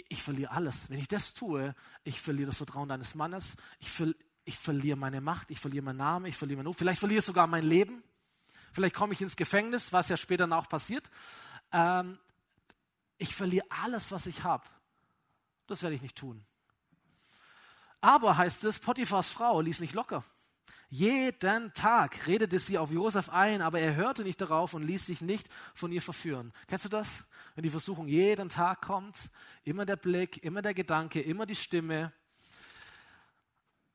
ich 0.09 0.23
verliere 0.23 0.51
alles. 0.51 0.89
Wenn 0.89 0.99
ich 0.99 1.09
das 1.09 1.35
tue, 1.35 1.75
ich 2.05 2.23
verliere 2.23 2.47
das 2.47 2.57
Vertrauen 2.57 2.89
deines 2.89 3.15
Mannes, 3.15 3.55
ich, 3.81 3.91
ver 3.91 4.15
ich 4.47 4.57
verliere 4.57 4.97
meine 4.97 5.21
Macht, 5.21 5.51
ich 5.51 5.61
verliere 5.61 5.85
meinen 5.85 5.99
Namen, 5.99 6.25
ich 6.25 6.39
verliere 6.39 6.57
meinen 6.57 6.69
Ruf, 6.69 6.79
vielleicht 6.79 7.01
verliere 7.01 7.19
ich 7.19 7.25
sogar 7.27 7.47
mein 7.47 7.65
Leben. 7.65 8.03
Vielleicht 8.73 8.95
komme 8.95 9.13
ich 9.13 9.21
ins 9.21 9.37
Gefängnis, 9.37 9.93
was 9.93 10.09
ja 10.09 10.17
später 10.17 10.51
auch 10.57 10.71
passiert. 10.71 11.11
Ähm, 11.71 12.19
ich 13.19 13.35
verliere 13.35 13.67
alles, 13.69 14.11
was 14.11 14.27
ich 14.27 14.43
habe. 14.43 14.65
Das 15.67 15.83
werde 15.83 15.97
ich 15.97 16.03
nicht 16.03 16.17
tun. 16.17 16.47
Aber 18.07 18.37
heißt 18.37 18.63
es, 18.63 18.79
Potiphars 18.79 19.31
Frau 19.31 19.61
ließ 19.61 19.81
nicht 19.81 19.93
locker. 19.93 20.23
Jeden 20.91 21.73
Tag 21.73 22.29
redete 22.29 22.57
sie 22.61 22.79
auf 22.79 22.93
Josef 22.93 23.31
ein, 23.31 23.63
aber 23.63 23.81
er 23.81 23.97
hörte 23.97 24.23
nicht 24.23 24.41
darauf 24.41 24.75
und 24.75 24.85
ließ 24.85 25.07
sich 25.07 25.23
nicht 25.23 25.49
von 25.75 25.91
ihr 25.91 26.01
verführen. 26.01 26.53
Kennst 26.69 26.85
du 26.85 26.89
das? 26.89 27.25
Wenn 27.57 27.65
die 27.65 27.71
Versuchung 27.71 28.07
jeden 28.07 28.49
Tag 28.49 28.83
kommt, 28.83 29.29
immer 29.65 29.85
der 29.85 29.97
Blick, 29.97 30.45
immer 30.45 30.63
der 30.63 30.73
Gedanke, 30.73 31.21
immer 31.21 31.47
die 31.47 31.57
Stimme. 31.57 32.13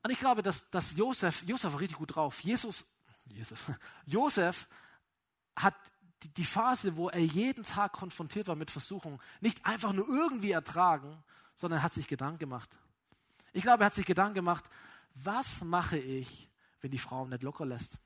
Und 0.04 0.12
ich 0.12 0.20
glaube, 0.20 0.44
dass, 0.44 0.70
dass 0.72 0.98
Josef, 0.98 1.44
Josef 1.48 1.72
war 1.72 1.80
richtig 1.80 1.98
gut 1.98 2.14
drauf. 2.14 2.42
Jesus, 2.42 2.86
Jesus, 3.28 3.60
Josef 4.06 4.68
hat 5.56 5.76
die 6.36 6.44
Phase, 6.44 6.98
wo 6.98 7.08
er 7.08 7.22
jeden 7.22 7.64
Tag 7.64 7.94
konfrontiert 7.94 8.50
war 8.50 8.58
mit 8.58 8.72
Versuchung, 8.72 9.22
nicht 9.40 9.66
einfach 9.66 9.94
nur 9.94 10.10
irgendwie 10.10 10.52
ertragen, 10.52 11.24
sondern 11.56 11.82
hat 11.82 11.94
sich 11.94 12.10
Gedanken 12.10 12.40
gemacht. 12.40 12.78
Ich 13.54 13.64
glaube, 13.64 13.84
er 13.84 13.88
hat 13.88 13.96
sich 13.96 14.06
Gedanken 14.06 14.36
gemacht, 14.36 14.64
was 15.16 15.64
mache 15.64 15.98
ich, 15.98 16.50
wenn 16.82 16.92
die 16.92 17.00
Frau 17.00 17.26
nicht 17.26 17.44
locker 17.44 17.66
lässt? 17.66 17.98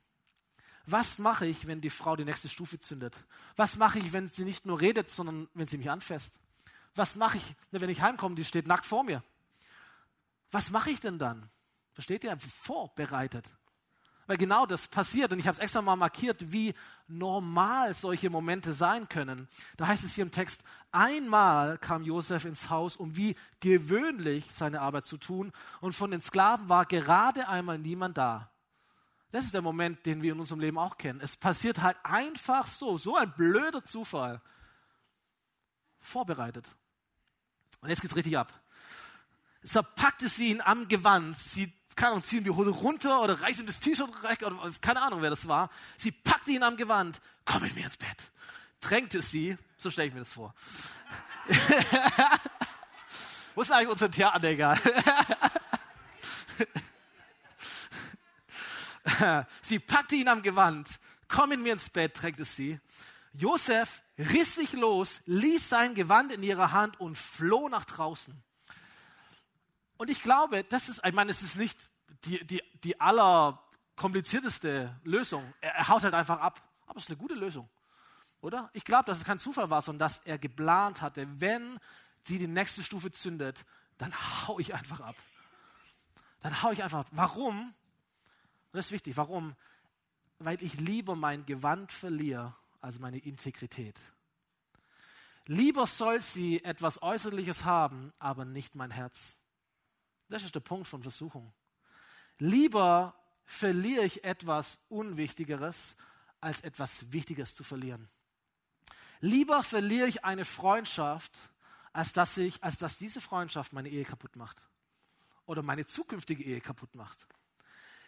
Was 0.87 1.17
mache 1.17 1.47
ich, 1.47 1.65
wenn 1.67 1.81
die 1.81 1.89
Frau 1.89 2.15
die 2.15 2.25
nächste 2.25 2.49
Stufe 2.49 2.79
zündet? 2.79 3.23
Was 3.55 3.77
mache 3.77 3.99
ich, 3.99 4.13
wenn 4.13 4.29
sie 4.29 4.45
nicht 4.45 4.65
nur 4.65 4.79
redet, 4.79 5.09
sondern 5.09 5.47
wenn 5.53 5.67
sie 5.67 5.77
mich 5.77 5.89
anfasst? 5.89 6.39
Was 6.93 7.15
mache 7.15 7.37
ich, 7.37 7.55
wenn 7.71 7.89
ich 7.89 8.01
heimkomme, 8.01 8.35
die 8.35 8.45
steht 8.45 8.67
nackt 8.67 8.85
vor 8.85 9.03
mir? 9.03 9.23
Was 10.51 10.71
mache 10.71 10.91
ich 10.91 10.99
denn 10.99 11.17
dann? 11.17 11.49
Versteht 11.93 12.23
ihr? 12.23 12.37
Vorbereitet. 12.37 13.49
Weil 14.27 14.37
genau 14.37 14.65
das 14.65 14.87
passiert 14.87 15.31
und 15.31 15.39
ich 15.39 15.47
habe 15.47 15.53
es 15.53 15.59
extra 15.59 15.81
mal 15.81 15.95
markiert, 15.95 16.51
wie 16.51 16.73
normal 17.07 17.93
solche 17.93 18.29
Momente 18.29 18.73
sein 18.73 19.07
können. 19.07 19.47
Da 19.77 19.87
heißt 19.87 20.03
es 20.03 20.15
hier 20.15 20.23
im 20.23 20.31
Text, 20.31 20.63
einmal 20.91 21.77
kam 21.77 22.03
Josef 22.03 22.45
ins 22.45 22.69
Haus, 22.69 22.95
um 22.95 23.15
wie 23.15 23.35
gewöhnlich 23.59 24.45
seine 24.51 24.81
Arbeit 24.81 25.05
zu 25.05 25.17
tun 25.17 25.51
und 25.79 25.93
von 25.93 26.09
den 26.09 26.21
Sklaven 26.21 26.69
war 26.69 26.85
gerade 26.85 27.47
einmal 27.47 27.77
niemand 27.77 28.17
da. 28.17 28.49
Das 29.31 29.45
ist 29.45 29.53
der 29.53 29.61
Moment, 29.61 30.05
den 30.05 30.21
wir 30.21 30.31
in 30.31 30.39
unserem 30.39 30.61
Leben 30.61 30.77
auch 30.77 30.97
kennen. 30.97 31.19
Es 31.21 31.35
passiert 31.37 31.81
halt 31.81 31.97
einfach 32.03 32.67
so, 32.67 32.97
so 32.97 33.15
ein 33.15 33.33
blöder 33.33 33.83
Zufall. 33.83 34.41
Vorbereitet. 35.99 36.73
Und 37.81 37.89
jetzt 37.89 38.01
geht's 38.01 38.15
richtig 38.15 38.37
ab. 38.37 38.53
So 39.61 39.81
packte 39.83 40.29
sie 40.29 40.51
ihn 40.51 40.61
am 40.61 40.87
Gewand, 40.87 41.37
sie 41.37 41.73
keine 41.95 42.11
Ahnung, 42.11 42.23
ziehen 42.23 42.43
die 42.43 42.49
Hose 42.49 42.71
runter 42.71 43.21
oder 43.21 43.41
reißt 43.41 43.59
ihm 43.59 43.65
das 43.67 43.79
T-Shirt 43.79 44.09
oder 44.09 44.35
keine 44.81 45.01
Ahnung, 45.01 45.21
wer 45.21 45.29
das 45.29 45.47
war. 45.47 45.69
Sie 45.97 46.11
packte 46.11 46.51
ihn 46.51 46.63
am 46.63 46.75
Gewand, 46.75 47.21
komm 47.45 47.61
mit 47.63 47.73
mir 47.75 47.85
ins 47.85 47.95
Bett. 47.97 48.31
Drängte 48.81 49.21
sie, 49.21 49.57
so 49.77 49.89
stelle 49.89 50.09
ich 50.09 50.13
mir 50.13 50.19
das 50.19 50.33
vor. 50.33 50.53
Wo 53.55 53.61
ist 53.61 53.71
eigentlich 53.71 53.89
unser 53.89 54.11
Theater? 54.11 54.77
sie 59.61 59.79
packte 59.79 60.15
ihn 60.15 60.27
am 60.27 60.41
Gewand, 60.41 60.99
komm 61.29 61.49
mit 61.49 61.61
mir 61.61 61.73
ins 61.73 61.89
Bett, 61.89 62.21
drängte 62.21 62.43
sie. 62.43 62.79
Josef 63.33 64.01
riss 64.17 64.55
sich 64.55 64.73
los, 64.73 65.21
ließ 65.25 65.69
sein 65.69 65.95
Gewand 65.95 66.33
in 66.33 66.43
ihrer 66.43 66.71
Hand 66.71 66.99
und 66.99 67.17
floh 67.17 67.69
nach 67.69 67.85
draußen. 67.85 68.43
Und 69.97 70.09
ich 70.09 70.21
glaube, 70.21 70.63
das 70.63 70.89
ist, 70.89 71.01
ich 71.05 71.13
meine, 71.13 71.31
es 71.31 71.41
ist 71.41 71.55
nicht 71.55 71.77
die, 72.25 72.45
die, 72.45 72.61
die 72.83 72.99
allerkomplizierteste 72.99 74.99
Lösung. 75.03 75.53
Er, 75.61 75.75
er 75.75 75.87
haut 75.87 76.03
halt 76.03 76.13
einfach 76.13 76.39
ab. 76.39 76.61
Aber 76.85 76.97
es 76.97 77.05
ist 77.05 77.09
eine 77.09 77.17
gute 77.17 77.33
Lösung, 77.33 77.67
oder? 78.41 78.69
Ich 78.73 78.83
glaube, 78.83 79.05
dass 79.05 79.17
es 79.17 79.23
kein 79.23 79.39
Zufall 79.39 79.69
war, 79.69 79.81
sondern 79.81 79.99
dass 79.99 80.19
er 80.19 80.37
geplant 80.37 81.01
hatte, 81.01 81.27
wenn 81.39 81.79
sie 82.23 82.37
die 82.37 82.47
nächste 82.47 82.83
Stufe 82.83 83.11
zündet, 83.11 83.65
dann 83.97 84.13
hau 84.13 84.59
ich 84.59 84.73
einfach 84.73 84.99
ab. 84.99 85.15
Dann 86.41 86.61
hau 86.61 86.71
ich 86.71 86.83
einfach 86.83 86.99
ab. 86.99 87.07
Warum? 87.11 87.73
das 88.71 88.87
ist 88.87 88.91
wichtig. 88.91 89.17
Warum? 89.17 89.55
Weil 90.39 90.61
ich 90.61 90.79
lieber 90.79 91.15
mein 91.15 91.45
Gewand 91.45 91.91
verliere 91.91 92.53
als 92.81 92.99
meine 92.99 93.17
Integrität. 93.17 93.99
Lieber 95.47 95.87
soll 95.87 96.21
sie 96.21 96.63
etwas 96.63 97.01
Äußerliches 97.01 97.65
haben, 97.65 98.13
aber 98.19 98.45
nicht 98.45 98.75
mein 98.75 98.91
Herz. 98.91 99.37
Das 100.29 100.43
ist 100.43 100.55
der 100.55 100.59
Punkt 100.61 100.87
von 100.87 101.01
Versuchung. 101.01 101.53
Lieber 102.37 103.15
verliere 103.45 104.05
ich 104.05 104.23
etwas 104.23 104.79
Unwichtigeres, 104.89 105.95
als 106.41 106.61
etwas 106.61 107.11
Wichtiges 107.11 107.55
zu 107.55 107.63
verlieren. 107.63 108.09
Lieber 109.19 109.63
verliere 109.63 110.07
ich 110.07 110.23
eine 110.25 110.45
Freundschaft, 110.45 111.37
als 111.93 112.13
dass, 112.13 112.37
ich, 112.37 112.61
als 112.63 112.77
dass 112.77 112.97
diese 112.97 113.21
Freundschaft 113.21 113.73
meine 113.73 113.89
Ehe 113.89 114.03
kaputt 114.03 114.35
macht 114.35 114.61
oder 115.45 115.63
meine 115.63 115.85
zukünftige 115.85 116.43
Ehe 116.43 116.61
kaputt 116.61 116.93
macht. 116.93 117.25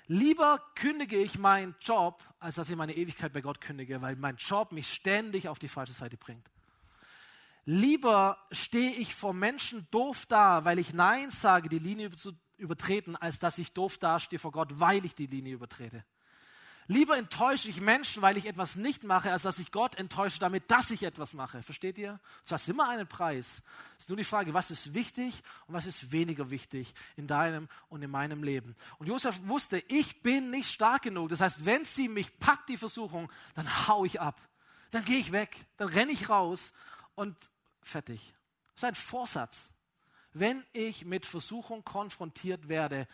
Lieber 0.07 0.59
kündige 0.75 1.17
ich 1.17 1.37
meinen 1.37 1.75
Job, 1.81 2.23
als 2.39 2.55
dass 2.55 2.69
ich 2.69 2.75
meine 2.75 2.95
Ewigkeit 2.95 3.33
bei 3.33 3.41
Gott 3.41 3.59
kündige, 3.59 4.01
weil 4.01 4.15
mein 4.15 4.37
Job 4.37 4.71
mich 4.71 4.91
ständig 4.91 5.47
auf 5.47 5.59
die 5.59 5.67
falsche 5.67 5.93
Seite 5.93 6.17
bringt. 6.17 6.49
Lieber 7.69 8.37
stehe 8.49 8.91
ich 8.91 9.13
vor 9.13 9.33
Menschen 9.33 9.89
doof 9.91 10.25
da, 10.25 10.63
weil 10.63 10.79
ich 10.79 10.93
Nein 10.93 11.31
sage, 11.31 11.67
die 11.67 11.79
Linie 11.79 12.11
zu 12.11 12.31
übertreten, 12.55 13.17
als 13.17 13.39
dass 13.39 13.57
ich 13.57 13.73
doof 13.73 13.97
dastehe 13.97 14.39
vor 14.39 14.53
Gott, 14.53 14.79
weil 14.79 15.03
ich 15.03 15.15
die 15.15 15.25
Linie 15.25 15.55
übertrete. 15.55 16.05
Lieber 16.87 17.17
enttäusche 17.17 17.67
ich 17.67 17.81
Menschen, 17.81 18.21
weil 18.21 18.37
ich 18.37 18.45
etwas 18.45 18.77
nicht 18.77 19.03
mache, 19.03 19.33
als 19.33 19.41
dass 19.41 19.59
ich 19.59 19.73
Gott 19.73 19.95
enttäusche 19.95 20.39
damit, 20.39 20.71
dass 20.71 20.91
ich 20.91 21.03
etwas 21.03 21.33
mache. 21.33 21.61
Versteht 21.61 21.97
ihr? 21.97 22.21
Du 22.47 22.53
hast 22.53 22.69
immer 22.69 22.87
einen 22.87 23.05
Preis. 23.05 23.61
Es 23.97 24.05
ist 24.05 24.09
nur 24.09 24.15
die 24.15 24.23
Frage, 24.23 24.53
was 24.53 24.71
ist 24.71 24.93
wichtig 24.93 25.43
und 25.67 25.73
was 25.73 25.85
ist 25.85 26.13
weniger 26.13 26.49
wichtig 26.49 26.93
in 27.17 27.27
deinem 27.27 27.67
und 27.89 28.01
in 28.01 28.09
meinem 28.09 28.43
Leben. 28.43 28.77
Und 28.97 29.07
Josef 29.07 29.41
wusste, 29.43 29.83
ich 29.89 30.23
bin 30.23 30.51
nicht 30.51 30.71
stark 30.71 31.01
genug. 31.01 31.27
Das 31.27 31.41
heißt, 31.41 31.65
wenn 31.65 31.83
sie 31.83 32.07
mich 32.07 32.39
packt, 32.39 32.69
die 32.69 32.77
Versuchung, 32.77 33.29
dann 33.55 33.89
hau 33.89 34.05
ich 34.05 34.21
ab. 34.21 34.39
Dann 34.91 35.03
gehe 35.03 35.19
ich 35.19 35.33
weg. 35.33 35.65
Dann 35.75 35.89
renne 35.89 36.13
ich 36.13 36.29
raus 36.29 36.71
und 37.15 37.35
fertig. 37.87 38.33
Das 38.75 38.83
ist 38.83 38.87
ein 38.89 38.95
Vorsatz. 38.95 39.69
Wenn 40.33 40.63
ich 40.73 41.05
mit 41.05 41.25
Versuchung 41.25 41.83
konfrontiert 41.83 42.67
werde, 42.67 43.07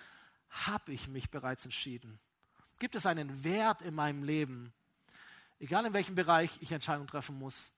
habe 0.49 0.91
ich 0.93 1.07
mich 1.07 1.29
bereits 1.29 1.65
entschieden. 1.65 2.19
Gibt 2.79 2.95
es 2.95 3.05
einen 3.05 3.43
Wert 3.43 3.81
in 3.81 3.93
meinem 3.93 4.23
Leben, 4.23 4.73
egal 5.59 5.85
in 5.85 5.93
welchem 5.93 6.15
Bereich 6.15 6.51
ich 6.61 6.71
Entscheidungen 6.71 7.07
treffen 7.07 7.37
muss, 7.37 7.71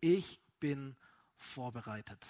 ich 0.00 0.40
bin 0.60 0.96
vorbereitet. 1.36 2.24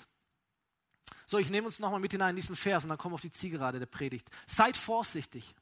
So, 1.27 1.39
ich 1.39 1.51
nehme 1.51 1.67
uns 1.67 1.79
nochmal 1.79 2.01
mit 2.01 2.12
hinein 2.12 2.31
in 2.31 2.37
diesen 2.37 2.57
Vers 2.57 2.85
und 2.85 2.89
dann 2.89 2.99
kommen 2.99 3.12
wir 3.12 3.17
auf 3.17 3.21
die 3.21 3.33
Zielgerade 3.33 3.79
der 3.79 3.87
Predigt. 3.87 4.31
Seid 4.47 4.77
vorsichtig. 4.77 5.55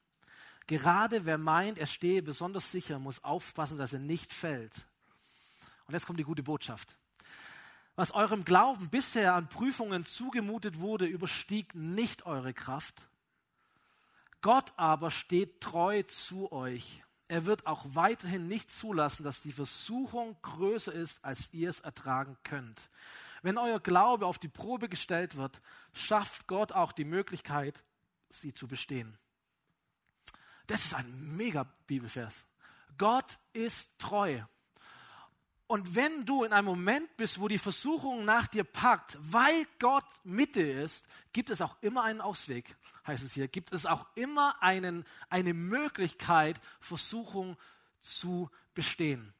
Gerade 0.67 1.25
wer 1.25 1.39
meint, 1.39 1.79
er 1.79 1.87
stehe 1.87 2.23
besonders 2.23 2.71
sicher, 2.71 2.99
muss 2.99 3.23
aufpassen, 3.25 3.79
dass 3.79 3.93
er 3.93 3.99
nicht 3.99 4.33
fällt. 4.33 4.87
Und 5.87 5.95
jetzt 5.95 6.07
kommt 6.07 6.21
die 6.21 6.25
gute 6.25 6.43
Botschaft. 6.43 6.97
Was 7.95 8.11
eurem 8.12 8.45
Glauben 8.45 8.88
bisher 8.88 9.34
an 9.34 9.49
Prüfungen 9.49 10.05
zugemutet 10.05 10.80
wurde, 10.80 11.07
überstieg 11.07 11.74
nicht 11.74 12.24
eure 12.24 12.55
Kraft. 12.55 13.09
Gott 14.40 14.72
aber 14.76 15.11
steht 15.11 15.61
treu 15.61 16.03
zu 16.05 16.51
euch. 16.53 17.05
Er 17.28 17.47
wird 17.47 17.66
auch 17.66 17.84
weiterhin 17.90 18.49
nicht 18.49 18.70
zulassen, 18.70 19.24
dass 19.24 19.43
die 19.43 19.53
Versuchung 19.53 20.36
größer 20.43 20.93
ist, 20.93 21.24
als 21.24 21.53
ihr 21.53 21.70
es 21.70 21.80
ertragen 21.80 22.36
könnt. 22.43 22.90
Wenn 23.43 23.59
euer 23.59 23.80
Glaube 23.80 24.26
auf 24.26 24.38
die 24.38 24.49
Probe 24.49 24.88
gestellt 24.88 25.36
wird, 25.36 25.61
schafft 25.93 26.47
Gott 26.47 26.72
auch 26.72 26.93
die 26.93 27.05
Möglichkeit, 27.05 27.84
sie 28.28 28.53
zu 28.53 28.68
bestehen. 28.68 29.16
Das 30.66 30.84
ist 30.84 30.95
ein 30.95 31.36
mega 31.36 31.64
Bibelvers. 31.86 32.47
Gott 32.99 33.38
ist 33.53 33.99
treu. 33.99 34.43
Und 35.73 35.95
wenn 35.95 36.27
du 36.27 36.45
in 36.45 36.53
einem 36.53 36.66
Moment 36.66 37.16
bist, 37.16 37.41
wo 37.41 37.49
die 37.49 37.57
Versuchung 37.57 38.27
nach 38.27 38.47
dir 38.47 38.62
packt, 38.62 39.16
weil 39.18 39.66
Gott 39.79 40.05
mit 40.23 40.55
dir 40.55 40.85
ist, 40.85 41.07
gibt 41.33 41.49
es 41.49 41.62
auch 41.62 41.79
immer 41.81 42.03
einen 42.03 42.20
Ausweg, 42.20 42.77
heißt 43.07 43.25
es 43.25 43.33
hier, 43.33 43.49
gibt 43.49 43.73
es 43.73 43.87
auch 43.87 44.05
immer 44.14 44.62
einen, 44.62 45.07
eine 45.31 45.55
Möglichkeit, 45.55 46.61
Versuchung 46.79 47.57
zu 48.03 48.51
bestehen. 48.75 49.33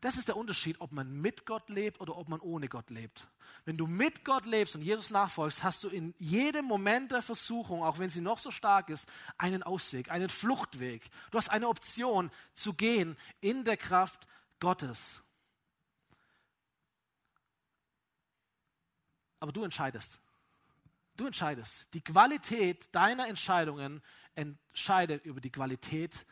Das 0.00 0.16
ist 0.16 0.28
der 0.28 0.36
Unterschied, 0.36 0.80
ob 0.80 0.92
man 0.92 1.12
mit 1.20 1.44
Gott 1.44 1.68
lebt 1.68 2.00
oder 2.00 2.16
ob 2.18 2.28
man 2.28 2.38
ohne 2.38 2.68
Gott 2.68 2.90
lebt. 2.90 3.26
Wenn 3.64 3.76
du 3.76 3.88
mit 3.88 4.24
Gott 4.24 4.46
lebst 4.46 4.76
und 4.76 4.82
Jesus 4.82 5.10
nachfolgst, 5.10 5.64
hast 5.64 5.82
du 5.82 5.88
in 5.88 6.14
jedem 6.20 6.66
Moment 6.66 7.10
der 7.10 7.20
Versuchung, 7.20 7.82
auch 7.82 7.98
wenn 7.98 8.10
sie 8.10 8.20
noch 8.20 8.38
so 8.38 8.52
stark 8.52 8.90
ist, 8.90 9.08
einen 9.38 9.64
Ausweg, 9.64 10.08
einen 10.12 10.28
Fluchtweg. 10.28 11.10
Du 11.32 11.38
hast 11.38 11.48
eine 11.48 11.66
Option 11.66 12.30
zu 12.54 12.74
gehen 12.74 13.16
in 13.40 13.64
der 13.64 13.76
Kraft 13.76 14.28
Gottes. 14.60 15.23
Aber 19.44 19.52
du 19.52 19.62
entscheidest. 19.62 20.18
Du 21.18 21.26
entscheidest. 21.26 21.92
Die 21.92 22.00
Qualität 22.00 22.88
deiner 22.94 23.28
Entscheidungen 23.28 24.00
entscheidet 24.34 25.22
über 25.26 25.38
die 25.38 25.50
Qualität 25.50 26.24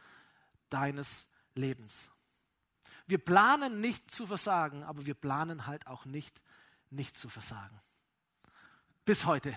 deines 0.70 1.26
Lebens. 1.54 2.08
Wir 3.06 3.18
planen 3.18 3.82
nicht 3.82 4.10
zu 4.10 4.26
versagen, 4.26 4.82
aber 4.82 5.04
wir 5.04 5.12
planen 5.12 5.66
halt 5.66 5.86
auch 5.86 6.06
nicht, 6.06 6.40
nicht 6.88 7.18
zu 7.18 7.28
versagen. 7.28 7.78
Bis 9.04 9.26
heute, 9.26 9.54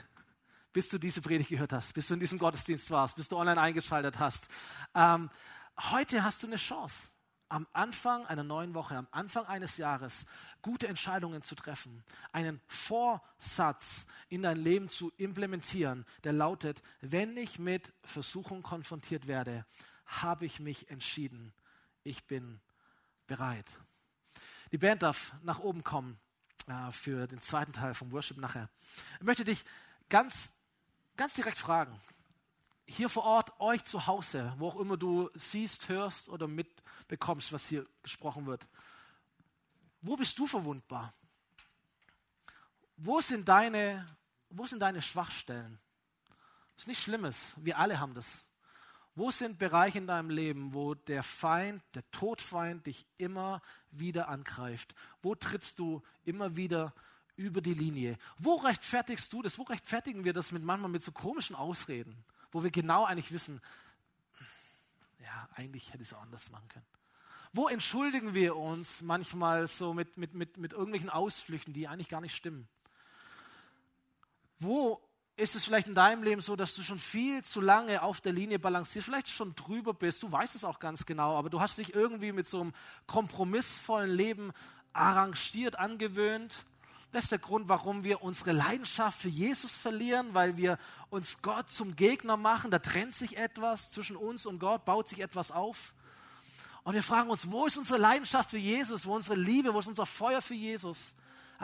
bis 0.73 0.89
du 0.89 0.97
diese 0.97 1.21
Predigt 1.21 1.49
gehört 1.49 1.71
hast, 1.71 1.93
bis 1.93 2.09
du 2.09 2.15
in 2.15 2.19
diesem 2.19 2.39
Gottesdienst 2.39 2.91
warst, 2.91 3.15
bis 3.15 3.29
du 3.29 3.37
online 3.37 3.61
eingeschaltet 3.61 4.19
hast. 4.19 4.49
Ähm, 4.93 5.29
heute 5.79 6.25
hast 6.25 6.43
du 6.43 6.47
eine 6.47 6.57
Chance 6.57 7.07
am 7.49 7.67
Anfang 7.73 8.25
einer 8.25 8.43
neuen 8.43 8.73
Woche, 8.73 8.97
am 8.97 9.07
Anfang 9.11 9.45
eines 9.45 9.77
Jahres 9.77 10.25
gute 10.61 10.87
Entscheidungen 10.87 11.41
zu 11.43 11.55
treffen, 11.55 12.03
einen 12.31 12.59
Vorsatz 12.67 14.07
in 14.29 14.41
dein 14.41 14.57
Leben 14.57 14.89
zu 14.89 15.11
implementieren, 15.17 16.05
der 16.23 16.33
lautet, 16.33 16.81
wenn 17.01 17.37
ich 17.37 17.59
mit 17.59 17.93
Versuchung 18.03 18.63
konfrontiert 18.63 19.27
werde, 19.27 19.65
habe 20.05 20.45
ich 20.45 20.59
mich 20.59 20.89
entschieden, 20.89 21.53
ich 22.03 22.25
bin 22.25 22.59
bereit. 23.27 23.65
Die 24.71 24.77
Band 24.77 25.03
darf 25.03 25.33
nach 25.43 25.59
oben 25.59 25.83
kommen 25.83 26.19
äh, 26.67 26.91
für 26.91 27.27
den 27.27 27.41
zweiten 27.41 27.73
Teil 27.73 27.93
vom 27.93 28.11
Worship 28.11 28.37
nachher. 28.37 28.69
Ich 29.19 29.25
möchte 29.25 29.43
dich 29.43 29.63
ganz, 30.09 30.51
ganz 31.15 31.33
direkt 31.33 31.57
fragen, 31.57 31.99
hier 32.87 33.09
vor 33.09 33.23
Ort, 33.23 33.59
euch 33.59 33.83
zu 33.83 34.07
Hause, 34.07 34.53
wo 34.57 34.69
auch 34.69 34.79
immer 34.79 34.97
du 34.97 35.29
siehst, 35.33 35.89
hörst 35.89 36.29
oder 36.29 36.47
mitbekommst, 36.47 37.51
was 37.51 37.67
hier 37.67 37.85
gesprochen 38.03 38.45
wird, 38.45 38.67
wo 40.01 40.15
bist 40.15 40.37
du 40.37 40.45
verwundbar? 40.45 41.13
Wo 42.97 43.19
sind 43.21 43.47
deine, 43.47 44.07
wo 44.49 44.65
sind 44.65 44.79
deine 44.79 45.01
Schwachstellen? 45.01 45.79
Das 46.75 46.83
ist 46.83 46.87
nichts 46.87 47.03
Schlimmes, 47.03 47.53
wir 47.57 47.77
alle 47.79 47.99
haben 47.99 48.13
das. 48.13 48.45
Wo 49.15 49.31
sind 49.31 49.57
Bereiche 49.57 49.97
in 49.97 50.07
deinem 50.07 50.29
Leben, 50.29 50.73
wo 50.73 50.93
der 50.93 51.23
Feind, 51.23 51.81
der 51.95 52.09
Todfeind 52.11 52.85
dich 52.85 53.05
immer 53.17 53.61
wieder 53.91 54.27
angreift? 54.27 54.93
Wo 55.21 55.35
trittst 55.35 55.79
du 55.79 56.03
immer 56.25 56.57
wieder 56.57 56.93
über 57.37 57.61
die 57.61 57.73
Linie? 57.73 58.17
Wo 58.37 58.55
rechtfertigst 58.55 59.31
du 59.31 59.41
das? 59.41 59.57
Wo 59.57 59.63
rechtfertigen 59.63 60.25
wir 60.25 60.33
das 60.33 60.51
mit 60.51 60.63
manchmal 60.63 60.91
mit 60.91 61.01
so 61.01 61.13
komischen 61.13 61.55
Ausreden, 61.55 62.25
wo 62.55 62.63
wir 62.63 62.71
genau 62.71 63.03
eigentlich 63.03 63.33
wissen, 63.33 63.59
ja, 65.19 65.49
eigentlich 65.55 65.91
hätte 65.91 66.01
ich 66.01 66.07
es 66.07 66.13
auch 66.13 66.21
anders 66.21 66.49
machen 66.51 66.69
können. 66.69 66.85
Wo 67.51 67.67
entschuldigen 67.67 68.33
wir 68.33 68.55
uns 68.55 69.01
manchmal 69.01 69.67
so 69.67 69.93
mit, 69.93 70.15
mit, 70.15 70.35
mit, 70.35 70.55
mit 70.55 70.71
irgendwelchen 70.71 71.09
Ausflüchten, 71.09 71.73
die 71.73 71.89
eigentlich 71.89 72.07
gar 72.07 72.21
nicht 72.21 72.33
stimmen? 72.33 72.69
Wo 74.57 75.01
ist 75.35 75.57
es 75.57 75.65
vielleicht 75.65 75.87
in 75.87 75.95
deinem 75.95 76.23
Leben 76.23 76.39
so, 76.39 76.55
dass 76.55 76.75
du 76.75 76.81
schon 76.81 76.97
viel 76.97 77.43
zu 77.43 77.59
lange 77.59 78.01
auf 78.01 78.21
der 78.21 78.31
Linie 78.31 78.57
balancierst, 78.57 79.05
vielleicht 79.05 79.27
schon 79.27 79.53
drüber 79.55 79.93
bist, 79.93 80.23
du 80.23 80.31
weißt 80.31 80.55
es 80.55 80.63
auch 80.63 80.79
ganz 80.79 81.05
genau, 81.05 81.37
aber 81.37 81.49
du 81.49 81.59
hast 81.59 81.77
dich 81.77 81.93
irgendwie 81.93 82.31
mit 82.31 82.47
so 82.47 82.61
einem 82.61 82.73
kompromissvollen 83.05 84.11
Leben 84.11 84.53
arrangiert, 84.93 85.77
angewöhnt. 85.77 86.65
Das 87.11 87.25
ist 87.25 87.31
der 87.31 87.39
Grund, 87.39 87.69
warum 87.69 88.03
wir 88.03 88.21
unsere 88.23 88.51
Leidenschaft 88.51 89.21
für 89.21 89.29
Jesus 89.29 89.71
verlieren, 89.71 90.33
weil 90.33 90.57
wir 90.57 90.77
uns 91.09 91.41
Gott 91.41 91.69
zum 91.69 91.95
Gegner 91.95 92.35
machen. 92.35 92.71
Da 92.71 92.79
trennt 92.79 93.15
sich 93.15 93.37
etwas 93.37 93.89
zwischen 93.89 94.17
uns 94.17 94.45
und 94.45 94.59
Gott, 94.59 94.83
baut 94.83 95.07
sich 95.07 95.19
etwas 95.19 95.51
auf. 95.51 95.93
Und 96.83 96.93
wir 96.93 97.03
fragen 97.03 97.29
uns, 97.29 97.49
wo 97.49 97.65
ist 97.65 97.77
unsere 97.77 97.99
Leidenschaft 97.99 98.49
für 98.49 98.57
Jesus, 98.57 99.05
wo 99.05 99.15
unsere 99.15 99.39
Liebe, 99.39 99.73
wo 99.73 99.79
ist 99.79 99.87
unser 99.87 100.05
Feuer 100.05 100.41
für 100.41 100.53
Jesus? 100.53 101.13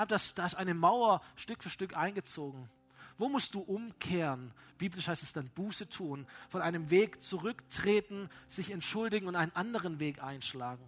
Da 0.08 0.16
ist 0.16 0.56
eine 0.56 0.74
Mauer 0.74 1.22
Stück 1.36 1.62
für 1.62 1.70
Stück 1.70 1.98
eingezogen. 1.98 2.70
Wo 3.18 3.30
musst 3.30 3.54
du 3.54 3.60
umkehren? 3.60 4.52
Biblisch 4.78 5.08
heißt 5.08 5.22
es 5.22 5.34
dann 5.34 5.50
Buße 5.50 5.90
tun, 5.90 6.26
von 6.50 6.62
einem 6.62 6.90
Weg 6.90 7.22
zurücktreten, 7.22 8.30
sich 8.48 8.72
entschuldigen 8.72 9.28
und 9.28 9.36
einen 9.36 9.56
anderen 9.56 10.00
Weg 10.00 10.24
einschlagen. 10.24 10.84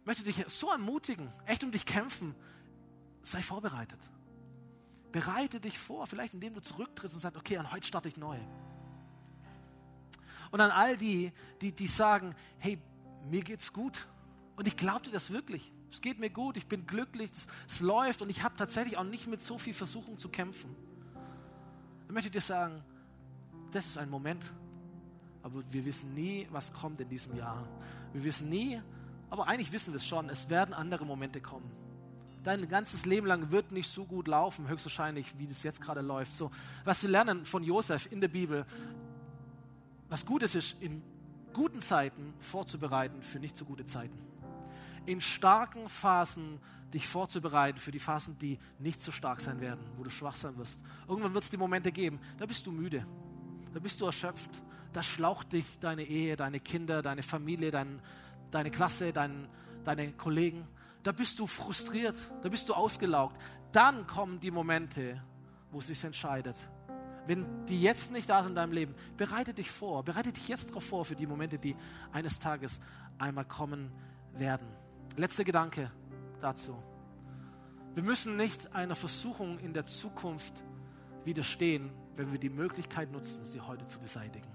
Ich 0.00 0.06
möchte 0.06 0.22
dich 0.22 0.42
so 0.46 0.70
ermutigen, 0.70 1.30
echt 1.44 1.64
um 1.64 1.72
dich 1.72 1.84
kämpfen. 1.84 2.34
Sei 3.24 3.42
vorbereitet. 3.42 3.98
Bereite 5.10 5.58
dich 5.58 5.78
vor, 5.78 6.06
vielleicht 6.06 6.34
indem 6.34 6.54
du 6.54 6.60
zurücktrittst 6.60 7.16
und 7.16 7.20
sagst, 7.20 7.38
okay, 7.38 7.56
an 7.56 7.72
heute 7.72 7.86
starte 7.86 8.08
ich 8.08 8.16
neu. 8.16 8.38
Und 10.50 10.60
an 10.60 10.70
all 10.70 10.96
die, 10.96 11.32
die, 11.62 11.72
die 11.72 11.86
sagen, 11.86 12.34
hey, 12.58 12.78
mir 13.30 13.42
geht's 13.42 13.72
gut. 13.72 14.06
Und 14.56 14.68
ich 14.68 14.76
glaube 14.76 15.06
dir 15.06 15.10
das 15.10 15.30
wirklich. 15.30 15.72
Es 15.90 16.00
geht 16.00 16.18
mir 16.18 16.28
gut, 16.28 16.56
ich 16.58 16.66
bin 16.66 16.86
glücklich, 16.86 17.30
es, 17.32 17.46
es 17.66 17.80
läuft 17.80 18.20
und 18.20 18.28
ich 18.28 18.42
habe 18.42 18.56
tatsächlich 18.56 18.98
auch 18.98 19.04
nicht 19.04 19.26
mit 19.26 19.42
so 19.42 19.58
viel 19.58 19.72
Versuchung 19.72 20.18
zu 20.18 20.28
kämpfen. 20.28 20.76
Ich 22.06 22.12
möchte 22.12 22.30
dir 22.30 22.40
sagen, 22.40 22.82
das 23.72 23.86
ist 23.86 23.96
ein 23.96 24.10
Moment, 24.10 24.52
aber 25.42 25.62
wir 25.70 25.84
wissen 25.84 26.12
nie, 26.12 26.46
was 26.50 26.72
kommt 26.72 27.00
in 27.00 27.08
diesem 27.08 27.36
Jahr. 27.36 27.66
Wir 28.12 28.24
wissen 28.24 28.50
nie, 28.50 28.82
aber 29.30 29.46
eigentlich 29.46 29.72
wissen 29.72 29.94
wir 29.94 29.96
es 29.96 30.06
schon, 30.06 30.28
es 30.28 30.50
werden 30.50 30.74
andere 30.74 31.06
Momente 31.06 31.40
kommen. 31.40 31.83
Dein 32.44 32.68
ganzes 32.68 33.06
Leben 33.06 33.26
lang 33.26 33.50
wird 33.50 33.72
nicht 33.72 33.90
so 33.90 34.04
gut 34.04 34.28
laufen, 34.28 34.68
höchstwahrscheinlich, 34.68 35.38
wie 35.38 35.46
das 35.46 35.62
jetzt 35.62 35.80
gerade 35.80 36.02
läuft. 36.02 36.36
So, 36.36 36.50
was 36.84 37.02
wir 37.02 37.08
lernen 37.08 37.46
von 37.46 37.64
Josef 37.64 38.10
in 38.12 38.20
der 38.20 38.28
Bibel, 38.28 38.66
was 40.10 40.26
gut 40.26 40.42
ist, 40.42 40.54
ist, 40.54 40.76
in 40.80 41.02
guten 41.54 41.80
Zeiten 41.80 42.34
vorzubereiten 42.38 43.22
für 43.22 43.38
nicht 43.38 43.56
so 43.56 43.64
gute 43.64 43.86
Zeiten. 43.86 44.18
In 45.06 45.22
starken 45.22 45.88
Phasen 45.88 46.60
dich 46.92 47.08
vorzubereiten 47.08 47.78
für 47.78 47.90
die 47.90 47.98
Phasen, 47.98 48.38
die 48.38 48.58
nicht 48.78 49.00
so 49.00 49.10
stark 49.10 49.40
sein 49.40 49.60
werden, 49.60 49.80
wo 49.96 50.04
du 50.04 50.10
schwach 50.10 50.36
sein 50.36 50.56
wirst. 50.58 50.78
Irgendwann 51.08 51.32
wird 51.32 51.44
es 51.44 51.50
die 51.50 51.56
Momente 51.56 51.92
geben, 51.92 52.20
da 52.38 52.44
bist 52.44 52.66
du 52.66 52.72
müde, 52.72 53.06
da 53.72 53.80
bist 53.80 54.00
du 54.00 54.04
erschöpft, 54.04 54.50
da 54.92 55.02
schlaucht 55.02 55.52
dich 55.52 55.78
deine 55.80 56.04
Ehe, 56.04 56.36
deine 56.36 56.60
Kinder, 56.60 57.00
deine 57.00 57.22
Familie, 57.22 57.70
dein, 57.70 58.00
deine 58.50 58.70
Klasse, 58.70 59.12
dein, 59.12 59.48
deine 59.84 60.12
Kollegen. 60.12 60.68
Da 61.04 61.12
bist 61.12 61.38
du 61.38 61.46
frustriert, 61.46 62.16
da 62.42 62.48
bist 62.48 62.68
du 62.68 62.74
ausgelaugt. 62.74 63.40
Dann 63.72 64.06
kommen 64.06 64.40
die 64.40 64.50
Momente, 64.50 65.22
wo 65.70 65.78
es 65.78 65.86
sich 65.86 66.02
entscheidet. 66.02 66.56
Wenn 67.26 67.66
die 67.66 67.80
jetzt 67.80 68.10
nicht 68.10 68.28
da 68.28 68.42
sind 68.42 68.52
in 68.52 68.56
deinem 68.56 68.72
Leben, 68.72 68.94
bereite 69.16 69.52
dich 69.52 69.70
vor, 69.70 70.02
bereite 70.02 70.32
dich 70.32 70.48
jetzt 70.48 70.70
darauf 70.70 70.84
vor 70.84 71.04
für 71.04 71.14
die 71.14 71.26
Momente, 71.26 71.58
die 71.58 71.76
eines 72.10 72.40
Tages 72.40 72.80
einmal 73.18 73.44
kommen 73.44 73.92
werden. 74.32 74.66
Letzter 75.16 75.44
Gedanke 75.44 75.90
dazu. 76.40 76.74
Wir 77.94 78.02
müssen 78.02 78.36
nicht 78.36 78.74
einer 78.74 78.96
Versuchung 78.96 79.58
in 79.58 79.74
der 79.74 79.84
Zukunft 79.84 80.64
widerstehen, 81.24 81.90
wenn 82.16 82.32
wir 82.32 82.38
die 82.38 82.50
Möglichkeit 82.50 83.12
nutzen, 83.12 83.44
sie 83.44 83.60
heute 83.60 83.86
zu 83.86 84.00
beseitigen. 84.00 84.53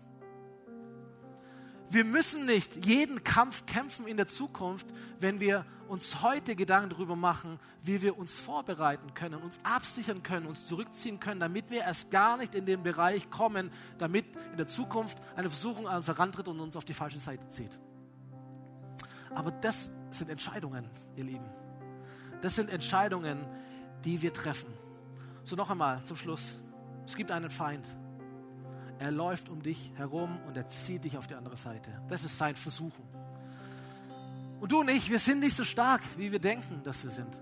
Wir 1.91 2.05
müssen 2.05 2.45
nicht 2.45 2.85
jeden 2.85 3.23
Kampf 3.23 3.65
kämpfen 3.65 4.07
in 4.07 4.17
der 4.17 4.27
Zukunft, 4.27 4.87
wenn 5.19 5.39
wir 5.39 5.65
uns 5.87 6.21
heute 6.21 6.55
Gedanken 6.55 6.91
darüber 6.91 7.15
machen, 7.15 7.59
wie 7.83 8.01
wir 8.01 8.17
uns 8.17 8.37
vorbereiten 8.39 9.15
können, 9.15 9.41
uns 9.41 9.59
absichern 9.63 10.21
können, 10.21 10.45
uns 10.45 10.65
zurückziehen 10.67 11.19
können, 11.19 11.39
damit 11.39 11.71
wir 11.71 11.81
erst 11.81 12.11
gar 12.11 12.37
nicht 12.37 12.53
in 12.53 12.67
den 12.67 12.83
Bereich 12.83 13.31
kommen, 13.31 13.71
damit 13.97 14.25
in 14.51 14.57
der 14.57 14.67
Zukunft 14.67 15.17
eine 15.35 15.49
Versuchung 15.49 15.87
an 15.87 15.97
uns 15.97 16.07
herantritt 16.07 16.47
und 16.47 16.59
uns 16.59 16.77
auf 16.77 16.85
die 16.85 16.93
falsche 16.93 17.17
Seite 17.17 17.49
zieht. 17.49 17.79
Aber 19.33 19.51
das 19.51 19.89
sind 20.11 20.29
Entscheidungen, 20.29 20.87
ihr 21.15 21.23
Lieben. 21.23 21.49
Das 22.41 22.55
sind 22.55 22.69
Entscheidungen, 22.69 23.45
die 24.05 24.21
wir 24.21 24.31
treffen. 24.31 24.71
So 25.43 25.55
noch 25.55 25.71
einmal 25.71 26.03
zum 26.03 26.17
Schluss. 26.17 26.59
Es 27.05 27.15
gibt 27.15 27.31
einen 27.31 27.49
Feind. 27.49 27.95
Er 28.99 29.11
läuft 29.11 29.47
um 29.47 29.63
dich 29.63 29.91
herum 29.95 30.39
und 30.45 30.57
er 30.57 30.67
zieht 30.67 31.05
dich 31.05 31.17
auf 31.17 31.25
die 31.25 31.35
andere 31.35 31.55
Seite. 31.55 31.89
Das 32.09 32.25
ist 32.25 32.37
sein 32.37 32.55
Versuchen. 32.55 33.03
Und 34.59 34.71
du 34.71 34.81
und 34.81 34.89
ich, 34.89 35.09
wir 35.09 35.19
sind 35.19 35.39
nicht 35.39 35.55
so 35.55 35.63
stark, 35.63 36.01
wie 36.17 36.31
wir 36.31 36.39
denken, 36.39 36.83
dass 36.83 37.01
wir 37.03 37.11
sind. 37.11 37.33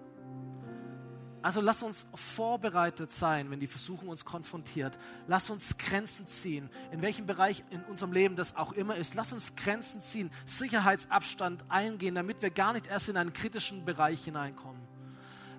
Also 1.41 1.61
lass 1.61 1.81
uns 1.81 2.07
vorbereitet 2.13 3.11
sein, 3.11 3.49
wenn 3.49 3.59
die 3.59 3.67
Versuchung 3.67 4.09
uns 4.09 4.25
konfrontiert. 4.25 4.97
Lass 5.27 5.49
uns 5.49 5.77
Grenzen 5.77 6.27
ziehen, 6.27 6.69
in 6.91 7.01
welchem 7.01 7.25
Bereich 7.25 7.63
in 7.71 7.83
unserem 7.85 8.11
Leben 8.11 8.35
das 8.35 8.55
auch 8.55 8.73
immer 8.73 8.95
ist. 8.95 9.15
Lass 9.15 9.33
uns 9.33 9.55
Grenzen 9.55 10.01
ziehen, 10.01 10.29
Sicherheitsabstand 10.45 11.65
eingehen, 11.69 12.15
damit 12.15 12.41
wir 12.41 12.51
gar 12.51 12.73
nicht 12.73 12.87
erst 12.87 13.09
in 13.09 13.17
einen 13.17 13.33
kritischen 13.33 13.85
Bereich 13.85 14.23
hineinkommen. 14.23 14.81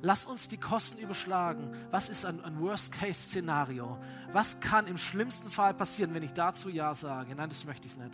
Lass 0.00 0.26
uns 0.26 0.48
die 0.48 0.58
Kosten 0.58 0.98
überschlagen. 0.98 1.72
Was 1.90 2.08
ist 2.08 2.24
ein, 2.24 2.44
ein 2.44 2.60
Worst-Case-Szenario? 2.60 3.98
Was 4.32 4.60
kann 4.60 4.86
im 4.86 4.96
schlimmsten 4.96 5.50
Fall 5.50 5.74
passieren, 5.74 6.14
wenn 6.14 6.22
ich 6.22 6.32
dazu 6.32 6.68
Ja 6.68 6.94
sage? 6.94 7.34
Nein, 7.34 7.48
das 7.48 7.64
möchte 7.64 7.88
ich 7.88 7.96
nicht. 7.96 8.12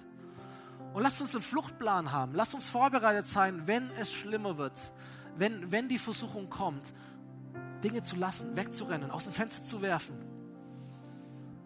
Und 0.94 1.02
lass 1.02 1.20
uns 1.20 1.34
einen 1.34 1.42
Fluchtplan 1.42 2.12
haben. 2.12 2.34
Lass 2.34 2.54
uns 2.54 2.68
vorbereitet 2.68 3.26
sein, 3.26 3.66
wenn 3.66 3.90
es 3.90 4.12
schlimmer 4.12 4.56
wird, 4.56 4.92
wenn, 5.36 5.72
wenn 5.72 5.88
die 5.88 5.98
Versuchung 5.98 6.48
kommt, 6.48 6.94
Dinge 7.82 8.02
zu 8.02 8.16
lassen, 8.16 8.56
wegzurennen, 8.56 9.10
aus 9.10 9.24
dem 9.24 9.32
Fenster 9.32 9.64
zu 9.64 9.82
werfen. 9.82 10.16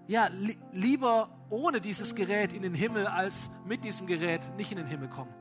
Ja, 0.08 0.28
li 0.28 0.56
lieber 0.72 1.28
ohne 1.50 1.80
dieses 1.80 2.14
Gerät 2.14 2.52
in 2.52 2.62
den 2.62 2.74
Himmel 2.74 3.06
als 3.06 3.50
mit 3.66 3.84
diesem 3.84 4.06
Gerät 4.06 4.40
nicht 4.56 4.72
in 4.72 4.78
den 4.78 4.86
Himmel 4.86 5.08
kommen. 5.08 5.32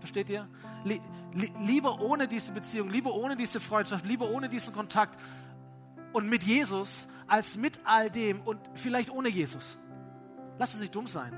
Versteht 0.00 0.28
ihr? 0.30 0.48
lieber 1.60 2.00
ohne 2.00 2.26
diese 2.26 2.52
Beziehung, 2.52 2.88
lieber 2.88 3.14
ohne 3.14 3.36
diese 3.36 3.60
Freundschaft, 3.60 4.04
lieber 4.04 4.30
ohne 4.30 4.48
diesen 4.48 4.74
Kontakt 4.74 5.20
und 6.12 6.28
mit 6.28 6.42
Jesus, 6.42 7.06
als 7.26 7.56
mit 7.56 7.78
all 7.84 8.10
dem 8.10 8.40
und 8.40 8.58
vielleicht 8.74 9.10
ohne 9.10 9.28
Jesus. 9.28 9.78
Lass 10.58 10.74
uns 10.74 10.80
nicht 10.80 10.94
dumm 10.94 11.06
sein. 11.06 11.32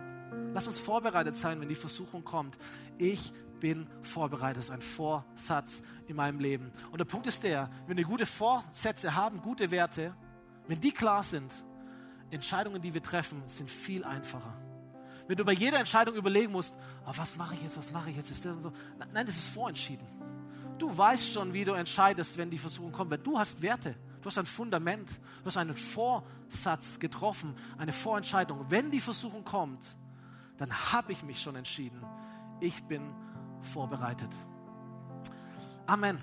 Lass 0.54 0.66
uns 0.66 0.78
vorbereitet 0.78 1.36
sein, 1.36 1.60
wenn 1.60 1.68
die 1.68 1.74
Versuchung 1.74 2.24
kommt. 2.24 2.56
Ich 2.98 3.32
bin 3.60 3.86
vorbereitet. 4.02 4.58
Das 4.58 4.64
ist 4.66 4.70
ein 4.70 4.82
Vorsatz 4.82 5.82
in 6.06 6.16
meinem 6.16 6.40
Leben. 6.40 6.72
Und 6.90 6.98
der 6.98 7.04
Punkt 7.04 7.26
ist 7.26 7.42
der, 7.42 7.70
wenn 7.86 7.96
wir 7.96 8.04
gute 8.04 8.26
Vorsätze 8.26 9.14
haben, 9.14 9.40
gute 9.42 9.70
Werte, 9.70 10.14
wenn 10.68 10.80
die 10.80 10.92
klar 10.92 11.22
sind, 11.22 11.52
Entscheidungen, 12.30 12.80
die 12.80 12.94
wir 12.94 13.02
treffen, 13.02 13.42
sind 13.46 13.70
viel 13.70 14.04
einfacher. 14.04 14.56
Wenn 15.32 15.38
du 15.38 15.46
bei 15.46 15.54
jeder 15.54 15.78
Entscheidung 15.78 16.14
überlegen 16.14 16.52
musst, 16.52 16.74
oh, 17.06 17.12
was 17.16 17.38
mache 17.38 17.54
ich 17.54 17.62
jetzt, 17.62 17.78
was 17.78 17.90
mache 17.90 18.10
ich 18.10 18.16
jetzt, 18.16 18.30
ist 18.30 18.44
das 18.44 18.54
und 18.54 18.60
so. 18.60 18.72
Nein, 19.14 19.24
das 19.24 19.34
ist 19.38 19.48
vorentschieden. 19.48 20.06
Du 20.76 20.94
weißt 20.94 21.32
schon, 21.32 21.54
wie 21.54 21.64
du 21.64 21.72
entscheidest, 21.72 22.36
wenn 22.36 22.50
die 22.50 22.58
Versuchung 22.58 22.92
kommt, 22.92 23.10
weil 23.10 23.16
du 23.16 23.38
hast 23.38 23.62
Werte. 23.62 23.94
Du 24.20 24.26
hast 24.26 24.36
ein 24.36 24.44
Fundament, 24.44 25.08
du 25.40 25.46
hast 25.46 25.56
einen 25.56 25.74
Vorsatz 25.74 26.98
getroffen, 26.98 27.56
eine 27.78 27.94
Vorentscheidung. 27.94 28.66
Wenn 28.68 28.90
die 28.90 29.00
Versuchung 29.00 29.42
kommt, 29.42 29.96
dann 30.58 30.70
habe 30.92 31.12
ich 31.12 31.22
mich 31.22 31.40
schon 31.40 31.56
entschieden. 31.56 32.04
Ich 32.60 32.82
bin 32.82 33.00
vorbereitet. 33.62 34.28
Amen. 35.86 36.18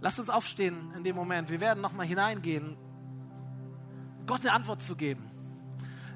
Lass 0.00 0.18
uns 0.18 0.30
aufstehen 0.30 0.94
in 0.96 1.04
dem 1.04 1.14
Moment. 1.14 1.50
Wir 1.50 1.60
werden 1.60 1.82
nochmal 1.82 2.06
hineingehen, 2.06 2.78
Gott 4.26 4.40
eine 4.40 4.54
Antwort 4.54 4.80
zu 4.80 4.96
geben. 4.96 5.28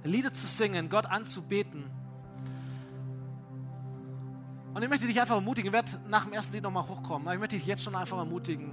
Lieder 0.05 0.33
zu 0.33 0.47
singen, 0.47 0.89
Gott 0.89 1.07
anzubeten. 1.07 1.85
Und 4.75 4.83
ich 4.83 4.89
möchte 4.89 5.07
dich 5.07 5.21
einfach 5.21 5.35
ermutigen, 5.35 5.69
ich 5.69 5.73
werde 5.73 5.91
nach 6.09 6.25
dem 6.25 6.33
ersten 6.33 6.55
Lied 6.55 6.63
nochmal 6.63 6.89
hochkommen, 6.89 7.29
aber 7.29 7.35
ich 7.35 7.41
möchte 7.41 7.57
dich 7.57 7.67
jetzt 7.67 7.83
schon 7.83 7.95
einfach 7.95 8.19
ermutigen, 8.19 8.73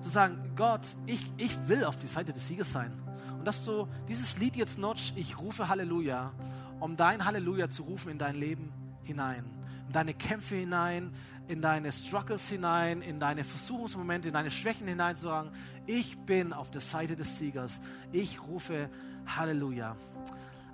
zu 0.00 0.08
sagen, 0.08 0.52
Gott, 0.56 0.80
ich, 1.06 1.30
ich 1.36 1.68
will 1.68 1.84
auf 1.84 1.98
die 1.98 2.08
Seite 2.08 2.32
des 2.32 2.48
Siegers 2.48 2.72
sein. 2.72 2.92
Und 3.38 3.46
dass 3.46 3.64
du 3.64 3.86
dieses 4.08 4.38
Lied 4.38 4.56
jetzt 4.56 4.78
nutzt, 4.78 5.12
ich 5.16 5.38
rufe 5.38 5.68
Halleluja, 5.68 6.32
um 6.80 6.96
dein 6.96 7.24
Halleluja 7.24 7.68
zu 7.68 7.84
rufen 7.84 8.10
in 8.10 8.18
dein 8.18 8.34
Leben 8.34 8.72
hinein, 9.02 9.44
in 9.86 9.92
deine 9.92 10.14
Kämpfe 10.14 10.56
hinein, 10.56 11.12
in 11.46 11.60
deine 11.60 11.92
Struggles 11.92 12.48
hinein, 12.48 13.02
in 13.02 13.20
deine 13.20 13.44
Versuchungsmomente, 13.44 14.28
in 14.28 14.34
deine 14.34 14.50
Schwächen 14.50 14.86
hinein 14.86 15.16
zu 15.16 15.26
sagen, 15.26 15.50
ich 15.86 16.18
bin 16.18 16.52
auf 16.52 16.70
der 16.70 16.80
Seite 16.80 17.16
des 17.16 17.38
Siegers. 17.38 17.80
Ich 18.12 18.42
rufe 18.42 18.88
Halleluja. 19.26 19.96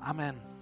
Amen. 0.02 0.55